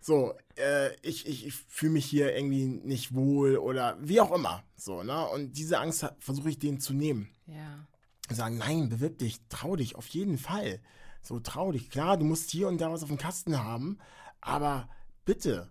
so, 0.00 0.34
äh, 0.56 0.94
ich, 1.02 1.26
ich, 1.26 1.46
ich 1.46 1.54
fühle 1.54 1.92
mich 1.92 2.06
hier 2.06 2.34
irgendwie 2.34 2.66
nicht 2.66 3.14
wohl 3.14 3.56
oder 3.58 3.96
wie 4.00 4.20
auch 4.20 4.32
immer. 4.32 4.62
So, 4.76 5.02
ne? 5.02 5.26
Und 5.28 5.56
diese 5.58 5.78
Angst 5.78 6.06
versuche 6.18 6.48
ich 6.48 6.58
denen 6.58 6.80
zu 6.80 6.94
nehmen 6.94 7.28
Ja. 7.46 7.86
sagen, 8.30 8.56
nein, 8.58 8.88
bewirb 8.88 9.18
dich, 9.18 9.38
trau 9.48 9.76
dich, 9.76 9.96
auf 9.96 10.06
jeden 10.08 10.38
Fall. 10.38 10.80
So, 11.22 11.38
trau 11.40 11.70
dich. 11.72 11.90
Klar, 11.90 12.16
du 12.16 12.24
musst 12.24 12.50
hier 12.50 12.68
und 12.68 12.80
da 12.80 12.90
was 12.90 13.02
auf 13.02 13.08
dem 13.10 13.18
Kasten 13.18 13.62
haben, 13.62 13.98
aber 14.40 14.88
bitte, 15.26 15.70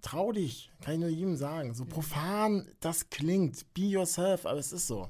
trau 0.00 0.32
dich. 0.32 0.70
Kann 0.80 0.94
ich 0.94 1.00
nur 1.00 1.08
jedem 1.10 1.36
sagen. 1.36 1.74
So 1.74 1.84
profan 1.84 2.66
das 2.80 3.10
klingt, 3.10 3.72
be 3.74 3.82
yourself, 3.82 4.46
aber 4.46 4.58
es 4.58 4.72
ist 4.72 4.86
so. 4.86 5.08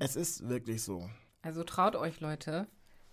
Es 0.00 0.16
ist 0.16 0.48
wirklich 0.48 0.82
so. 0.82 1.08
Also 1.42 1.62
traut 1.62 1.94
euch, 1.94 2.20
Leute. 2.20 2.66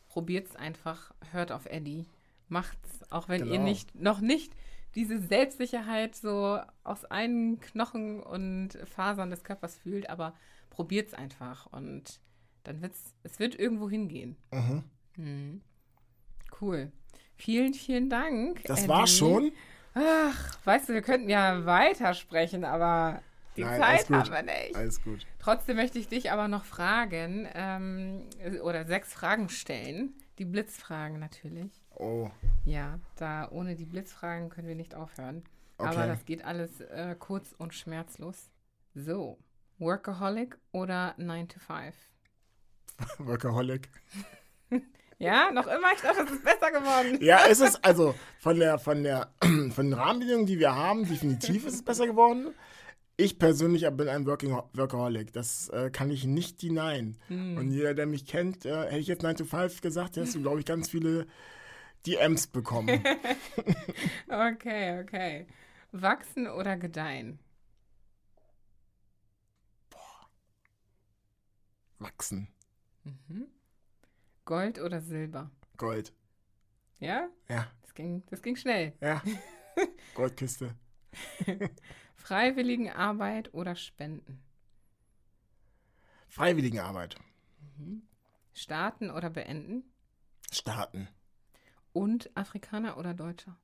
Probiert's 0.08 0.56
einfach. 0.56 1.14
Hört 1.32 1.52
auf 1.52 1.68
Eddie. 1.68 2.08
Macht's. 2.50 3.00
Auch 3.12 3.28
wenn 3.30 3.46
ihr 3.46 3.54
Genau. 3.54 3.64
nicht, 3.64 3.96
noch 3.96 4.20
nicht 4.20 4.54
diese 4.96 5.20
Selbstsicherheit 5.20 6.16
so 6.16 6.60
aus 6.84 7.06
allen 7.06 7.60
Knochen 7.60 8.22
und 8.22 8.78
Fasern 8.86 9.30
des 9.30 9.44
Körpers 9.44 9.76
fühlt, 9.78 10.10
aber 10.10 10.34
probiert 10.70 11.08
es 11.10 11.14
einfach 11.14 11.68
und 11.68 12.20
dann 12.64 12.82
wird's, 12.82 13.14
es 13.24 13.40
wird 13.40 13.58
irgendwo 13.58 13.90
hingehen. 13.90 14.36
Mhm. 14.52 14.84
Hm. 15.16 15.62
Cool. 16.60 16.92
Vielen, 17.36 17.74
vielen 17.74 18.10
Dank. 18.10 18.64
Das 18.66 18.80
Eddie. 18.80 18.90
war 18.90 19.08
schon. 19.08 19.52
Ach, 19.94 20.58
weißt 20.66 20.90
du, 20.90 20.94
wir 20.94 21.02
könnten 21.02 21.30
ja 21.30 21.66
weitersprechen, 21.66 22.64
aber 22.66 23.22
die 23.56 23.64
Nein, 23.64 23.80
Zeit 23.80 24.10
haben 24.10 24.32
wir 24.32 24.44
nicht. 24.44 24.76
Alles 24.76 25.02
gut. 25.04 25.26
Trotzdem 25.40 25.78
möchte 25.78 25.98
ich 26.00 26.08
dich 26.08 26.32
aber 26.32 26.48
noch 26.48 26.66
fragen 26.66 27.48
ähm, 27.54 28.24
oder 28.64 28.86
sechs 28.86 29.14
Fragen 29.14 29.50
stellen. 29.50 30.14
Die 30.38 30.46
Blitzfragen 30.46 31.20
natürlich. 31.20 31.72
Oh, 31.96 32.30
Ja, 32.66 33.00
da 33.16 33.50
ohne 33.52 33.76
die 33.76 33.86
Blitzfragen 33.86 34.50
können 34.50 34.68
wir 34.68 34.76
nicht 34.76 34.94
aufhören. 34.96 35.44
Aber 35.78 35.90
Okay. 35.90 36.08
das 36.08 36.26
geht 36.26 36.44
alles 36.46 36.80
äh, 36.82 37.16
kurz 37.18 37.54
und 37.58 37.74
schmerzlos. 37.74 38.50
So, 38.94 39.38
Workaholic 39.80 40.58
oder 40.72 41.14
9 41.18 41.48
to 41.50 41.60
5? 41.60 41.96
Workaholic. 43.20 43.90
Ja, 45.20 45.50
noch 45.50 45.66
immer? 45.66 45.94
Ich 45.96 46.02
dachte, 46.02 46.24
das 46.26 46.32
ist 46.32 46.44
besser 46.44 46.70
geworden. 46.72 47.18
Ja, 47.22 47.40
es 47.50 47.60
ist 47.60 47.84
also 47.84 48.14
von 48.40 48.60
der 48.60 48.78
von 48.78 49.02
der 49.02 49.32
von 49.42 49.72
den 49.90 49.94
Rahmenbedingungen, 49.94 50.46
die 50.46 50.60
wir 50.60 50.76
haben, 50.76 51.08
definitiv 51.08 51.66
ist 51.66 51.74
es 51.74 51.82
besser 51.84 52.06
geworden. 52.06 52.54
Ich 53.20 53.40
persönlich 53.40 53.84
bin 53.92 54.08
ein 54.10 54.28
Working 54.28 54.52
Workaholic. 54.74 55.34
Das 55.34 55.70
äh, 55.70 55.90
kann 55.90 56.12
ich 56.12 56.26
nicht 56.26 56.62
denyen. 56.62 57.18
Hm. 57.28 57.58
Und 57.58 57.72
jeder, 57.72 57.96
der 57.96 58.06
mich 58.06 58.28
kennt, 58.28 58.64
äh, 58.66 58.84
hätte 58.86 58.98
ich 59.00 59.08
jetzt 59.08 59.24
9 59.24 59.36
to 59.38 59.46
5 59.46 59.82
gesagt, 59.82 60.18
hättest 60.18 60.36
du, 60.36 60.42
glaube 60.42 60.60
ich, 60.60 60.66
ganz 60.68 60.90
viele 60.90 61.26
DMs 62.06 62.48
bekommen. 62.48 63.04
Okay, 64.30 65.02
okay. 65.02 65.48
Wachsen 65.92 66.48
oder 66.48 66.78
gedeihen? 66.78 67.40
Wachsen. 72.00 72.48
Mhm. 73.04 73.48
Gold 74.46 74.80
oder 74.80 75.02
Silber? 75.02 75.50
Gold. 75.78 76.14
Ja? 77.00 77.30
Ja, 77.50 77.72
Das 77.82 77.94
ging, 77.96 78.24
das 78.30 78.42
ging 78.42 78.56
schnell. 78.56 78.94
ja. 79.02 79.22
Goldkiste. 80.16 80.76
Freiwilligenarbeit 82.28 83.54
oder 83.54 83.78
Spenden? 83.78 84.44
Freiwilligenarbeit. 86.28 87.16
Starten 88.54 89.10
oder 89.12 89.30
beenden? 89.30 89.86
Starten. 90.52 91.08
Und 91.94 92.30
Afrikaner 92.36 92.98
oder 92.98 93.14
Deutscher? 93.14 93.56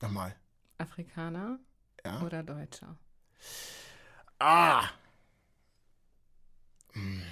Nochmal. 0.00 0.36
Afrikaner 0.78 1.58
Ja. 2.04 2.22
oder 2.22 2.44
Deutscher? 2.44 2.96
Ah! 4.38 4.88
Hm. 6.92 7.22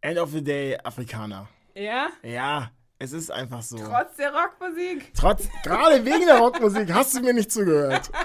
End 0.00 0.18
of 0.18 0.30
the 0.30 0.42
day, 0.42 0.78
Afrikaner. 0.82 1.46
Ja? 1.74 2.08
Ja, 2.22 2.70
es 3.00 3.12
ist 3.12 3.30
einfach 3.32 3.62
so. 3.62 3.78
Trotz 3.78 4.14
der 4.16 4.32
Rockmusik. 4.32 5.12
Trotz, 5.14 5.48
gerade 5.64 6.04
wegen 6.04 6.26
der 6.26 6.38
Rockmusik 6.38 6.92
hast 6.92 7.16
du 7.16 7.20
mir 7.20 7.32
nicht 7.34 7.50
zugehört. 7.50 8.10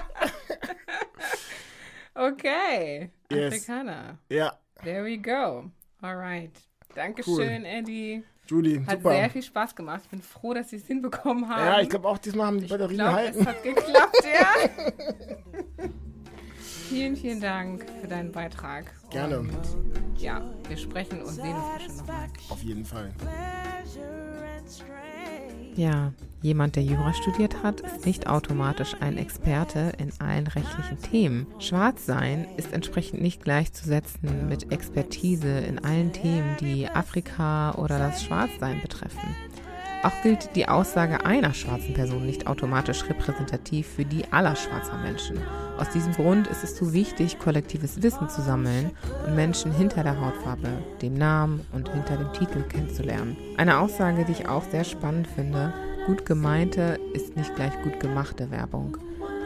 Okay. 2.18 3.10
Yes. 3.30 3.52
Afrikaner. 3.52 4.18
Ja, 4.30 4.58
There 4.82 5.04
we 5.04 5.18
go. 5.18 5.70
Alright. 6.00 6.52
Dankeschön, 6.94 7.66
Eddie. 7.66 8.24
Judy, 8.46 8.82
Hat 8.86 8.98
super. 8.98 9.10
sehr 9.10 9.30
viel 9.30 9.42
Spaß 9.42 9.74
gemacht. 9.74 10.00
Ich 10.04 10.10
bin 10.10 10.22
froh, 10.22 10.54
dass 10.54 10.70
sie 10.70 10.76
es 10.76 10.86
hinbekommen 10.86 11.46
haben. 11.48 11.64
Ja, 11.64 11.80
ich 11.80 11.90
glaube 11.90 12.08
auch 12.08 12.16
diesmal 12.18 12.46
haben 12.46 12.60
die 12.60 12.66
Batterien 12.66 12.98
gehalten. 12.98 13.40
es 13.40 13.46
hat 13.46 13.62
geklappt, 13.62 14.24
ja. 14.24 15.86
vielen, 16.88 17.16
vielen 17.16 17.40
Dank 17.40 17.84
für 18.00 18.08
deinen 18.08 18.32
Beitrag. 18.32 18.86
Gerne. 19.10 19.40
Und, 19.40 19.58
ja, 20.16 20.42
wir 20.68 20.76
sprechen 20.78 21.20
und 21.22 21.34
sehen 21.34 21.54
uns 21.54 21.74
bestimmt 21.74 21.98
nochmal. 21.98 22.28
Auf 22.48 22.62
jeden 22.62 22.84
Fall. 22.84 23.12
Ja, 25.76 26.14
jemand, 26.40 26.76
der 26.76 26.84
Jura 26.84 27.12
studiert 27.12 27.62
hat, 27.62 27.82
ist 27.82 28.06
nicht 28.06 28.26
automatisch 28.28 28.94
ein 29.00 29.18
Experte 29.18 29.92
in 29.98 30.10
allen 30.18 30.46
rechtlichen 30.46 31.00
Themen. 31.02 31.46
Schwarz 31.58 32.06
sein 32.06 32.46
ist 32.56 32.72
entsprechend 32.72 33.20
nicht 33.20 33.44
gleichzusetzen 33.44 34.48
mit 34.48 34.72
Expertise 34.72 35.58
in 35.58 35.78
allen 35.78 36.12
Themen, 36.12 36.56
die 36.60 36.88
Afrika 36.88 37.74
oder 37.74 37.98
das 37.98 38.24
Schwarzsein 38.24 38.80
betreffen. 38.80 39.36
Auch 40.06 40.22
gilt 40.22 40.54
die 40.54 40.68
Aussage 40.68 41.26
einer 41.26 41.52
schwarzen 41.52 41.92
Person 41.92 42.26
nicht 42.26 42.46
automatisch 42.46 43.02
repräsentativ 43.08 43.88
für 43.88 44.04
die 44.04 44.22
aller 44.30 44.54
schwarzer 44.54 44.96
Menschen. 44.98 45.36
Aus 45.78 45.90
diesem 45.90 46.12
Grund 46.12 46.46
ist 46.46 46.62
es 46.62 46.76
so 46.76 46.92
wichtig, 46.92 47.40
kollektives 47.40 48.00
Wissen 48.04 48.28
zu 48.28 48.40
sammeln 48.40 48.92
und 49.26 49.34
Menschen 49.34 49.72
hinter 49.72 50.04
der 50.04 50.20
Hautfarbe, 50.20 50.68
dem 51.02 51.14
Namen 51.14 51.66
und 51.72 51.88
hinter 51.88 52.18
dem 52.18 52.32
Titel 52.32 52.62
kennenzulernen. 52.62 53.36
Eine 53.56 53.80
Aussage, 53.80 54.24
die 54.24 54.30
ich 54.30 54.48
auch 54.48 54.62
sehr 54.70 54.84
spannend 54.84 55.26
finde, 55.26 55.74
gut 56.06 56.24
gemeinte 56.24 57.00
ist 57.12 57.36
nicht 57.36 57.56
gleich 57.56 57.72
gut 57.82 57.98
gemachte 57.98 58.52
Werbung. 58.52 58.96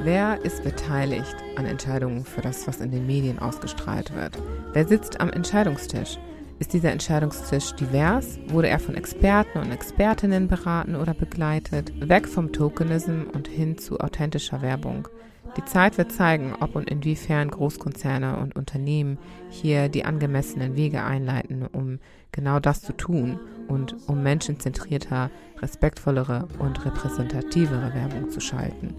Wer 0.03 0.45
ist 0.45 0.63
beteiligt 0.63 1.37
an 1.57 1.65
Entscheidungen 1.65 2.27
für 2.27 2.43
das, 2.43 2.67
was 2.67 2.83
in 2.83 2.91
den 2.91 3.07
Medien 3.07 3.39
ausgestrahlt 3.39 4.15
wird? 4.15 4.37
Wer 4.75 4.87
sitzt 4.87 5.23
am 5.23 5.31
Entscheidungstisch? 5.31 6.19
Ist 6.61 6.75
dieser 6.75 6.93
Entscheidungstisch 6.93 7.73
divers? 7.73 8.39
Wurde 8.49 8.69
er 8.69 8.79
von 8.79 8.95
Experten 8.95 9.61
und 9.61 9.73
Expertinnen 9.73 10.47
beraten 10.47 10.95
oder 10.95 11.15
begleitet? 11.15 11.91
Weg 12.07 12.29
vom 12.29 12.53
Tokenism 12.53 13.23
und 13.33 13.49
hin 13.49 13.79
zu 13.79 13.99
authentischer 13.99 14.61
Werbung. 14.61 15.09
Die 15.57 15.65
Zeit 15.65 15.97
wird 15.97 16.13
zeigen, 16.13 16.55
ob 16.61 16.77
und 16.77 16.91
inwiefern 16.91 17.51
Großkonzerne 17.51 18.37
und 18.37 18.57
Unternehmen 18.57 19.17
hier 19.49 19.89
die 19.89 20.05
angemessenen 20.05 20.77
Wege 20.77 21.03
einleiten, 21.03 21.67
um 21.67 21.99
genau 22.31 22.61
das 22.61 22.83
zu 22.83 22.93
tun 22.93 23.41
und 23.67 23.97
um 24.07 24.23
menschenzentrierter, 24.23 25.31
respektvollere 25.63 26.47
und 26.59 26.85
repräsentativere 26.85 27.95
Werbung 27.95 28.29
zu 28.29 28.41
schalten. 28.41 28.95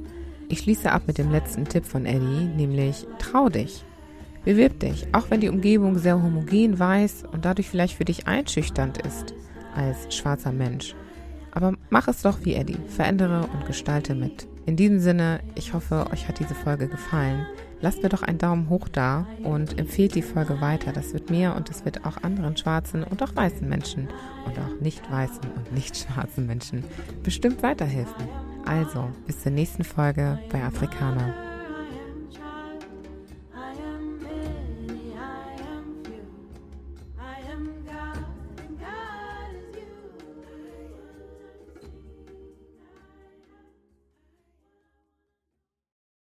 Ich 0.50 0.62
schließe 0.62 0.92
ab 0.92 1.04
mit 1.06 1.20
dem 1.20 1.30
letzten 1.30 1.66
Tipp 1.66 1.86
von 1.86 2.08
Eddie, 2.08 2.50
nämlich 2.58 3.06
trau 3.20 3.50
dich. 3.50 3.86
Bewirb 4.44 4.80
dich, 4.80 5.08
auch 5.12 5.30
wenn 5.30 5.42
die 5.42 5.50
Umgebung 5.50 5.98
sehr 5.98 6.22
homogen, 6.22 6.80
weiß 6.80 7.26
und 7.32 7.46
dadurch 7.46 7.70
vielleicht 7.70 7.96
für 7.96 8.06
dich 8.06 8.28
einschüchternd 8.28 8.98
ist 9.00 9.36
als 9.76 10.16
schwarzer 10.16 10.52
Mensch. 10.52 10.96
Aber 11.52 11.74
mach 11.90 12.08
es 12.08 12.22
doch 12.22 12.40
wie 12.44 12.56
Eddie, 12.56 12.78
verändere 12.88 13.48
und 13.54 13.66
gestalte 13.66 14.16
mit. 14.16 14.48
In 14.66 14.76
diesem 14.76 15.00
Sinne, 15.00 15.42
ich 15.56 15.74
hoffe, 15.74 16.08
euch 16.12 16.28
hat 16.28 16.40
diese 16.40 16.56
Folge 16.56 16.88
gefallen. 16.88 17.46
Lasst 17.82 18.04
mir 18.04 18.10
doch 18.10 18.22
einen 18.22 18.38
Daumen 18.38 18.70
hoch 18.70 18.88
da 18.88 19.26
und 19.44 19.80
empfehlt 19.80 20.14
die 20.14 20.22
Folge 20.22 20.62
weiter. 20.62 20.92
Das 20.92 21.14
wird 21.14 21.32
mir 21.32 21.56
und 21.56 21.70
das 21.70 21.84
wird 21.84 22.06
auch 22.06 22.22
anderen 22.22 22.56
schwarzen 22.56 23.04
und 23.04 23.24
auch 23.24 23.36
weißen 23.36 23.68
Menschen 23.68 24.08
und 24.46 24.58
auch 24.60 24.80
nicht 24.82 25.12
weißen 25.12 25.42
und 25.56 25.74
nicht 25.74 25.98
schwarzen 26.14 26.46
Menschen 26.46 26.84
bestimmt 27.24 27.64
weiterhelfen. 27.64 28.28
Also, 28.66 29.10
bis 29.26 29.42
zur 29.42 29.52
nächsten 29.52 29.84
Folge 29.84 30.40
bei 30.52 30.64
Afrikaner. 30.64 31.51